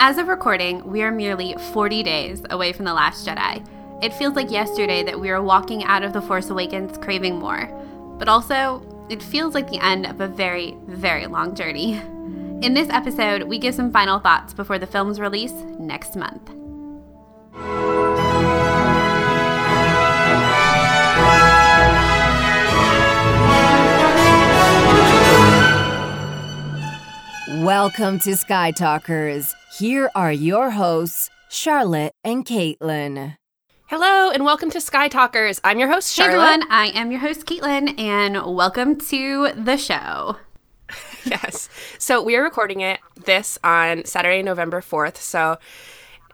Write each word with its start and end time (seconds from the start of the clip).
As 0.00 0.16
of 0.16 0.28
recording, 0.28 0.88
we 0.88 1.02
are 1.02 1.10
merely 1.10 1.56
40 1.72 2.04
days 2.04 2.40
away 2.50 2.72
from 2.72 2.84
The 2.84 2.94
Last 2.94 3.26
Jedi. 3.26 3.66
It 4.00 4.14
feels 4.14 4.36
like 4.36 4.48
yesterday 4.48 5.02
that 5.02 5.18
we 5.18 5.28
are 5.28 5.42
walking 5.42 5.82
out 5.82 6.04
of 6.04 6.12
The 6.12 6.22
Force 6.22 6.50
Awakens 6.50 6.96
craving 6.98 7.36
more, 7.36 7.66
but 8.16 8.28
also, 8.28 8.80
it 9.08 9.20
feels 9.20 9.54
like 9.54 9.68
the 9.68 9.84
end 9.84 10.06
of 10.06 10.20
a 10.20 10.28
very, 10.28 10.76
very 10.86 11.26
long 11.26 11.52
journey. 11.56 11.94
In 12.62 12.74
this 12.74 12.88
episode, 12.90 13.42
we 13.42 13.58
give 13.58 13.74
some 13.74 13.90
final 13.90 14.20
thoughts 14.20 14.54
before 14.54 14.78
the 14.78 14.86
film's 14.86 15.18
release 15.18 15.52
next 15.80 16.14
month. 16.14 16.48
Welcome 27.68 28.18
to 28.20 28.34
Sky 28.34 28.70
Talkers. 28.70 29.54
Here 29.76 30.10
are 30.14 30.32
your 30.32 30.70
hosts, 30.70 31.28
Charlotte 31.50 32.14
and 32.24 32.42
Caitlin. 32.46 33.36
Hello 33.88 34.30
and 34.30 34.46
welcome 34.46 34.70
to 34.70 34.80
Sky 34.80 35.08
Talkers. 35.08 35.60
I'm 35.62 35.78
your 35.78 35.90
host, 35.90 36.16
Hey 36.16 36.22
Charlotte. 36.22 36.46
everyone, 36.46 36.72
I 36.72 36.86
am 36.94 37.10
your 37.10 37.20
host, 37.20 37.44
Caitlin, 37.44 38.00
and 38.00 38.56
welcome 38.56 38.96
to 38.96 39.52
the 39.52 39.76
show. 39.76 40.36
Yes. 41.26 41.68
So 41.98 42.22
we 42.22 42.36
are 42.36 42.42
recording 42.42 42.80
it 42.80 43.00
this 43.26 43.58
on 43.62 44.06
Saturday, 44.06 44.42
November 44.42 44.80
4th. 44.80 45.18
So 45.18 45.58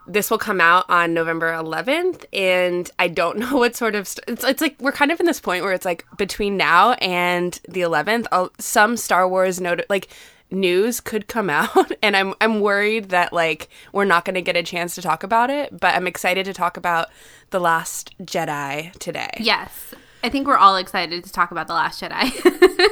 this 0.07 0.31
will 0.31 0.37
come 0.37 0.61
out 0.61 0.85
on 0.87 1.13
November 1.13 1.51
11th. 1.51 2.23
And 2.31 2.89
I 2.97 3.09
don't 3.09 3.37
know 3.39 3.57
what 3.57 3.75
sort 3.75 3.95
of. 3.95 4.07
St- 4.07 4.23
it's, 4.29 4.45
it's 4.45 4.61
like 4.61 4.77
we're 4.79 4.93
kind 4.93 5.11
of 5.11 5.19
in 5.19 5.25
this 5.25 5.41
point 5.41 5.65
where 5.65 5.73
it's 5.73 5.83
like 5.83 6.05
between 6.17 6.55
now 6.55 6.93
and 6.93 7.59
the 7.67 7.81
11th, 7.81 8.27
uh, 8.31 8.47
some 8.57 8.95
Star 8.95 9.27
Wars 9.27 9.59
note 9.59 9.81
like 9.89 10.07
news 10.55 10.99
could 11.01 11.27
come 11.27 11.49
out 11.61 11.91
and 12.01 12.15
I'm 12.15 12.33
I'm 12.41 12.59
worried 12.61 13.09
that 13.09 13.33
like 13.33 13.69
we're 13.91 14.05
not 14.05 14.25
going 14.25 14.35
to 14.35 14.41
get 14.41 14.55
a 14.55 14.63
chance 14.63 14.95
to 14.95 15.01
talk 15.01 15.23
about 15.23 15.49
it, 15.49 15.79
but 15.79 15.93
I'm 15.95 16.07
excited 16.07 16.45
to 16.45 16.53
talk 16.53 16.77
about 16.77 17.09
The 17.51 17.59
Last 17.59 18.15
Jedi 18.23 18.91
today. 18.99 19.29
Yes, 19.39 19.93
I 20.23 20.29
think 20.29 20.47
we're 20.47 20.57
all 20.57 20.77
excited 20.77 21.23
to 21.23 21.31
talk 21.31 21.51
about 21.51 21.67
The 21.67 21.73
Last 21.73 22.01
Jedi. 22.01 22.31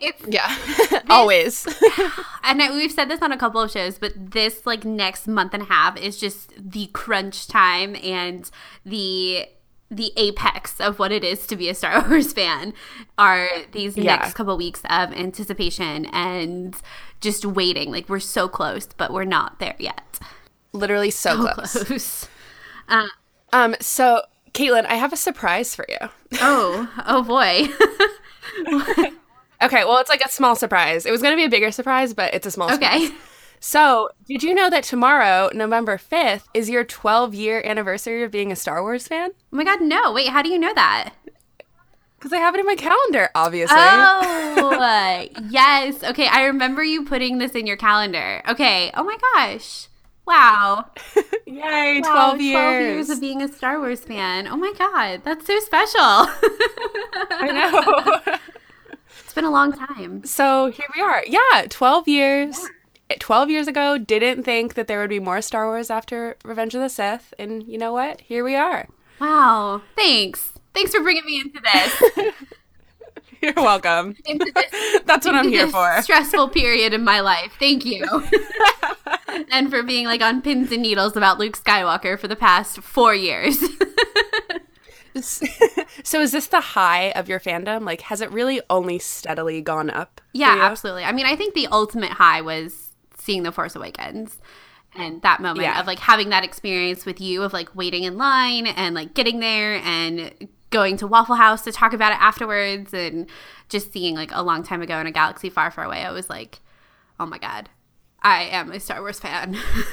it's 0.00 0.22
Yeah. 0.28 0.54
Always. 1.10 1.66
and 2.44 2.62
I- 2.62 2.70
we've 2.72 2.92
said 2.92 3.08
this 3.08 3.22
on 3.22 3.32
a 3.32 3.38
couple 3.38 3.60
of 3.60 3.70
shows, 3.70 3.98
but 3.98 4.12
this 4.16 4.66
like 4.66 4.84
next 4.84 5.26
month 5.26 5.54
and 5.54 5.62
a 5.64 5.66
half 5.66 5.96
is 5.96 6.18
just 6.18 6.52
the 6.56 6.86
crunch 6.88 7.48
time 7.48 7.96
and 7.96 8.50
the 8.84 9.46
the 9.90 10.12
apex 10.16 10.80
of 10.80 10.98
what 10.98 11.12
it 11.12 11.24
is 11.24 11.46
to 11.46 11.56
be 11.56 11.68
a 11.68 11.74
Star 11.74 12.06
Wars 12.08 12.32
fan 12.32 12.74
are 13.16 13.48
these 13.72 13.96
Yeah. 13.96 14.16
next 14.16 14.34
couple 14.34 14.56
weeks 14.56 14.82
of 14.90 15.12
anticipation 15.12 16.06
and 16.06 16.76
just 17.20 17.44
waiting. 17.46 17.90
Like 17.90 18.08
we're 18.08 18.20
so 18.20 18.48
close, 18.48 18.86
but 18.96 19.12
we're 19.12 19.24
not 19.24 19.58
there 19.60 19.76
yet. 19.78 20.18
Literally 20.72 21.10
so 21.10 21.36
So 21.46 21.52
close. 21.54 21.84
close. 21.84 22.28
Um, 23.52 23.74
so 23.80 24.22
Caitlin, 24.52 24.84
I 24.86 24.94
have 24.96 25.12
a 25.12 25.16
surprise 25.16 25.74
for 25.74 25.86
you. 25.88 25.96
Oh, 26.40 26.88
oh 27.06 27.22
boy. 27.22 27.68
Okay, 29.60 29.84
well, 29.84 29.98
it's 29.98 30.08
like 30.08 30.20
a 30.24 30.28
small 30.30 30.54
surprise. 30.54 31.04
It 31.04 31.10
was 31.10 31.20
going 31.20 31.32
to 31.32 31.36
be 31.36 31.42
a 31.44 31.48
bigger 31.48 31.72
surprise, 31.72 32.14
but 32.14 32.32
it's 32.32 32.46
a 32.46 32.50
small 32.52 32.68
surprise. 32.68 33.10
So, 33.60 34.10
did 34.26 34.42
you 34.42 34.54
know 34.54 34.70
that 34.70 34.84
tomorrow, 34.84 35.50
November 35.52 35.98
5th, 35.98 36.44
is 36.54 36.70
your 36.70 36.84
12 36.84 37.34
year 37.34 37.62
anniversary 37.64 38.22
of 38.22 38.30
being 38.30 38.52
a 38.52 38.56
Star 38.56 38.82
Wars 38.82 39.08
fan? 39.08 39.30
Oh 39.52 39.56
my 39.56 39.64
god, 39.64 39.80
no. 39.80 40.12
Wait, 40.12 40.28
how 40.28 40.42
do 40.42 40.48
you 40.48 40.58
know 40.58 40.72
that? 40.74 41.14
Because 42.18 42.32
I 42.32 42.38
have 42.38 42.54
it 42.54 42.60
in 42.60 42.66
my 42.66 42.74
calendar, 42.76 43.30
obviously. 43.34 43.76
Oh, 43.78 45.28
yes. 45.50 46.02
Okay, 46.02 46.26
I 46.26 46.44
remember 46.44 46.82
you 46.82 47.04
putting 47.04 47.38
this 47.38 47.52
in 47.52 47.66
your 47.66 47.76
calendar. 47.76 48.42
Okay. 48.48 48.90
Oh 48.94 49.04
my 49.04 49.16
gosh. 49.34 49.88
Wow. 50.26 50.90
Yay, 51.46 52.00
12 52.02 52.04
Wow, 52.04 52.34
years. 52.34 52.52
12 52.54 52.80
years 52.82 53.10
of 53.10 53.20
being 53.20 53.40
a 53.42 53.48
Star 53.48 53.78
Wars 53.78 54.00
fan. 54.00 54.46
Oh 54.48 54.56
my 54.56 54.72
god, 54.78 55.22
that's 55.24 55.46
so 55.46 55.58
special. 55.60 56.00
I 57.30 58.20
know. 58.26 58.36
it's 59.24 59.32
been 59.32 59.44
a 59.44 59.50
long 59.50 59.72
time. 59.72 60.24
so, 60.24 60.70
here 60.70 60.86
we 60.94 61.00
are. 61.00 61.22
Yeah, 61.26 61.66
12 61.68 62.08
years. 62.08 62.58
12 63.18 63.50
years 63.50 63.68
ago, 63.68 63.98
didn't 63.98 64.42
think 64.42 64.74
that 64.74 64.86
there 64.86 65.00
would 65.00 65.10
be 65.10 65.20
more 65.20 65.40
Star 65.40 65.66
Wars 65.66 65.90
after 65.90 66.36
Revenge 66.44 66.74
of 66.74 66.82
the 66.82 66.88
Sith. 66.88 67.32
And 67.38 67.62
you 67.62 67.78
know 67.78 67.92
what? 67.92 68.20
Here 68.20 68.44
we 68.44 68.54
are. 68.54 68.88
Wow. 69.20 69.82
Thanks. 69.96 70.52
Thanks 70.74 70.92
for 70.92 71.00
bringing 71.00 71.24
me 71.24 71.40
into 71.40 71.60
this. 71.60 72.34
You're 73.42 73.54
welcome. 73.54 74.16
this 74.26 75.02
That's 75.06 75.24
what 75.24 75.34
I'm 75.34 75.48
here 75.48 75.68
for. 75.68 76.02
Stressful 76.02 76.48
period 76.48 76.92
in 76.92 77.04
my 77.04 77.20
life. 77.20 77.54
Thank 77.58 77.84
you. 77.84 78.04
and 79.50 79.70
for 79.70 79.82
being 79.82 80.06
like 80.06 80.22
on 80.22 80.42
pins 80.42 80.72
and 80.72 80.82
needles 80.82 81.16
about 81.16 81.38
Luke 81.38 81.56
Skywalker 81.56 82.18
for 82.18 82.28
the 82.28 82.36
past 82.36 82.80
four 82.80 83.14
years. 83.14 83.58
so 85.22 86.20
is 86.20 86.32
this 86.32 86.48
the 86.48 86.60
high 86.60 87.10
of 87.12 87.28
your 87.28 87.40
fandom? 87.40 87.84
Like, 87.84 88.02
has 88.02 88.20
it 88.20 88.30
really 88.32 88.60
only 88.68 88.98
steadily 88.98 89.62
gone 89.62 89.90
up? 89.90 90.20
Yeah, 90.32 90.58
absolutely. 90.60 91.04
I 91.04 91.12
mean, 91.12 91.26
I 91.26 91.36
think 91.36 91.54
the 91.54 91.68
ultimate 91.68 92.12
high 92.12 92.40
was 92.40 92.87
seeing 93.28 93.42
The 93.42 93.52
Force 93.52 93.76
Awakens 93.76 94.38
and 94.96 95.20
that 95.20 95.40
moment 95.42 95.60
Yeah. 95.66 95.78
of 95.80 95.86
like 95.86 95.98
having 95.98 96.30
that 96.30 96.44
experience 96.44 97.04
with 97.04 97.20
you 97.20 97.42
of 97.42 97.52
like 97.52 97.76
waiting 97.76 98.04
in 98.04 98.16
line 98.16 98.66
and 98.66 98.94
like 98.94 99.12
getting 99.12 99.38
there 99.40 99.74
and 99.84 100.32
going 100.70 100.96
to 100.96 101.06
Waffle 101.06 101.34
House 101.36 101.60
to 101.64 101.72
talk 101.72 101.92
about 101.92 102.12
it 102.12 102.18
afterwards 102.22 102.94
and 102.94 103.26
just 103.68 103.92
seeing 103.92 104.14
like 104.14 104.30
a 104.32 104.42
long 104.42 104.62
time 104.62 104.80
ago 104.80 104.96
in 104.98 105.06
a 105.06 105.10
galaxy 105.10 105.50
far, 105.50 105.70
far 105.70 105.84
away. 105.84 106.02
I 106.04 106.10
was 106.10 106.30
like, 106.30 106.60
oh 107.20 107.26
my 107.26 107.36
God. 107.38 107.68
I 108.22 108.44
am 108.44 108.72
a 108.72 108.80
Star 108.80 109.00
Wars 109.00 109.20
fan. 109.20 109.56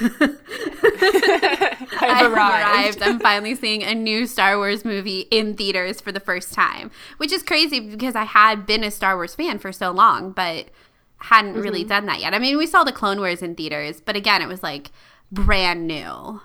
I've 2.00 2.32
arrived. 2.32 3.02
I'm 3.02 3.20
finally 3.20 3.54
seeing 3.54 3.82
a 3.82 3.94
new 3.94 4.26
Star 4.26 4.56
Wars 4.56 4.84
movie 4.84 5.20
in 5.30 5.54
theaters 5.54 6.00
for 6.00 6.10
the 6.12 6.20
first 6.20 6.52
time, 6.52 6.90
which 7.18 7.32
is 7.32 7.42
crazy 7.42 7.80
because 7.80 8.14
I 8.16 8.24
had 8.24 8.66
been 8.66 8.82
a 8.82 8.90
Star 8.90 9.16
Wars 9.16 9.34
fan 9.34 9.58
for 9.58 9.72
so 9.72 9.90
long, 9.90 10.32
but 10.32 10.66
hadn't 11.18 11.54
really 11.54 11.80
Mm-hmm. 11.80 11.88
done 11.88 12.06
that 12.06 12.20
yet. 12.20 12.34
I 12.34 12.38
mean, 12.38 12.56
we 12.58 12.66
saw 12.66 12.84
the 12.84 12.92
Clone 12.92 13.18
Wars 13.18 13.42
in 13.42 13.54
theaters, 13.54 14.00
but 14.00 14.16
again, 14.16 14.42
it 14.42 14.48
was 14.48 14.62
like 14.62 14.90
brand 15.32 15.86
new. 15.86 16.40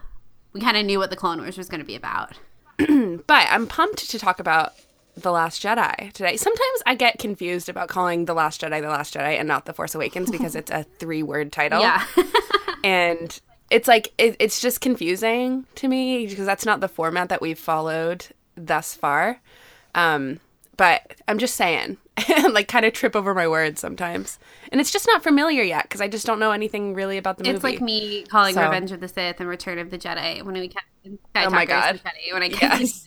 We 0.53 0.61
kind 0.61 0.77
of 0.77 0.85
knew 0.85 0.99
what 0.99 1.09
the 1.09 1.15
Clone 1.15 1.39
Wars 1.39 1.57
was 1.57 1.69
going 1.69 1.79
to 1.81 1.85
be 1.85 1.95
about. 1.95 2.33
But 3.27 3.47
I'm 3.49 3.67
pumped 3.67 4.09
to 4.09 4.17
talk 4.19 4.39
about 4.39 4.73
The 5.15 5.31
Last 5.31 5.61
Jedi 5.61 6.11
today. 6.13 6.35
Sometimes 6.35 6.81
I 6.85 6.95
get 6.95 7.19
confused 7.19 7.69
about 7.69 7.89
calling 7.89 8.25
The 8.25 8.33
Last 8.33 8.61
Jedi 8.61 8.81
The 8.81 8.87
Last 8.89 9.13
Jedi 9.13 9.37
and 9.37 9.47
not 9.47 9.65
The 9.65 9.73
Force 9.73 9.93
Awakens 9.95 10.31
because 10.31 10.55
it's 10.55 10.71
a 10.71 10.83
three 10.99 11.21
word 11.23 11.51
title. 11.51 11.81
Yeah. 11.81 12.03
And 12.83 13.39
it's 13.69 13.87
like, 13.87 14.11
it, 14.17 14.35
it's 14.39 14.59
just 14.59 14.81
confusing 14.81 15.65
to 15.75 15.87
me 15.87 16.25
because 16.25 16.47
that's 16.47 16.65
not 16.65 16.79
the 16.79 16.87
format 16.87 17.29
that 17.29 17.39
we've 17.41 17.59
followed 17.59 18.25
thus 18.55 18.95
far. 18.95 19.39
Um, 19.93 20.39
but 20.77 21.13
I'm 21.27 21.37
just 21.37 21.53
saying, 21.55 21.97
like, 22.51 22.67
kind 22.67 22.85
of 22.85 22.93
trip 22.93 23.15
over 23.15 23.33
my 23.33 23.47
words 23.47 23.79
sometimes. 23.81 24.39
And 24.71 24.79
it's 24.79 24.91
just 24.91 25.07
not 25.07 25.23
familiar 25.23 25.63
yet 25.63 25.83
because 25.83 26.01
I 26.01 26.07
just 26.07 26.25
don't 26.25 26.39
know 26.39 26.51
anything 26.51 26.93
really 26.93 27.17
about 27.17 27.37
the 27.37 27.43
movie. 27.43 27.55
It's 27.55 27.63
like 27.63 27.81
me 27.81 28.23
calling 28.23 28.53
So- 28.55 28.63
Revenge 28.63 28.91
of 28.91 28.99
the 28.99 29.07
Sith 29.07 29.39
and 29.39 29.49
Return 29.49 29.77
of 29.79 29.91
the 29.91 29.97
Jedi 29.97 30.43
when 30.43 30.55
we 30.55 30.67
kept 30.67 30.85
Sky 31.03 31.45
Oh 31.45 31.49
my 31.49 31.65
God. 31.65 31.99
When 32.31 32.43
I 32.43 32.47
Yes. 32.61 33.05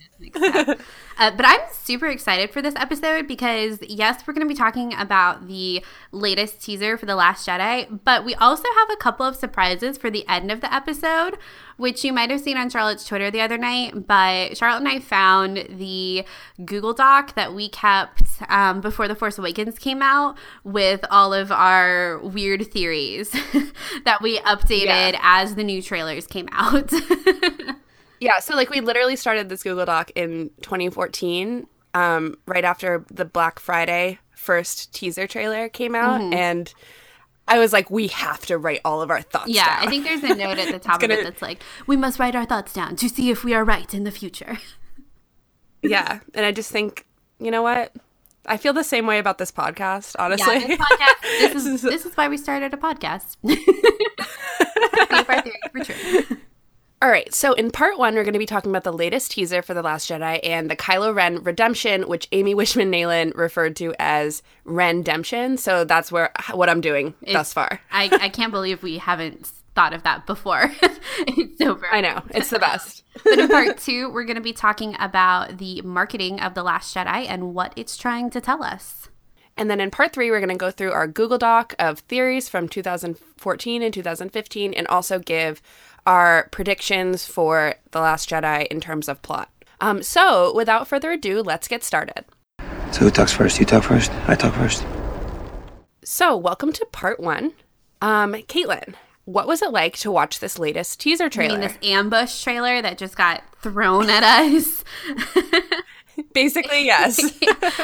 Uh, 1.17 1.31
but 1.31 1.45
I'm 1.45 1.59
super 1.73 2.07
excited 2.07 2.49
for 2.51 2.61
this 2.61 2.73
episode 2.75 3.27
because 3.27 3.79
yes, 3.81 4.23
we're 4.25 4.33
going 4.33 4.45
to 4.47 4.53
be 4.53 4.57
talking 4.57 4.93
about 4.93 5.47
the 5.47 5.83
latest 6.11 6.61
teaser 6.61 6.97
for 6.97 7.05
the 7.05 7.15
Last 7.15 7.47
Jedi, 7.47 7.99
but 8.03 8.25
we 8.25 8.33
also 8.35 8.63
have 8.77 8.89
a 8.91 8.95
couple 8.97 9.25
of 9.25 9.35
surprises 9.35 9.97
for 9.97 10.09
the 10.09 10.27
end 10.27 10.51
of 10.51 10.59
the 10.61 10.73
episode, 10.73 11.37
which 11.77 12.03
you 12.03 12.11
might 12.11 12.29
have 12.31 12.41
seen 12.41 12.57
on 12.57 12.69
Charlotte's 12.69 13.05
Twitter 13.05 13.29
the 13.31 13.39
other 13.41 13.57
night. 13.57 14.07
But 14.07 14.57
Charlotte 14.57 14.79
and 14.79 14.87
I 14.89 14.99
found 14.99 15.67
the 15.69 16.25
Google 16.65 16.93
Doc 16.93 17.35
that 17.35 17.53
we 17.53 17.69
kept 17.69 18.23
um, 18.49 18.81
before 18.81 19.07
the 19.07 19.15
Force 19.15 19.37
Awakens 19.37 19.77
came 19.79 20.01
out 20.01 20.37
with 20.65 21.03
all 21.09 21.33
of 21.33 21.49
our 21.51 22.19
weird 22.19 22.69
theories 22.71 23.31
that 24.05 24.21
we 24.21 24.39
updated 24.39 25.13
Yeah. 25.13 25.19
as 25.23 25.55
the 25.55 25.63
new 25.63 25.81
trailers 25.81 26.25
came 26.27 26.47
out. 26.51 26.91
Yeah, 28.19 28.39
so 28.39 28.55
like 28.55 28.69
we 28.69 28.81
literally 28.81 29.15
started 29.15 29.49
this 29.49 29.63
Google 29.63 29.85
Doc 29.85 30.11
in 30.15 30.49
2014, 30.61 31.67
um, 31.93 32.37
right 32.45 32.63
after 32.65 33.05
the 33.11 33.25
Black 33.25 33.59
Friday 33.59 34.19
first 34.35 34.93
teaser 34.93 35.27
trailer 35.27 35.69
came 35.69 35.95
out, 35.95 36.21
Mm-hmm. 36.21 36.33
and 36.33 36.73
I 37.47 37.59
was 37.59 37.71
like, 37.73 37.91
we 37.91 38.07
have 38.07 38.45
to 38.47 38.57
write 38.57 38.81
all 38.83 39.01
of 39.01 39.11
our 39.11 39.21
thoughts. 39.21 39.49
Yeah, 39.49 39.65
down. 39.79 39.87
I 39.87 39.89
think 39.91 40.03
there's 40.05 40.23
a 40.23 40.35
note 40.35 40.57
at 40.57 40.71
the 40.71 40.79
top 40.87 40.95
of 40.95 41.01
gonna- 41.01 41.21
it 41.21 41.23
that's 41.23 41.41
like, 41.41 41.61
we 41.87 41.95
must 41.95 42.17
write 42.19 42.35
our 42.35 42.45
thoughts 42.45 42.73
down 42.73 42.95
to 42.97 43.07
see 43.09 43.29
if 43.29 43.43
we 43.43 43.53
are 43.53 43.63
right 43.63 43.93
in 43.93 44.03
the 44.03 44.11
future. 44.11 44.57
yeah, 45.83 46.19
and 46.33 46.45
I 46.45 46.51
just 46.51 46.71
think, 46.71 47.05
you 47.39 47.51
know 47.51 47.61
what? 47.61 47.93
I 48.47 48.57
feel 48.57 48.73
the 48.73 48.83
same 48.83 49.07
way 49.07 49.17
about 49.19 49.37
this 49.39 49.51
podcast, 49.51 50.15
honestly. 50.19 50.55
Yeah, 50.55 50.67
this 50.67 50.79
podcast, 50.79 51.21
this 51.53 51.65
is, 51.65 51.81
this 51.83 52.05
is 52.05 52.15
why 52.15 52.27
we 52.27 52.37
started 52.37 52.73
a 52.73 52.77
podcast. 52.77 53.37
See 53.43 53.63
if 53.65 55.29
our 55.29 55.41
theories 55.41 55.59
were 55.73 55.83
true. 55.83 56.37
All 57.05 57.11
right, 57.11 57.31
so 57.31 57.53
in 57.53 57.69
part 57.69 57.99
one, 57.99 58.15
we're 58.15 58.23
going 58.23 58.33
to 58.33 58.39
be 58.39 58.47
talking 58.47 58.71
about 58.71 58.83
the 58.83 58.91
latest 58.91 59.29
teaser 59.29 59.61
for 59.61 59.75
The 59.75 59.83
Last 59.83 60.09
Jedi 60.09 60.39
and 60.41 60.71
the 60.71 60.75
Kylo 60.75 61.13
Ren 61.13 61.43
redemption, 61.43 62.07
which 62.07 62.27
Amy 62.31 62.55
Wishman 62.55 62.89
Nayland 62.89 63.37
referred 63.37 63.75
to 63.75 63.93
as 63.99 64.41
Rendemption. 64.65 65.59
So 65.59 65.83
that's 65.83 66.11
where 66.11 66.31
what 66.51 66.67
I'm 66.67 66.81
doing 66.81 67.13
thus 67.31 67.53
far. 67.53 67.79
I, 67.91 68.09
I 68.11 68.29
can't 68.29 68.51
believe 68.51 68.81
we 68.81 68.97
haven't 68.97 69.51
thought 69.75 69.93
of 69.93 70.01
that 70.01 70.25
before. 70.25 70.71
it's 71.19 71.59
so 71.59 71.79
I 71.91 72.01
know. 72.01 72.23
It's 72.31 72.49
the 72.49 72.57
best. 72.57 73.03
but 73.23 73.37
in 73.37 73.49
part 73.49 73.77
two, 73.77 74.09
we're 74.09 74.25
going 74.25 74.37
to 74.37 74.41
be 74.41 74.51
talking 74.51 74.95
about 74.97 75.59
the 75.59 75.83
marketing 75.83 76.39
of 76.39 76.55
The 76.55 76.63
Last 76.63 76.95
Jedi 76.95 77.27
and 77.29 77.53
what 77.53 77.71
it's 77.75 77.97
trying 77.97 78.31
to 78.31 78.41
tell 78.41 78.63
us. 78.63 79.09
And 79.57 79.69
then 79.69 79.79
in 79.79 79.91
part 79.91 80.11
three, 80.11 80.31
we're 80.31 80.39
going 80.39 80.49
to 80.49 80.55
go 80.55 80.71
through 80.71 80.91
our 80.91 81.07
Google 81.07 81.37
Doc 81.37 81.75
of 81.79 81.99
theories 81.99 82.49
from 82.49 82.67
2014 82.67 83.83
and 83.83 83.93
2015 83.93 84.73
and 84.73 84.87
also 84.87 85.19
give 85.19 85.61
our 86.05 86.49
predictions 86.51 87.25
for 87.25 87.75
The 87.91 87.99
Last 87.99 88.29
Jedi 88.29 88.67
in 88.67 88.79
terms 88.79 89.07
of 89.07 89.21
plot. 89.21 89.49
Um, 89.81 90.03
so 90.03 90.53
without 90.55 90.87
further 90.87 91.11
ado, 91.11 91.41
let's 91.41 91.67
get 91.67 91.83
started. 91.83 92.25
So 92.91 93.01
who 93.01 93.11
talks 93.11 93.33
first? 93.33 93.59
You 93.59 93.65
talk 93.65 93.83
first? 93.83 94.11
I 94.27 94.35
talk 94.35 94.53
first? 94.53 94.85
So, 96.03 96.37
welcome 96.37 96.71
to 96.73 96.85
part 96.91 97.19
one. 97.19 97.53
Um, 97.99 98.33
Caitlin, 98.33 98.93
what 99.25 99.47
was 99.47 99.63
it 99.63 99.71
like 99.71 99.97
to 99.97 100.11
watch 100.11 100.39
this 100.39 100.59
latest 100.59 100.99
teaser 100.99 101.25
I 101.25 101.29
trailer? 101.29 101.57
mean, 101.57 101.67
this 101.67 101.77
ambush 101.81 102.43
trailer 102.43 102.79
that 102.81 102.99
just 102.99 103.17
got 103.17 103.43
thrown 103.61 104.09
at 104.09 104.23
us. 104.23 104.83
Basically, 106.33 106.85
yes. 106.85 107.19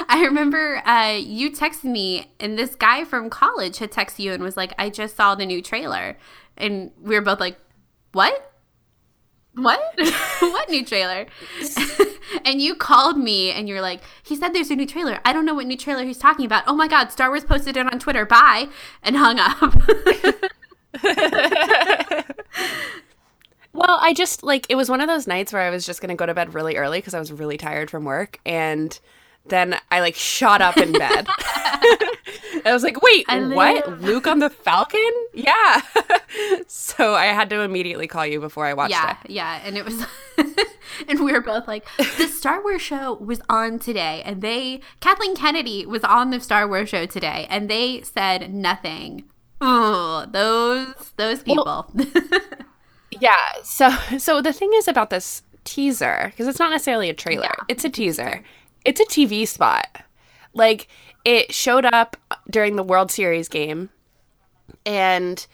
I 0.08 0.24
remember 0.26 0.84
uh, 0.86 1.18
you 1.20 1.52
texted 1.52 1.86
me, 1.86 2.32
and 2.40 2.60
this 2.60 2.76
guy 2.76 3.04
from 3.06 3.30
college 3.32 3.80
had 3.80 3.92
texted 3.92 4.20
you 4.20 4.34
and 4.34 4.44
was 4.44 4.56
like, 4.56 4.74
I 4.78 4.92
just 4.92 5.16
saw 5.16 5.34
the 5.34 5.46
new 5.46 5.62
trailer. 5.62 6.16
And 6.58 6.92
we 7.02 7.16
were 7.16 7.22
both 7.22 7.40
like, 7.40 7.58
What? 8.12 8.52
What? 9.56 9.82
what 10.40 10.70
new 10.70 10.86
trailer? 10.86 11.26
and 12.46 12.62
you 12.62 12.76
called 12.76 13.18
me 13.18 13.52
and 13.52 13.68
you're 13.68 13.82
like, 13.82 14.02
He 14.24 14.36
said 14.36 14.54
there's 14.54 14.72
a 14.72 14.76
new 14.76 14.86
trailer. 14.86 15.20
I 15.26 15.34
don't 15.34 15.46
know 15.46 15.54
what 15.54 15.66
new 15.66 15.78
trailer 15.78 16.04
he's 16.04 16.18
talking 16.18 16.46
about. 16.46 16.64
Oh 16.68 16.76
my 16.76 16.88
God, 16.88 17.12
Star 17.12 17.30
Wars 17.30 17.44
posted 17.44 17.78
it 17.78 17.86
on 17.86 18.00
Twitter. 18.00 18.26
Bye. 18.26 18.68
And 19.04 19.18
hung 19.18 19.40
up. 19.40 19.76
well, 23.74 23.98
I 24.02 24.14
just 24.14 24.44
like 24.44 24.66
it 24.70 24.76
was 24.76 24.90
one 24.90 25.02
of 25.02 25.08
those 25.08 25.28
nights 25.28 25.52
where 25.54 25.62
I 25.62 25.70
was 25.70 25.86
just 25.86 26.02
going 26.02 26.10
to 26.10 26.16
go 26.16 26.26
to 26.26 26.34
bed 26.34 26.54
really 26.54 26.78
early 26.78 27.00
because 27.00 27.14
I 27.14 27.20
was 27.20 27.32
really 27.32 27.58
tired 27.58 27.90
from 27.90 28.06
work 28.06 28.40
and 28.46 28.98
then 29.46 29.76
I 29.90 30.00
like 30.00 30.16
shot 30.16 30.62
up 30.62 30.78
in 30.78 30.92
bed. 30.92 31.28
I 32.66 32.74
was 32.74 32.84
like, 32.84 33.02
"Wait, 33.02 33.26
I 33.28 33.40
what? 33.48 34.02
Luke 34.02 34.28
on 34.28 34.40
the 34.40 34.50
Falcon?" 34.50 35.12
Yeah. 35.34 35.82
so 36.68 37.16
I 37.16 37.26
had 37.28 37.50
to 37.50 37.62
immediately 37.62 38.08
call 38.08 38.26
you 38.26 38.40
before 38.40 38.66
I 38.66 38.74
watched 38.74 38.92
yeah, 38.92 39.18
it. 39.24 39.30
yeah. 39.30 39.58
Yeah. 39.58 39.68
And 39.68 39.78
it 39.78 39.86
was, 39.86 40.06
and 41.08 41.24
we 41.24 41.32
were 41.32 41.42
both 41.42 41.68
like, 41.68 41.86
the 42.18 42.28
Star 42.28 42.62
Wars 42.62 42.82
show 42.82 43.16
was 43.16 43.42
on 43.50 43.80
today, 43.80 44.22
and 44.26 44.42
they, 44.42 44.82
Kathleen 45.00 45.36
Kennedy 45.36 45.86
was 45.86 46.04
on 46.04 46.30
the 46.30 46.40
Star 46.40 46.68
Wars 46.68 46.90
show 46.90 47.06
today, 47.06 47.48
and 47.50 47.70
they 47.70 48.02
said 48.02 48.54
nothing. 48.54 49.24
Oh, 49.60 50.26
those 50.32 51.14
those 51.18 51.44
people. 51.44 51.92
Yeah. 53.20 53.38
So 53.64 53.90
so 54.18 54.42
the 54.42 54.54
thing 54.54 54.72
is 54.76 54.88
about 54.88 55.10
this 55.10 55.44
teaser 55.64 56.28
because 56.32 56.48
it's 56.48 56.60
not 56.60 56.72
necessarily 56.72 57.10
a 57.10 57.14
trailer. 57.14 57.44
Yeah. 57.44 57.66
It's 57.68 57.86
a 57.86 57.90
teaser. 57.90 58.44
It's 58.86 59.02
a 59.02 59.06
TV 59.06 59.48
spot. 59.48 60.04
Like 60.54 60.88
it 61.24 61.54
showed 61.54 61.86
up 61.86 62.18
during 62.50 62.76
the 62.76 62.84
World 62.84 63.12
Series 63.12 63.48
game 63.48 63.90
and 64.86 65.46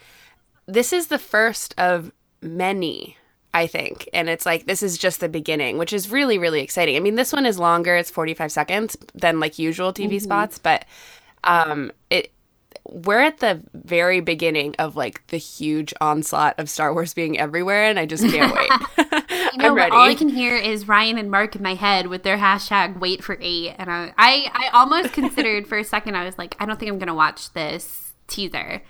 this 0.65 0.93
is 0.93 1.07
the 1.07 1.19
first 1.19 1.73
of 1.77 2.11
many 2.41 3.17
I 3.53 3.65
think. 3.65 4.07
And 4.13 4.29
it's 4.29 4.45
like 4.45 4.67
this 4.67 4.83
is 4.83 4.99
just 4.99 5.19
the 5.19 5.29
beginning, 5.29 5.77
which 5.77 5.93
is 5.93 6.11
really 6.11 6.37
really 6.37 6.61
exciting. 6.61 6.95
I 6.95 6.99
mean, 6.99 7.15
this 7.15 7.33
one 7.33 7.45
is 7.45 7.57
longer. 7.57 7.95
It's 7.95 8.11
45 8.11 8.51
seconds 8.51 8.97
than 9.15 9.39
like 9.39 9.57
usual 9.57 9.93
TV 9.93 10.21
spots, 10.21 10.59
but 10.59 10.85
um 11.43 11.91
it 12.09 12.31
we're 12.89 13.19
at 13.19 13.39
the 13.39 13.61
very 13.73 14.21
beginning 14.21 14.75
of 14.79 14.95
like 14.95 15.25
the 15.27 15.37
huge 15.37 15.93
onslaught 15.99 16.55
of 16.57 16.69
Star 16.69 16.93
Wars 16.93 17.13
being 17.13 17.39
everywhere, 17.39 17.85
and 17.85 17.99
I 17.99 18.05
just 18.05 18.23
can't 18.23 18.55
wait. 18.55 19.23
Know, 19.57 19.69
I'm 19.69 19.75
ready. 19.75 19.91
all 19.91 20.07
I 20.07 20.15
can 20.15 20.29
hear 20.29 20.55
is 20.55 20.87
Ryan 20.87 21.17
and 21.17 21.31
Mark 21.31 21.55
in 21.55 21.63
my 21.63 21.73
head 21.73 22.07
with 22.07 22.23
their 22.23 22.37
hashtag 22.37 22.99
wait 22.99 23.23
for 23.23 23.37
eight. 23.41 23.75
And 23.77 23.89
I, 23.89 24.13
I, 24.17 24.51
I 24.53 24.69
almost 24.73 25.13
considered 25.13 25.67
for 25.67 25.77
a 25.77 25.83
second, 25.83 26.15
I 26.15 26.25
was 26.25 26.37
like, 26.37 26.55
I 26.59 26.65
don't 26.65 26.79
think 26.79 26.91
I'm 26.91 26.99
going 26.99 27.07
to 27.07 27.13
watch 27.13 27.53
this 27.53 28.13
teaser. 28.27 28.81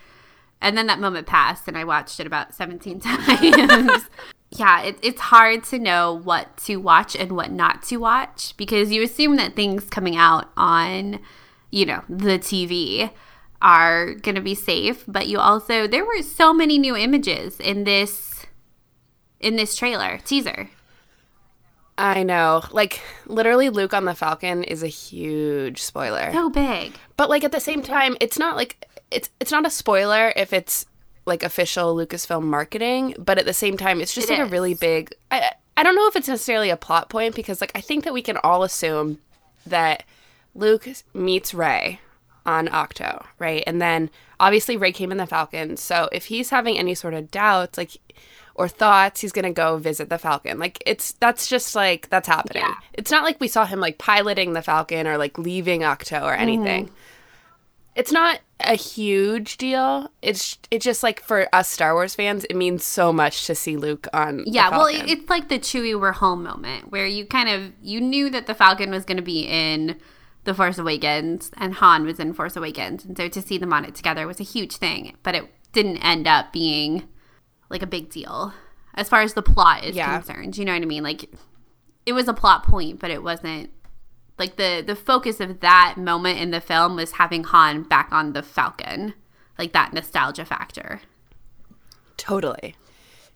And 0.62 0.78
then 0.78 0.88
that 0.88 1.00
moment 1.00 1.28
passed 1.28 1.68
and 1.68 1.78
I 1.78 1.84
watched 1.84 2.20
it 2.20 2.28
about 2.28 2.54
17 2.54 3.00
times. 3.04 4.10
yeah, 4.52 4.82
it, 4.82 4.98
it's 5.02 5.22
hard 5.22 5.64
to 5.66 5.80
know 5.80 6.14
what 6.14 6.58
to 6.66 6.78
watch 6.78 7.16
and 7.16 7.32
what 7.34 7.52
not 7.52 7.84
to 7.84 7.98
watch 7.98 8.56
because 8.58 8.92
you 8.92 9.04
assume 9.04 9.36
that 9.38 9.56
things 9.56 9.86
coming 9.86 10.16
out 10.16 10.50
on, 10.58 11.20
you 11.72 11.86
know, 11.86 12.04
the 12.10 12.40
TV 12.40 13.12
are 13.62 14.14
going 14.16 14.36
to 14.36 14.42
be 14.42 14.56
safe, 14.56 15.04
but 15.08 15.28
you 15.28 15.40
also, 15.40 15.88
there 15.88 16.06
were 16.06 16.22
so 16.22 16.54
many 16.54 16.78
new 16.78 16.96
images 16.96 17.60
in 17.60 17.84
this 17.86 18.27
in 19.40 19.56
this 19.56 19.76
trailer 19.76 20.20
teaser. 20.20 20.70
I 21.98 22.24
know, 22.24 22.64
like 22.72 23.02
literally, 23.26 23.70
Luke 23.70 23.94
on 23.94 24.06
the 24.06 24.14
Falcon 24.14 24.64
is 24.64 24.84
a 24.84 24.88
huge 24.88 25.82
spoiler. 25.82 26.32
So 26.32 26.50
big. 26.50 26.94
But 27.16 27.30
like 27.30 27.44
at 27.44 27.52
the 27.52 27.60
same 27.60 27.82
time, 27.82 28.16
it's 28.22 28.38
not 28.38 28.56
like 28.56 28.88
it's 29.10 29.30
it's 29.40 29.52
not 29.52 29.66
a 29.66 29.72
spoiler 29.72 30.32
if 30.36 30.54
it's 30.54 30.86
like 31.26 31.42
official 31.44 31.96
Lucasfilm 31.96 32.44
marketing. 32.44 33.16
But 33.18 33.40
at 33.40 33.46
the 33.46 33.54
same 33.54 33.78
time, 33.78 34.00
it's 34.00 34.14
just 34.14 34.30
It 34.30 34.38
like 34.38 34.48
a 34.48 34.52
really 34.52 34.76
big. 34.76 35.14
I 35.32 35.52
I 35.76 35.84
don't 35.84 35.96
know 35.96 36.08
if 36.08 36.16
it's 36.16 36.28
necessarily 36.28 36.70
a 36.70 36.78
plot 36.78 37.10
point 37.10 37.36
because 37.36 37.62
like 37.62 37.72
I 37.74 37.82
think 37.82 38.04
that 38.04 38.14
we 38.14 38.22
can 38.22 38.38
all 38.38 38.64
assume 38.64 39.20
that 39.66 40.04
Luke 40.54 40.88
meets 41.14 41.54
Rey 41.54 42.00
on 42.46 42.68
Ahch-To, 42.68 43.26
right? 43.40 43.64
And 43.68 43.82
then 43.82 44.10
obviously 44.40 44.78
Rey 44.78 44.92
came 44.92 45.12
in 45.12 45.18
the 45.18 45.28
Falcon. 45.28 45.78
So 45.78 46.10
if 46.12 46.26
he's 46.26 46.50
having 46.50 46.78
any 46.78 46.96
sort 46.96 47.14
of 47.14 47.30
doubts, 47.30 47.78
like 47.78 47.98
or 48.58 48.68
thoughts, 48.68 49.22
he's 49.22 49.32
gonna 49.32 49.54
go 49.54 49.78
visit 49.78 50.10
the 50.10 50.18
Falcon. 50.18 50.60
Like 50.60 50.82
it's 50.86 51.14
that's 51.14 51.48
just 51.48 51.76
like 51.76 52.10
that's 52.10 52.28
happening. 52.28 52.64
Yeah. 52.64 52.76
It's 52.94 53.12
not 53.12 53.24
like 53.24 53.40
we 53.40 53.48
saw 53.48 53.66
him 53.66 53.80
like 53.80 53.98
piloting 53.98 54.54
the 54.54 54.62
Falcon 54.62 55.08
or 55.08 55.18
like 55.18 55.38
leaving 55.38 55.82
Ahch-To 55.82 56.24
or 56.24 56.34
anything. 56.34 56.86
Mm-hmm. 56.86 56.96
It's 57.96 58.12
not 58.12 58.42
a 58.60 58.76
huge 58.76 59.58
deal. 59.58 60.12
It's 60.22 60.58
it's 60.70 60.86
just 60.86 61.02
like 61.02 61.22
for 61.24 61.48
us 61.54 61.70
Star 61.70 61.94
Wars 61.94 62.16
fans, 62.16 62.46
it 62.46 62.56
means 62.56 62.84
so 62.84 63.12
much 63.14 63.48
to 63.48 63.56
see 63.56 63.78
Luke 63.78 64.08
on. 64.14 64.38
the 64.38 64.52
Yeah, 64.52 64.70
well, 64.70 64.88
it's 64.90 65.30
like 65.30 65.50
the 65.50 65.60
Chewie 65.60 66.00
we're 66.00 66.12
home 66.12 66.44
moment 66.44 66.92
where 66.92 67.08
you 67.08 67.26
kind 67.26 67.50
of 67.50 67.72
you 67.82 68.02
knew 68.02 68.30
that 68.30 68.46
the 68.48 68.54
Falcon 68.54 68.92
was 68.92 69.06
going 69.06 69.18
to 69.18 69.24
be 69.24 69.42
in 69.42 69.98
the 70.44 70.54
Force 70.54 70.78
Awakens 70.78 71.52
and 71.58 71.76
Han 71.76 72.06
was 72.06 72.20
in 72.20 72.34
Force 72.34 72.56
Awakens, 72.56 73.04
and 73.04 73.18
so 73.18 73.28
to 73.30 73.42
see 73.42 73.58
them 73.58 73.74
on 73.74 73.84
it 73.84 73.96
together 73.96 74.28
was 74.28 74.40
a 74.40 74.44
huge 74.44 74.78
thing. 74.78 75.16
But 75.24 75.36
it 75.36 75.46
didn't 75.74 75.98
end 75.98 76.28
up 76.28 76.54
being 76.54 77.08
like 77.70 77.82
a 77.82 77.88
big 77.88 78.10
deal 78.10 78.54
as 78.94 79.10
far 79.10 79.22
as 79.22 79.34
the 79.34 79.42
plot 79.42 79.84
is 79.84 79.96
Yeah. 79.96 80.18
concerned. 80.20 80.58
You 80.58 80.66
know 80.66 80.74
what 80.74 80.82
I 80.82 80.86
mean? 80.86 81.04
Like 81.04 81.30
it 82.06 82.14
was 82.14 82.28
a 82.28 82.34
plot 82.34 82.64
point, 82.64 83.00
but 83.00 83.12
it 83.12 83.22
wasn't 83.24 83.70
like 84.40 84.56
the 84.56 84.84
the 84.86 84.96
focus 84.96 85.40
of 85.40 85.60
that 85.62 85.96
moment 85.98 86.40
in 86.40 86.52
the 86.52 86.62
film 86.62 86.96
was 86.96 87.14
having 87.14 87.44
Han 87.46 87.84
back 87.84 88.10
on 88.12 88.34
the 88.34 88.44
Falcon, 88.44 89.14
like 89.58 89.74
that 89.74 89.94
nostalgia 89.94 90.46
factor. 90.46 91.02
totally. 92.18 92.76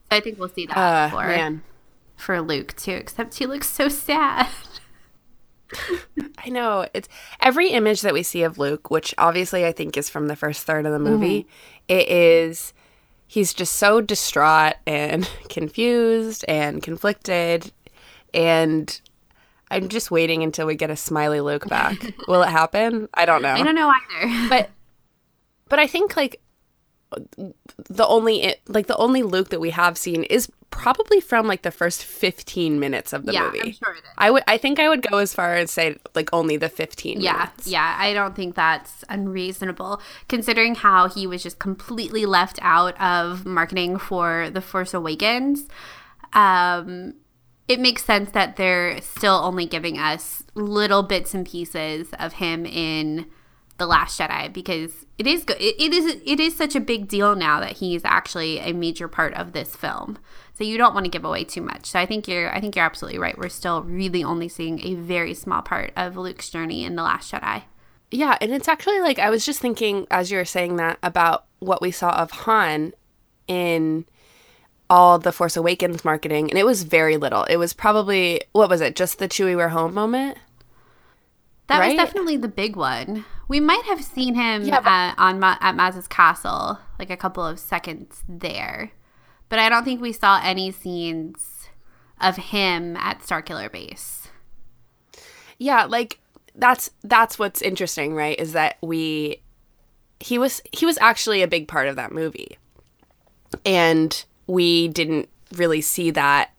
I 0.09 0.19
think 0.19 0.39
we'll 0.39 0.49
see 0.49 0.65
that 0.65 0.77
Uh, 0.77 1.09
for 1.09 1.25
man, 1.27 1.63
for 2.17 2.41
Luke 2.41 2.75
too, 2.75 2.91
except 2.91 3.35
he 3.35 3.45
looks 3.45 3.69
so 3.69 3.87
sad. 3.87 4.47
I 6.43 6.49
know 6.49 6.85
it's 6.93 7.07
every 7.39 7.69
image 7.69 8.01
that 8.01 8.13
we 8.13 8.23
see 8.23 8.43
of 8.43 8.57
Luke, 8.57 8.89
which 8.91 9.13
obviously 9.17 9.65
I 9.65 9.71
think 9.71 9.95
is 9.95 10.09
from 10.09 10.27
the 10.27 10.35
first 10.35 10.63
third 10.63 10.85
of 10.85 10.91
the 10.91 10.99
movie. 10.99 11.47
it 11.87 12.09
is 12.09 12.73
he's 13.31 13.53
just 13.53 13.75
so 13.77 14.01
distraught 14.01 14.73
and 14.85 15.29
confused 15.49 16.43
and 16.49 16.83
conflicted, 16.83 17.71
and 18.33 18.99
I'm 19.69 19.87
just 19.87 20.11
waiting 20.11 20.43
until 20.43 20.67
we 20.67 20.75
get 20.75 20.89
a 20.89 20.97
smiley 20.97 21.39
Luke 21.39 21.65
back. 21.69 21.95
Will 22.27 22.43
it 22.43 22.49
happen? 22.49 23.07
I 23.13 23.25
don't 23.25 23.41
know. 23.41 23.53
I 23.53 23.63
don't 23.63 23.75
know 23.75 23.89
either. 23.89 24.49
but 24.49 24.69
but 25.69 25.79
I 25.79 25.87
think 25.87 26.17
like 26.17 26.41
the 27.89 28.05
only 28.07 28.55
like 28.67 28.87
the 28.87 28.97
only 28.97 29.23
Luke 29.23 29.49
that 29.49 29.59
we 29.59 29.71
have 29.71 29.97
seen 29.97 30.23
is 30.23 30.51
probably 30.69 31.19
from 31.19 31.47
like 31.47 31.63
the 31.63 31.71
first 31.71 32.03
15 32.05 32.79
minutes 32.79 33.11
of 33.11 33.25
the 33.25 33.33
Yeah, 33.33 33.45
movie. 33.45 33.59
I'm 33.59 33.71
sure 33.73 33.93
it 33.93 33.97
is. 34.03 34.09
I 34.17 34.31
would 34.31 34.43
I 34.47 34.57
think 34.57 34.79
I 34.79 34.87
would 34.87 35.01
go 35.01 35.17
as 35.17 35.33
far 35.33 35.55
as 35.55 35.71
say 35.71 35.97
like 36.15 36.29
only 36.31 36.55
the 36.57 36.69
15 36.69 37.19
yeah, 37.19 37.33
minutes. 37.33 37.67
yeah, 37.67 37.95
I 37.99 38.13
don't 38.13 38.35
think 38.35 38.55
that's 38.55 39.03
unreasonable 39.09 40.01
considering 40.29 40.75
how 40.75 41.09
he 41.09 41.27
was 41.27 41.43
just 41.43 41.59
completely 41.59 42.25
left 42.25 42.57
out 42.61 42.99
of 43.01 43.45
marketing 43.45 43.97
for 43.97 44.49
The 44.49 44.61
Force 44.61 44.93
Awakens. 44.93 45.67
Um 46.33 47.15
it 47.67 47.79
makes 47.79 48.03
sense 48.03 48.31
that 48.31 48.57
they're 48.57 48.99
still 49.01 49.35
only 49.35 49.65
giving 49.65 49.97
us 49.97 50.43
little 50.55 51.03
bits 51.03 51.33
and 51.33 51.45
pieces 51.47 52.09
of 52.19 52.33
him 52.33 52.65
in 52.65 53.27
the 53.81 53.87
Last 53.87 54.19
Jedi 54.19 54.53
because 54.53 54.91
it 55.17 55.25
is 55.25 55.43
go- 55.43 55.55
it, 55.59 55.75
it 55.79 55.91
is 55.91 56.21
it 56.23 56.39
is 56.39 56.55
such 56.55 56.75
a 56.75 56.79
big 56.79 57.07
deal 57.07 57.35
now 57.35 57.59
that 57.59 57.77
he's 57.77 58.05
actually 58.05 58.59
a 58.59 58.71
major 58.73 59.07
part 59.07 59.33
of 59.33 59.53
this 59.53 59.75
film. 59.75 60.19
So 60.53 60.63
you 60.63 60.77
don't 60.77 60.93
want 60.93 61.05
to 61.05 61.09
give 61.09 61.25
away 61.25 61.43
too 61.43 61.61
much. 61.61 61.87
So 61.87 61.99
I 61.99 62.05
think 62.05 62.27
you're 62.27 62.53
I 62.53 62.61
think 62.61 62.75
you're 62.75 62.85
absolutely 62.85 63.17
right. 63.19 63.35
We're 63.37 63.49
still 63.49 63.81
really 63.81 64.23
only 64.23 64.47
seeing 64.47 64.79
a 64.85 64.93
very 64.93 65.33
small 65.33 65.63
part 65.63 65.91
of 65.95 66.15
Luke's 66.15 66.49
journey 66.49 66.85
in 66.85 66.95
the 66.95 67.01
Last 67.03 67.31
Jedi. 67.31 67.63
Yeah, 68.11 68.37
and 68.39 68.51
it's 68.53 68.67
actually 68.67 68.99
like 69.01 69.17
I 69.17 69.29
was 69.31 69.45
just 69.45 69.59
thinking 69.59 70.05
as 70.11 70.29
you 70.31 70.37
were 70.37 70.45
saying 70.45 70.75
that 70.75 70.99
about 71.01 71.45
what 71.59 71.81
we 71.81 71.89
saw 71.91 72.11
of 72.11 72.29
Han 72.31 72.93
in 73.47 74.05
all 74.89 75.17
the 75.17 75.31
Force 75.31 75.57
Awakens 75.57 76.05
marketing, 76.05 76.49
and 76.51 76.59
it 76.59 76.65
was 76.65 76.83
very 76.83 77.17
little. 77.17 77.45
It 77.45 77.55
was 77.57 77.73
probably 77.73 78.41
what 78.51 78.69
was 78.69 78.81
it? 78.81 78.95
Just 78.95 79.17
the 79.17 79.27
Chewie 79.27 79.55
we're 79.55 79.69
home 79.69 79.93
moment. 79.95 80.37
That 81.67 81.79
Right? 81.79 81.95
was 81.95 82.05
definitely 82.05 82.35
the 82.37 82.49
big 82.49 82.75
one. 82.75 83.23
We 83.51 83.59
might 83.59 83.83
have 83.83 84.01
seen 84.01 84.35
him 84.35 84.63
Yeah, 84.63 84.79
but- 84.79 84.87
at, 84.89 85.15
on 85.17 85.37
Ma- 85.41 85.57
at 85.59 85.75
Maz's 85.75 86.07
castle, 86.07 86.79
like 86.97 87.09
a 87.09 87.17
couple 87.17 87.45
of 87.45 87.59
seconds 87.59 88.23
there, 88.25 88.93
but 89.49 89.59
I 89.59 89.67
don't 89.67 89.83
think 89.83 89.99
we 89.99 90.13
saw 90.13 90.39
any 90.41 90.71
scenes 90.71 91.67
of 92.21 92.37
him 92.37 92.95
at 92.95 93.19
Starkiller 93.19 93.69
Base. 93.69 94.29
Yeah, 95.57 95.83
like 95.83 96.19
that's 96.55 96.91
that's 97.03 97.37
what's 97.37 97.61
interesting, 97.61 98.15
right? 98.15 98.39
Is 98.39 98.53
that 98.53 98.77
we 98.81 99.41
he 100.21 100.37
was 100.37 100.61
he 100.71 100.85
was 100.85 100.97
actually 100.99 101.41
a 101.41 101.47
big 101.49 101.67
part 101.67 101.89
of 101.89 101.97
that 101.97 102.13
movie. 102.13 102.57
And 103.65 104.23
we 104.47 104.87
didn't 104.87 105.27
really 105.57 105.81
see 105.81 106.09
that 106.11 106.51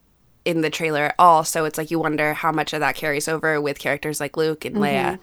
in 0.45 0.61
the 0.61 0.69
trailer 0.69 1.05
at 1.05 1.15
all, 1.19 1.43
so 1.43 1.65
it's 1.65 1.79
like 1.79 1.91
you 1.91 2.01
wonder 2.01 2.35
how 2.35 2.53
much 2.53 2.75
of 2.75 2.81
that 2.81 2.97
carries 2.97 3.29
over 3.29 3.63
with 3.63 3.79
characters 3.79 4.21
like 4.21 4.37
Luke 4.37 4.67
and 4.67 4.77
Leia. 4.77 5.19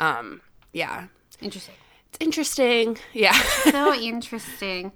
Um 0.00 0.40
yeah. 0.72 1.06
Interesting. 1.40 1.74
It's 2.10 2.18
interesting. 2.20 2.98
Yeah. 3.12 3.32
So 3.70 3.94
interesting. 4.00 4.92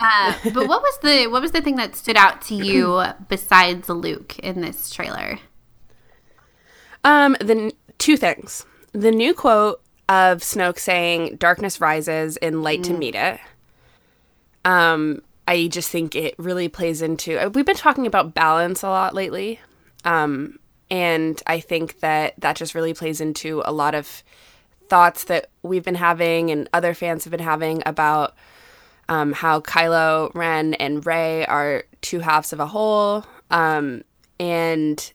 Uh, 0.00 0.34
but 0.52 0.66
what 0.68 0.82
was 0.82 0.98
the 1.02 1.28
what 1.28 1.40
was 1.40 1.52
the 1.52 1.60
thing 1.62 1.76
that 1.76 1.94
stood 1.96 2.16
out 2.16 2.42
to 2.42 2.54
you 2.54 3.02
besides 3.28 3.88
Luke 3.88 4.38
in 4.40 4.60
this 4.60 4.90
trailer? 4.90 5.38
Um, 7.04 7.36
the 7.40 7.54
n- 7.56 7.70
two 7.98 8.16
things. 8.16 8.66
The 8.92 9.10
new 9.10 9.34
quote 9.34 9.80
of 10.08 10.38
Snoke 10.40 10.78
saying 10.78 11.36
"Darkness 11.36 11.80
rises 11.80 12.36
and 12.38 12.62
light 12.62 12.82
to 12.84 12.92
meet 12.92 13.14
it." 13.14 13.40
Um, 14.64 15.22
I 15.46 15.68
just 15.68 15.90
think 15.90 16.14
it 16.14 16.34
really 16.38 16.68
plays 16.68 17.02
into. 17.02 17.38
uh, 17.38 17.48
We've 17.50 17.66
been 17.66 17.76
talking 17.76 18.06
about 18.06 18.34
balance 18.34 18.82
a 18.82 18.88
lot 18.88 19.14
lately, 19.14 19.60
um, 20.04 20.58
and 20.90 21.40
I 21.46 21.60
think 21.60 22.00
that 22.00 22.34
that 22.38 22.56
just 22.56 22.74
really 22.74 22.94
plays 22.94 23.20
into 23.20 23.62
a 23.64 23.72
lot 23.72 23.94
of 23.94 24.22
thoughts 24.94 25.24
that 25.24 25.50
we've 25.64 25.82
been 25.82 25.96
having 25.96 26.52
and 26.52 26.70
other 26.72 26.94
fans 26.94 27.24
have 27.24 27.32
been 27.32 27.40
having 27.40 27.82
about 27.84 28.32
um, 29.08 29.32
how 29.32 29.58
Kylo 29.58 30.32
Ren 30.36 30.74
and 30.74 31.04
Rey 31.04 31.44
are 31.46 31.82
two 32.00 32.20
halves 32.20 32.52
of 32.52 32.60
a 32.60 32.66
whole, 32.66 33.26
um, 33.50 34.04
and 34.38 35.12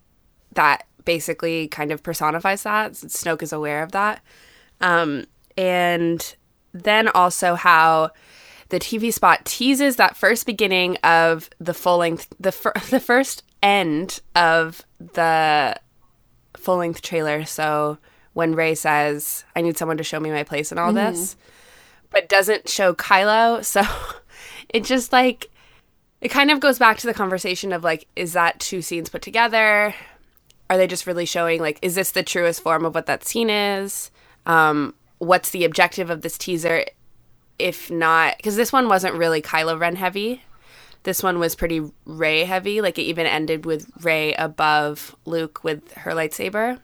that 0.52 0.86
basically 1.06 1.70
kind 1.70 1.94
of 1.94 2.04
personifies 2.04 2.64
that. 2.64 2.92
Snoke 2.92 3.42
is 3.42 3.54
aware 3.54 3.82
of 3.82 3.94
that, 3.94 4.22
um, 4.82 5.26
and 5.58 6.36
then 6.74 7.08
also 7.08 7.56
how 7.56 8.12
the 8.68 8.82
TV 8.82 9.14
spot 9.14 9.46
teases 9.46 9.96
that 9.96 10.18
first 10.18 10.46
beginning 10.46 10.98
of 11.06 11.50
the 11.58 11.74
full 11.74 12.00
length, 12.00 12.36
the 12.38 12.52
fir- 12.52 12.74
the 12.90 13.00
first 13.00 13.44
end 13.64 14.20
of 14.36 14.84
the 15.00 15.80
full 16.58 16.80
length 16.80 17.02
trailer. 17.02 17.46
So 17.46 17.98
when 18.40 18.56
Rey 18.56 18.74
says, 18.74 19.44
"I 19.56 19.62
need 19.62 19.78
someone 19.78 19.98
to 19.98 20.04
show 20.04 20.20
me 20.20 20.32
my 20.32 20.44
place 20.44 20.72
in 20.72 20.80
all 20.80 20.92
this," 20.94 21.36
but 22.10 22.28
doesn't 22.28 22.68
show 22.68 22.96
Kylo, 22.96 23.64
so 23.74 23.84
it 24.70 24.84
just 24.84 25.12
like 25.14 25.50
it 26.22 26.30
kind 26.30 26.52
of 26.52 26.60
goes 26.60 26.80
back 26.80 26.98
to 26.98 27.08
the 27.08 27.14
conversation 27.14 27.72
of 27.72 27.84
like, 27.84 28.08
is 28.16 28.34
that 28.34 28.60
two 28.60 28.82
scenes 28.82 29.10
put 29.10 29.22
together? 29.22 29.94
Are 30.70 30.78
they 30.78 30.88
just 30.88 31.08
really 31.08 31.26
showing 31.26 31.62
like, 31.62 31.80
is 31.82 31.96
this 31.96 32.12
the 32.12 32.24
truest 32.24 32.62
form 32.62 32.86
of 32.86 32.94
what 32.94 33.06
that 33.06 33.26
scene 33.26 33.50
is? 33.50 34.12
Um, 34.46 34.94
what's 35.20 35.52
the 35.52 35.64
objective 35.64 36.10
of 36.10 36.22
this 36.22 36.38
teaser? 36.38 36.86
If 37.58 37.90
not, 37.90 38.38
because 38.38 38.56
this 38.56 38.72
one 38.72 38.88
wasn't 38.88 39.16
really 39.16 39.42
Kylo 39.42 39.80
Ren 39.80 39.96
heavy. 39.96 40.44
This 41.04 41.24
one 41.24 41.40
was 41.40 41.56
pretty 41.56 41.82
Rey 42.06 42.44
heavy. 42.44 42.82
Like 42.82 42.98
it 42.98 43.04
even 43.04 43.26
ended 43.26 43.66
with 43.66 43.90
Rey 44.04 44.34
above 44.34 45.16
Luke 45.26 45.64
with 45.64 45.94
her 45.94 46.12
lightsaber. 46.12 46.80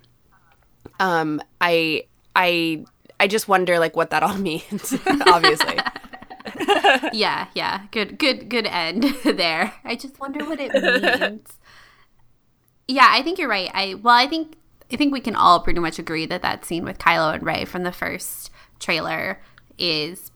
Um, 1.00 1.42
I, 1.62 2.06
I, 2.36 2.86
I 3.20 3.28
just 3.28 3.48
wonder 3.48 3.80
like 3.80 3.96
what 3.96 4.10
that 4.12 4.24
all 4.24 4.38
means. 4.38 4.94
obviously, 5.28 5.78
yeah, 7.14 7.48
yeah. 7.54 7.82
Good 7.92 8.18
good 8.18 8.50
good 8.50 8.66
end 8.68 9.04
there. 9.24 9.74
I 9.84 9.96
just 9.96 10.20
wonder 10.20 10.46
what 10.46 10.60
it 10.62 10.74
means. 10.74 11.48
yeah, 12.88 13.08
I 13.10 13.22
think 13.22 13.40
you're 13.40 13.50
right. 13.50 13.72
I 13.74 13.96
well, 13.96 14.16
I 14.16 14.28
think 14.28 14.56
I 14.92 14.96
think 14.96 15.14
we 15.14 15.22
can 15.22 15.36
all 15.36 15.60
pretty 15.62 15.80
much 15.80 15.98
agree 16.00 16.26
that 16.28 16.42
that 16.42 16.66
scene 16.66 16.86
with 16.86 16.98
Kylo 17.00 17.34
and 17.34 17.44
Rey 17.44 17.66
from 17.66 17.84
the 17.84 17.92
first 17.92 18.52
trailer 18.80 19.42
is 19.78 20.32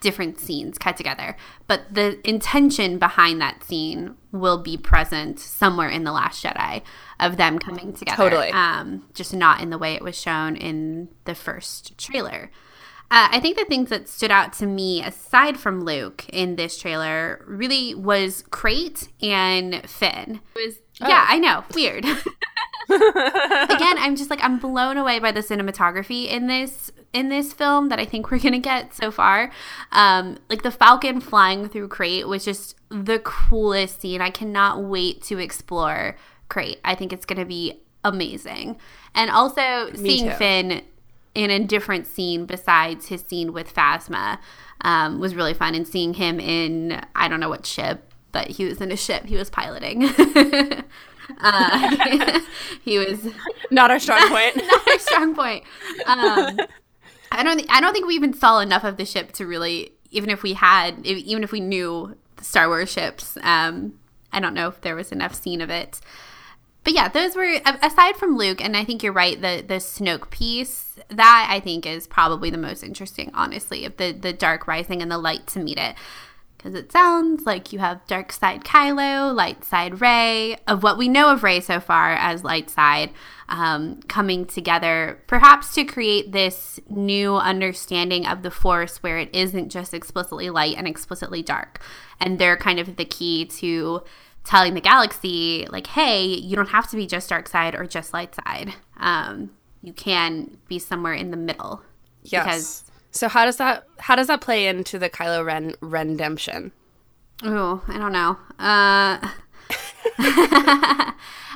different 0.00 0.38
scenes 0.38 0.78
cut 0.78 0.96
together. 0.96 1.36
But 1.66 1.94
the 1.94 2.26
intention 2.28 2.98
behind 2.98 3.40
that 3.40 3.62
scene 3.62 4.16
will 4.32 4.58
be 4.58 4.76
present 4.76 5.38
somewhere 5.38 5.88
in 5.88 6.04
the 6.04 6.12
Last 6.12 6.44
Jedi 6.44 6.82
of 7.18 7.36
them 7.36 7.58
coming 7.58 7.92
together. 7.92 8.16
Totally. 8.16 8.50
Um, 8.50 9.06
just 9.14 9.34
not 9.34 9.60
in 9.60 9.70
the 9.70 9.78
way 9.78 9.94
it 9.94 10.02
was 10.02 10.18
shown 10.18 10.56
in 10.56 11.08
the 11.24 11.34
first 11.34 11.96
trailer. 11.98 12.50
Uh, 13.12 13.28
I 13.32 13.40
think 13.40 13.58
the 13.58 13.64
things 13.64 13.88
that 13.90 14.08
stood 14.08 14.30
out 14.30 14.52
to 14.54 14.66
me, 14.66 15.02
aside 15.02 15.58
from 15.58 15.84
Luke 15.84 16.28
in 16.28 16.54
this 16.54 16.78
trailer, 16.78 17.44
really 17.44 17.92
was 17.92 18.44
Crait 18.50 19.08
and 19.20 19.82
Finn. 19.88 20.40
It 20.54 20.66
was 20.66 20.76
yeah, 21.08 21.26
I 21.28 21.38
know, 21.38 21.64
weird. 21.74 22.04
Again, 22.90 23.98
I'm 23.98 24.16
just 24.16 24.30
like 24.30 24.42
I'm 24.42 24.58
blown 24.58 24.96
away 24.96 25.18
by 25.18 25.32
the 25.32 25.40
cinematography 25.40 26.28
in 26.28 26.46
this 26.46 26.90
in 27.12 27.28
this 27.28 27.52
film 27.52 27.88
that 27.88 27.98
I 27.98 28.04
think 28.04 28.30
we're 28.30 28.38
gonna 28.38 28.58
get 28.58 28.94
so 28.94 29.10
far. 29.10 29.50
Um, 29.92 30.38
like 30.48 30.62
the 30.62 30.70
Falcon 30.70 31.20
flying 31.20 31.68
through 31.68 31.88
Crait 31.88 32.26
was 32.26 32.44
just 32.44 32.76
the 32.88 33.20
coolest 33.20 34.00
scene. 34.00 34.20
I 34.20 34.30
cannot 34.30 34.82
wait 34.82 35.22
to 35.24 35.38
explore 35.38 36.16
Crait. 36.48 36.80
I 36.84 36.94
think 36.94 37.12
it's 37.12 37.26
gonna 37.26 37.44
be 37.44 37.80
amazing, 38.04 38.76
and 39.14 39.30
also 39.30 39.90
seeing 39.94 40.30
too. 40.30 40.34
Finn 40.34 40.82
in 41.34 41.50
a 41.50 41.60
different 41.60 42.06
scene 42.06 42.44
besides 42.44 43.06
his 43.06 43.22
scene 43.22 43.52
with 43.52 43.72
Phasma 43.72 44.38
um, 44.80 45.20
was 45.20 45.34
really 45.34 45.54
fun. 45.54 45.74
And 45.74 45.86
seeing 45.86 46.14
him 46.14 46.40
in 46.40 47.00
I 47.14 47.28
don't 47.28 47.40
know 47.40 47.48
what 47.48 47.66
ship, 47.66 48.09
but 48.32 48.48
he 48.48 48.64
was 48.64 48.80
in 48.80 48.92
a 48.92 48.96
ship 48.96 49.26
he 49.26 49.36
was 49.36 49.50
piloting. 49.50 50.04
uh, 51.40 52.40
he 52.82 52.98
was 52.98 53.28
not 53.70 53.90
our 53.90 53.98
strong 53.98 54.20
point. 54.28 54.56
not 54.56 54.88
a 54.88 54.98
strong 54.98 55.34
point. 55.34 55.64
Um, 56.06 56.58
I 57.32 57.42
don't. 57.42 57.58
Th- 57.58 57.68
I 57.70 57.80
don't 57.80 57.92
think 57.92 58.06
we 58.06 58.14
even 58.14 58.34
saw 58.34 58.60
enough 58.60 58.84
of 58.84 58.96
the 58.96 59.04
ship 59.04 59.32
to 59.32 59.46
really, 59.46 59.92
even 60.10 60.30
if 60.30 60.42
we 60.42 60.54
had, 60.54 60.98
if, 61.04 61.18
even 61.18 61.44
if 61.44 61.52
we 61.52 61.60
knew 61.60 62.16
the 62.36 62.44
Star 62.44 62.68
Wars 62.68 62.90
ships. 62.90 63.36
Um, 63.42 63.94
I 64.32 64.40
don't 64.40 64.54
know 64.54 64.68
if 64.68 64.80
there 64.80 64.94
was 64.94 65.12
enough 65.12 65.34
scene 65.34 65.60
of 65.60 65.70
it. 65.70 66.00
But 66.82 66.94
yeah, 66.94 67.08
those 67.08 67.36
were 67.36 67.60
aside 67.82 68.16
from 68.16 68.38
Luke, 68.38 68.64
and 68.64 68.76
I 68.76 68.84
think 68.84 69.02
you're 69.02 69.12
right. 69.12 69.40
The 69.40 69.62
the 69.66 69.74
Snoke 69.74 70.30
piece 70.30 70.98
that 71.08 71.46
I 71.50 71.60
think 71.60 71.84
is 71.84 72.06
probably 72.06 72.48
the 72.48 72.58
most 72.58 72.82
interesting, 72.82 73.30
honestly, 73.34 73.84
of 73.84 73.96
the 73.98 74.12
the 74.12 74.32
dark 74.32 74.66
rising 74.66 75.02
and 75.02 75.10
the 75.10 75.18
light 75.18 75.46
to 75.48 75.60
meet 75.60 75.78
it, 75.78 75.94
because 76.60 76.74
it 76.74 76.92
sounds 76.92 77.46
like 77.46 77.72
you 77.72 77.78
have 77.78 78.06
dark 78.06 78.32
side 78.32 78.64
Kylo, 78.64 79.34
light 79.34 79.64
side 79.64 80.02
Rey. 80.02 80.58
Of 80.66 80.82
what 80.82 80.98
we 80.98 81.08
know 81.08 81.30
of 81.30 81.42
Rey 81.42 81.60
so 81.60 81.80
far 81.80 82.12
as 82.12 82.44
light 82.44 82.68
side, 82.68 83.12
um, 83.48 84.02
coming 84.08 84.44
together, 84.44 85.22
perhaps 85.26 85.72
to 85.74 85.84
create 85.84 86.32
this 86.32 86.78
new 86.90 87.36
understanding 87.36 88.26
of 88.26 88.42
the 88.42 88.50
Force, 88.50 89.02
where 89.02 89.18
it 89.18 89.34
isn't 89.34 89.70
just 89.70 89.94
explicitly 89.94 90.50
light 90.50 90.76
and 90.76 90.86
explicitly 90.86 91.42
dark, 91.42 91.80
and 92.20 92.38
they're 92.38 92.58
kind 92.58 92.78
of 92.78 92.96
the 92.96 93.06
key 93.06 93.46
to 93.46 94.02
telling 94.44 94.72
the 94.72 94.80
galaxy 94.80 95.66
like 95.70 95.86
hey 95.88 96.24
you 96.24 96.56
don't 96.56 96.70
have 96.70 96.88
to 96.88 96.96
be 96.96 97.06
just 97.06 97.28
dark 97.28 97.46
side 97.46 97.74
or 97.74 97.84
just 97.84 98.14
light 98.14 98.34
side 98.34 98.72
um, 98.96 99.50
you 99.82 99.92
can 99.92 100.56
be 100.66 100.78
somewhere 100.78 101.12
in 101.12 101.30
the 101.30 101.36
middle 101.36 101.82
Yes. 102.22 102.44
Because- 102.44 102.89
so 103.10 103.28
how 103.28 103.44
does 103.44 103.56
that 103.56 103.86
how 103.98 104.16
does 104.16 104.28
that 104.28 104.40
play 104.40 104.66
into 104.66 104.98
the 104.98 105.10
Kylo 105.10 105.44
Ren 105.44 105.74
redemption? 105.80 106.72
oh 107.42 107.82
i 107.88 107.96
don't 107.98 108.12
know 108.12 108.36
uh, 108.58 109.18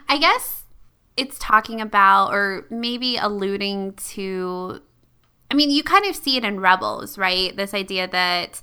i 0.09 0.19
guess 0.19 0.65
it's 1.17 1.39
talking 1.39 1.81
about 1.81 2.33
or 2.33 2.67
maybe 2.71 3.17
alluding 3.17 3.93
to 3.95 4.81
i 5.51 5.55
mean 5.55 5.71
you 5.71 5.83
kind 5.83 6.07
of 6.07 6.17
see 6.17 6.37
it 6.37 6.45
in 6.45 6.59
rebels 6.61 7.19
right 7.19 7.57
this 7.57 7.75
idea 7.75 8.09
that 8.09 8.61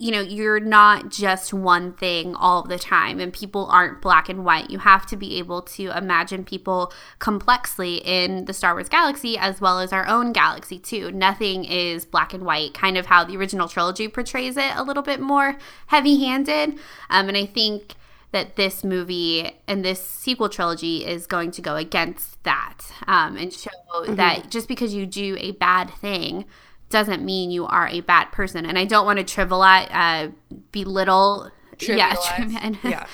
you 0.00 0.12
know, 0.12 0.20
you're 0.20 0.60
not 0.60 1.10
just 1.10 1.52
one 1.52 1.92
thing 1.92 2.36
all 2.36 2.62
the 2.62 2.78
time 2.78 3.18
and 3.18 3.32
people 3.32 3.66
aren't 3.66 4.00
black 4.00 4.28
and 4.28 4.44
white. 4.44 4.70
You 4.70 4.78
have 4.78 5.04
to 5.06 5.16
be 5.16 5.38
able 5.38 5.62
to 5.62 5.90
imagine 5.96 6.44
people 6.44 6.92
complexly 7.18 7.96
in 7.96 8.44
the 8.44 8.52
Star 8.52 8.74
Wars 8.74 8.88
galaxy 8.88 9.36
as 9.36 9.60
well 9.60 9.80
as 9.80 9.92
our 9.92 10.06
own 10.06 10.32
galaxy, 10.32 10.78
too. 10.78 11.10
Nothing 11.10 11.64
is 11.64 12.04
black 12.04 12.32
and 12.32 12.44
white, 12.44 12.74
kind 12.74 12.96
of 12.96 13.06
how 13.06 13.24
the 13.24 13.36
original 13.36 13.66
trilogy 13.66 14.06
portrays 14.06 14.56
it 14.56 14.72
a 14.76 14.84
little 14.84 15.02
bit 15.02 15.18
more 15.20 15.56
heavy 15.88 16.24
handed. 16.24 16.78
Um, 17.10 17.26
and 17.28 17.36
I 17.36 17.46
think 17.46 17.94
that 18.30 18.54
this 18.54 18.84
movie 18.84 19.50
and 19.66 19.84
this 19.84 20.00
sequel 20.00 20.48
trilogy 20.48 21.04
is 21.04 21.26
going 21.26 21.50
to 21.50 21.62
go 21.62 21.74
against 21.74 22.40
that 22.44 22.78
um, 23.08 23.36
and 23.36 23.52
show 23.52 23.70
that 24.06 24.50
just 24.50 24.68
because 24.68 24.94
you 24.94 25.06
do 25.06 25.36
a 25.40 25.52
bad 25.52 25.90
thing 25.90 26.44
doesn't 26.90 27.24
mean 27.24 27.50
you 27.50 27.66
are 27.66 27.88
a 27.88 28.00
bad 28.00 28.32
person. 28.32 28.64
And 28.64 28.78
I 28.78 28.84
don't 28.84 29.04
want 29.04 29.18
to 29.18 29.24
trivialize, 29.24 29.88
uh, 29.90 30.30
belittle 30.72 31.50
yeah, 31.80 32.14
Trivialize. 32.14 32.58
and 32.62 32.78
Yeah. 32.82 33.06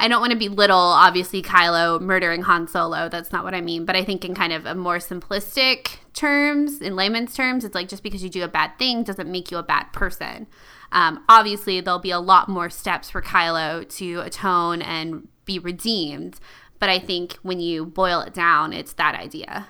I 0.00 0.06
don't 0.06 0.20
want 0.20 0.32
to 0.32 0.38
belittle 0.38 0.76
obviously 0.76 1.42
Kylo 1.42 2.00
murdering 2.00 2.42
Han 2.42 2.68
Solo. 2.68 3.08
That's 3.08 3.32
not 3.32 3.42
what 3.42 3.52
I 3.54 3.60
mean. 3.60 3.84
But 3.84 3.96
I 3.96 4.04
think 4.04 4.24
in 4.24 4.34
kind 4.34 4.52
of 4.52 4.64
a 4.64 4.74
more 4.74 4.98
simplistic 4.98 5.96
terms, 6.14 6.80
in 6.80 6.94
layman's 6.94 7.34
terms, 7.34 7.64
it's 7.64 7.74
like 7.74 7.88
just 7.88 8.04
because 8.04 8.22
you 8.22 8.30
do 8.30 8.44
a 8.44 8.48
bad 8.48 8.78
thing 8.78 9.02
doesn't 9.02 9.30
make 9.30 9.50
you 9.50 9.58
a 9.58 9.62
bad 9.62 9.92
person. 9.92 10.46
Um, 10.92 11.24
obviously, 11.28 11.80
there'll 11.80 11.98
be 11.98 12.12
a 12.12 12.20
lot 12.20 12.48
more 12.48 12.70
steps 12.70 13.10
for 13.10 13.20
Kylo 13.20 13.88
to 13.96 14.20
atone 14.20 14.82
and 14.82 15.26
be 15.44 15.58
redeemed. 15.58 16.38
But 16.78 16.90
I 16.90 17.00
think 17.00 17.34
when 17.42 17.58
you 17.58 17.84
boil 17.84 18.20
it 18.20 18.32
down, 18.32 18.72
it's 18.72 18.92
that 18.94 19.16
idea. 19.16 19.66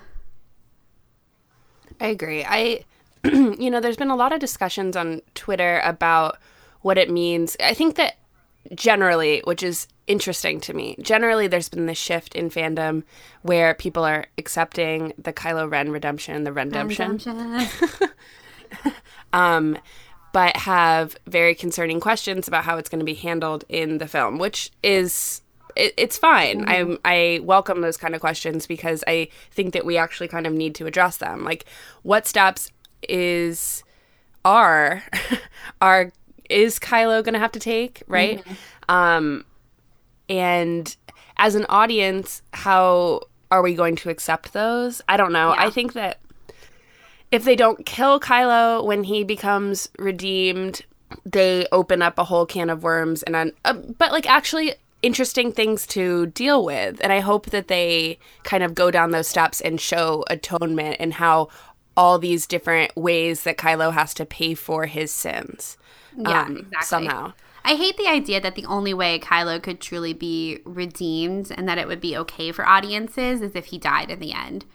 I 1.99 2.07
agree. 2.07 2.45
I, 2.45 2.83
you 3.23 3.69
know, 3.69 3.79
there's 3.79 3.97
been 3.97 4.11
a 4.11 4.15
lot 4.15 4.33
of 4.33 4.39
discussions 4.39 4.95
on 4.95 5.21
Twitter 5.35 5.81
about 5.83 6.37
what 6.81 6.97
it 6.97 7.09
means. 7.09 7.57
I 7.59 7.73
think 7.73 7.95
that 7.95 8.17
generally, 8.73 9.41
which 9.45 9.63
is 9.63 9.87
interesting 10.07 10.59
to 10.61 10.73
me, 10.73 10.95
generally 11.01 11.47
there's 11.47 11.69
been 11.69 11.85
this 11.85 11.97
shift 11.97 12.35
in 12.35 12.49
fandom 12.49 13.03
where 13.41 13.73
people 13.73 14.03
are 14.03 14.27
accepting 14.37 15.13
the 15.17 15.33
Kylo 15.33 15.69
Ren 15.69 15.91
redemption, 15.91 16.43
the 16.43 16.53
redemption, 16.53 17.19
um, 19.33 19.77
but 20.31 20.55
have 20.57 21.17
very 21.27 21.55
concerning 21.55 21.99
questions 21.99 22.47
about 22.47 22.63
how 22.63 22.77
it's 22.77 22.89
going 22.89 22.99
to 22.99 23.05
be 23.05 23.15
handled 23.15 23.65
in 23.67 23.97
the 23.97 24.07
film, 24.07 24.37
which 24.37 24.71
is 24.83 25.41
it, 25.75 25.93
it's 25.97 26.17
fine. 26.17 26.65
I 26.67 26.97
I 27.05 27.39
welcome 27.43 27.81
those 27.81 27.97
kind 27.97 28.15
of 28.15 28.21
questions 28.21 28.67
because 28.67 29.03
I 29.07 29.29
think 29.51 29.73
that 29.73 29.85
we 29.85 29.97
actually 29.97 30.27
kind 30.27 30.45
of 30.45 30.53
need 30.53 30.75
to 30.75 30.85
address 30.85 31.17
them. 31.17 31.43
Like, 31.43 31.65
what 32.03 32.27
steps 32.27 32.71
is 33.07 33.83
are 34.45 35.03
are 35.81 36.11
is 36.49 36.79
Kylo 36.79 37.23
going 37.23 37.33
to 37.33 37.39
have 37.39 37.51
to 37.51 37.59
take, 37.59 38.03
right? 38.07 38.43
Um, 38.87 39.45
and 40.27 40.95
as 41.37 41.55
an 41.55 41.65
audience, 41.69 42.41
how 42.53 43.21
are 43.51 43.61
we 43.61 43.75
going 43.75 43.95
to 43.97 44.09
accept 44.09 44.53
those? 44.53 45.01
I 45.07 45.17
don't 45.17 45.31
know. 45.31 45.53
I 45.57 45.69
think 45.69 45.93
that 45.93 46.19
if 47.31 47.43
they 47.43 47.55
don't 47.55 47.85
kill 47.85 48.19
Kylo 48.19 48.83
when 48.83 49.03
he 49.03 49.23
becomes 49.23 49.89
redeemed, 49.97 50.81
they 51.25 51.67
open 51.71 52.01
up 52.01 52.17
a 52.17 52.23
whole 52.23 52.45
can 52.45 52.69
of 52.69 52.83
worms 52.83 53.23
and 53.23 53.35
un- 53.35 53.53
uh, 53.65 53.73
but 53.73 54.11
like 54.11 54.29
actually 54.29 54.73
interesting 55.01 55.51
things 55.51 55.87
to 55.87 56.27
deal 56.27 56.63
with. 56.63 56.99
And 57.01 57.13
I 57.13 57.19
hope 57.19 57.47
that 57.47 57.67
they 57.67 58.19
kind 58.43 58.63
of 58.63 58.75
go 58.75 58.91
down 58.91 59.11
those 59.11 59.27
steps 59.27 59.61
and 59.61 59.79
show 59.79 60.25
atonement 60.29 60.97
and 60.99 61.13
how 61.13 61.49
all 61.95 62.19
these 62.19 62.47
different 62.47 62.95
ways 62.95 63.43
that 63.43 63.57
Kylo 63.57 63.93
has 63.93 64.13
to 64.15 64.25
pay 64.25 64.53
for 64.53 64.85
his 64.85 65.11
sins. 65.11 65.77
Yeah, 66.17 66.43
um, 66.43 66.57
exactly. 66.57 66.85
Somehow. 66.85 67.33
I 67.63 67.75
hate 67.75 67.97
the 67.97 68.07
idea 68.07 68.39
that 68.41 68.55
the 68.55 68.65
only 68.65 68.93
way 68.93 69.19
Kylo 69.19 69.61
could 69.61 69.79
truly 69.79 70.13
be 70.13 70.59
redeemed 70.65 71.51
and 71.55 71.67
that 71.67 71.77
it 71.77 71.87
would 71.87 72.01
be 72.01 72.17
okay 72.17 72.51
for 72.51 72.65
audiences 72.65 73.41
is 73.41 73.53
if 73.53 73.65
he 73.65 73.77
died 73.77 74.09
in 74.09 74.19
the 74.19 74.33
end. 74.33 74.65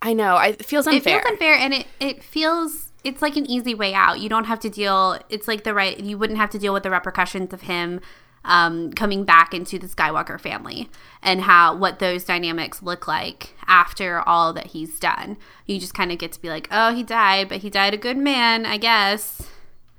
I 0.00 0.12
know. 0.12 0.36
I, 0.36 0.48
it 0.48 0.64
feels 0.64 0.86
unfair. 0.86 1.18
It 1.18 1.22
feels 1.22 1.32
unfair 1.32 1.54
and 1.54 1.74
it, 1.74 1.86
it 1.98 2.22
feels 2.22 2.92
it's 3.02 3.20
like 3.20 3.36
an 3.36 3.44
easy 3.46 3.74
way 3.74 3.92
out. 3.92 4.20
You 4.20 4.28
don't 4.28 4.44
have 4.44 4.60
to 4.60 4.70
deal 4.70 5.18
it's 5.28 5.48
like 5.48 5.64
the 5.64 5.74
right 5.74 5.98
you 5.98 6.16
wouldn't 6.16 6.38
have 6.38 6.50
to 6.50 6.58
deal 6.58 6.72
with 6.72 6.84
the 6.84 6.90
repercussions 6.90 7.52
of 7.52 7.62
him 7.62 8.00
um, 8.44 8.92
coming 8.92 9.24
back 9.24 9.54
into 9.54 9.78
the 9.78 9.86
Skywalker 9.86 10.40
family 10.40 10.90
and 11.22 11.42
how 11.42 11.74
what 11.76 11.98
those 11.98 12.24
dynamics 12.24 12.82
look 12.82 13.08
like 13.08 13.54
after 13.66 14.20
all 14.20 14.52
that 14.52 14.66
he's 14.68 14.98
done. 14.98 15.36
You 15.66 15.78
just 15.80 15.94
kind 15.94 16.12
of 16.12 16.18
get 16.18 16.32
to 16.32 16.40
be 16.42 16.48
like, 16.50 16.68
oh, 16.70 16.94
he 16.94 17.02
died, 17.02 17.48
but 17.48 17.58
he 17.58 17.70
died 17.70 17.94
a 17.94 17.98
good 17.98 18.18
man, 18.18 18.66
I 18.66 18.76
guess. 18.76 19.48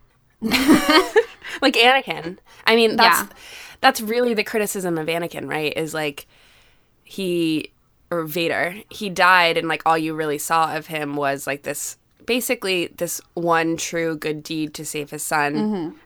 like 0.41 1.73
Anakin. 1.75 2.37
I 2.65 2.75
mean, 2.75 2.95
that's 2.95 3.21
Yeah. 3.21 3.27
that's 3.81 4.01
really 4.01 4.33
the 4.33 4.43
criticism 4.43 4.97
of 4.97 5.07
Anakin, 5.07 5.49
right? 5.49 5.75
Is 5.75 5.93
like 5.93 6.27
he 7.03 7.71
or 8.11 8.23
Vader, 8.25 8.75
he 8.89 9.09
died 9.09 9.57
and 9.57 9.67
like 9.67 9.81
all 9.85 9.97
you 9.97 10.13
really 10.13 10.37
saw 10.37 10.75
of 10.75 10.87
him 10.87 11.15
was 11.15 11.47
like 11.47 11.63
this 11.63 11.97
basically 12.25 12.87
this 12.87 13.21
one 13.33 13.77
true 13.77 14.17
good 14.17 14.43
deed 14.43 14.73
to 14.75 14.85
save 14.85 15.11
his 15.11 15.23
son 15.23 15.55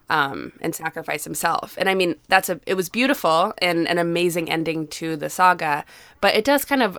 um, 0.10 0.52
and 0.62 0.76
sacrifice 0.76 1.24
himself. 1.24 1.76
And 1.78 1.90
I 1.90 1.96
mean, 1.96 2.16
that's 2.28 2.50
a 2.50 2.60
it 2.66 2.76
was 2.76 2.90
beautiful 2.90 3.54
and 3.60 3.88
an 3.88 3.98
amazing 3.98 4.50
ending 4.50 4.88
to 4.88 5.16
the 5.16 5.30
saga, 5.30 5.86
but 6.22 6.36
it 6.36 6.46
does 6.46 6.66
kind 6.66 6.84
of 6.84 6.98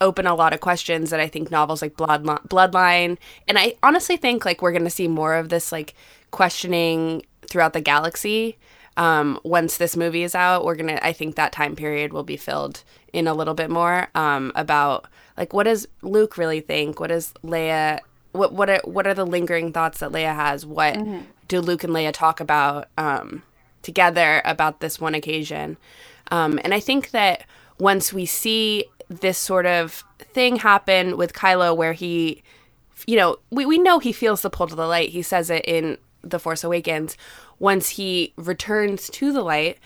open 0.00 0.26
a 0.26 0.34
lot 0.34 0.52
of 0.52 0.60
questions 0.60 1.10
that 1.10 1.18
I 1.18 1.26
think 1.26 1.50
novels 1.50 1.82
like 1.82 1.96
Bloodline, 1.96 2.46
Bloodline 2.46 3.18
and 3.48 3.58
I 3.58 3.74
honestly 3.82 4.16
think 4.16 4.44
like 4.44 4.62
we're 4.62 4.70
going 4.70 4.84
to 4.84 4.90
see 4.90 5.08
more 5.08 5.34
of 5.34 5.48
this 5.48 5.72
like 5.72 5.94
questioning 6.30 7.24
throughout 7.48 7.72
the 7.72 7.80
galaxy. 7.80 8.58
Um, 8.96 9.38
once 9.44 9.76
this 9.76 9.96
movie 9.96 10.24
is 10.24 10.34
out, 10.34 10.64
we're 10.64 10.74
gonna. 10.74 10.98
I 11.02 11.12
think 11.12 11.36
that 11.36 11.52
time 11.52 11.76
period 11.76 12.12
will 12.12 12.24
be 12.24 12.36
filled 12.36 12.82
in 13.12 13.28
a 13.28 13.34
little 13.34 13.54
bit 13.54 13.70
more 13.70 14.08
um, 14.16 14.50
about 14.56 15.06
like 15.36 15.52
what 15.52 15.64
does 15.64 15.86
Luke 16.02 16.36
really 16.36 16.60
think? 16.60 16.98
What 16.98 17.08
does 17.08 17.32
Leia? 17.44 18.00
What 18.32 18.52
what 18.52 18.68
are 18.70 18.80
what 18.84 19.06
are 19.06 19.14
the 19.14 19.26
lingering 19.26 19.72
thoughts 19.72 20.00
that 20.00 20.12
Leia 20.12 20.34
has? 20.34 20.66
What 20.66 20.96
do 21.48 21.60
Luke 21.60 21.84
and 21.84 21.92
Leia 21.92 22.12
talk 22.12 22.40
about 22.40 22.88
um, 22.98 23.42
together 23.82 24.42
about 24.44 24.80
this 24.80 25.00
one 25.00 25.14
occasion? 25.14 25.76
Um, 26.30 26.60
and 26.62 26.74
I 26.74 26.80
think 26.80 27.10
that 27.10 27.44
once 27.78 28.12
we 28.12 28.26
see 28.26 28.84
this 29.08 29.38
sort 29.38 29.66
of 29.66 30.04
thing 30.18 30.56
happen 30.56 31.16
with 31.16 31.32
Kylo, 31.32 31.76
where 31.76 31.94
he, 31.94 32.42
you 33.06 33.16
know, 33.16 33.38
we, 33.50 33.64
we 33.64 33.78
know 33.78 33.98
he 33.98 34.12
feels 34.12 34.42
the 34.42 34.50
pull 34.50 34.66
to 34.66 34.74
the 34.74 34.86
light. 34.86 35.10
He 35.10 35.22
says 35.22 35.48
it 35.48 35.64
in 35.64 35.96
The 36.22 36.38
Force 36.38 36.64
Awakens. 36.64 37.16
Once 37.58 37.90
he 37.90 38.34
returns 38.36 39.08
to 39.10 39.32
the 39.32 39.42
light, 39.42 39.78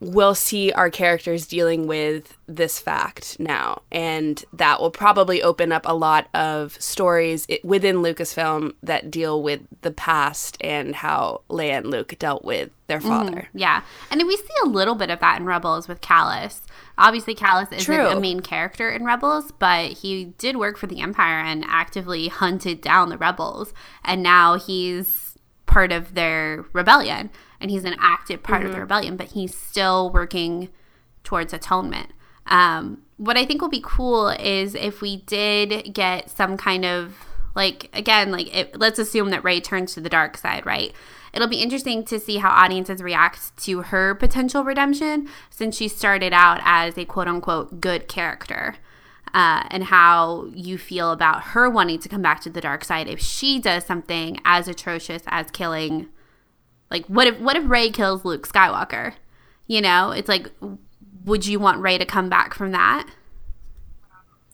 we'll 0.00 0.34
see 0.34 0.72
our 0.72 0.90
characters 0.90 1.46
dealing 1.46 1.86
with 1.86 2.36
this 2.46 2.80
fact 2.80 3.38
now. 3.38 3.82
And 3.92 4.42
that 4.54 4.80
will 4.80 4.90
probably 4.90 5.42
open 5.42 5.72
up 5.72 5.82
a 5.84 5.94
lot 5.94 6.28
of 6.34 6.80
stories 6.80 7.46
within 7.62 7.96
Lucasfilm 7.96 8.74
that 8.82 9.10
deal 9.10 9.42
with 9.42 9.60
the 9.82 9.90
past 9.90 10.56
and 10.62 10.94
how 10.94 11.42
Leia 11.50 11.78
and 11.78 11.86
Luke 11.86 12.16
dealt 12.18 12.44
with 12.44 12.70
their 12.86 12.98
mm-hmm. 12.98 13.08
father. 13.08 13.48
Yeah. 13.52 13.82
And 14.10 14.26
we 14.26 14.36
see 14.36 14.44
a 14.64 14.68
little 14.68 14.94
bit 14.94 15.10
of 15.10 15.20
that 15.20 15.38
in 15.38 15.44
Rebels 15.44 15.86
with 15.86 16.00
Kallus. 16.00 16.62
Obviously, 16.96 17.34
Kallus 17.34 17.72
isn't 17.72 17.84
True. 17.84 18.08
a 18.08 18.18
main 18.18 18.40
character 18.40 18.90
in 18.90 19.04
Rebels, 19.04 19.52
but 19.58 19.92
he 19.92 20.26
did 20.38 20.56
work 20.56 20.78
for 20.78 20.86
the 20.86 21.00
Empire 21.00 21.40
and 21.40 21.64
actively 21.68 22.28
hunted 22.28 22.80
down 22.80 23.10
the 23.10 23.18
rebels. 23.18 23.74
And 24.04 24.22
now 24.22 24.58
he's 24.58 25.36
part 25.66 25.92
of 25.92 26.14
their 26.14 26.64
rebellion. 26.72 27.30
And 27.60 27.70
he's 27.70 27.84
an 27.84 27.96
active 27.98 28.42
part 28.42 28.64
of 28.64 28.72
the 28.72 28.80
rebellion, 28.80 29.16
but 29.16 29.28
he's 29.28 29.54
still 29.54 30.10
working 30.10 30.70
towards 31.24 31.52
atonement. 31.52 32.10
Um, 32.46 33.02
what 33.16 33.36
I 33.36 33.44
think 33.44 33.60
will 33.60 33.68
be 33.68 33.82
cool 33.84 34.28
is 34.28 34.74
if 34.74 35.02
we 35.02 35.18
did 35.18 35.92
get 35.92 36.30
some 36.30 36.56
kind 36.56 36.84
of 36.84 37.14
like 37.54 37.90
again, 37.92 38.30
like 38.30 38.54
it, 38.54 38.78
let's 38.78 38.98
assume 38.98 39.30
that 39.30 39.44
Rey 39.44 39.60
turns 39.60 39.94
to 39.94 40.00
the 40.00 40.08
dark 40.08 40.36
side, 40.36 40.64
right? 40.64 40.92
It'll 41.32 41.48
be 41.48 41.60
interesting 41.60 42.04
to 42.06 42.18
see 42.18 42.38
how 42.38 42.50
audiences 42.50 43.02
react 43.02 43.56
to 43.64 43.82
her 43.82 44.14
potential 44.14 44.64
redemption 44.64 45.28
since 45.48 45.76
she 45.76 45.86
started 45.86 46.32
out 46.32 46.60
as 46.64 46.98
a 46.98 47.04
quote 47.04 47.28
unquote 47.28 47.80
good 47.80 48.08
character. 48.08 48.76
Uh, 49.32 49.62
and 49.70 49.84
how 49.84 50.46
you 50.52 50.76
feel 50.76 51.12
about 51.12 51.40
her 51.44 51.70
wanting 51.70 52.00
to 52.00 52.08
come 52.08 52.20
back 52.20 52.40
to 52.40 52.50
the 52.50 52.60
dark 52.60 52.82
side 52.82 53.06
if 53.06 53.20
she 53.20 53.60
does 53.60 53.84
something 53.84 54.40
as 54.44 54.66
atrocious 54.66 55.22
as 55.28 55.52
killing 55.52 56.08
like 56.90 57.06
what 57.06 57.26
if 57.26 57.38
what 57.40 57.56
if 57.56 57.68
Rey 57.68 57.90
kills 57.90 58.24
Luke 58.24 58.48
Skywalker? 58.48 59.14
You 59.66 59.80
know, 59.80 60.10
it's 60.10 60.28
like 60.28 60.48
would 61.24 61.46
you 61.46 61.58
want 61.60 61.80
Rey 61.80 61.98
to 61.98 62.04
come 62.04 62.28
back 62.28 62.54
from 62.54 62.72
that? 62.72 63.06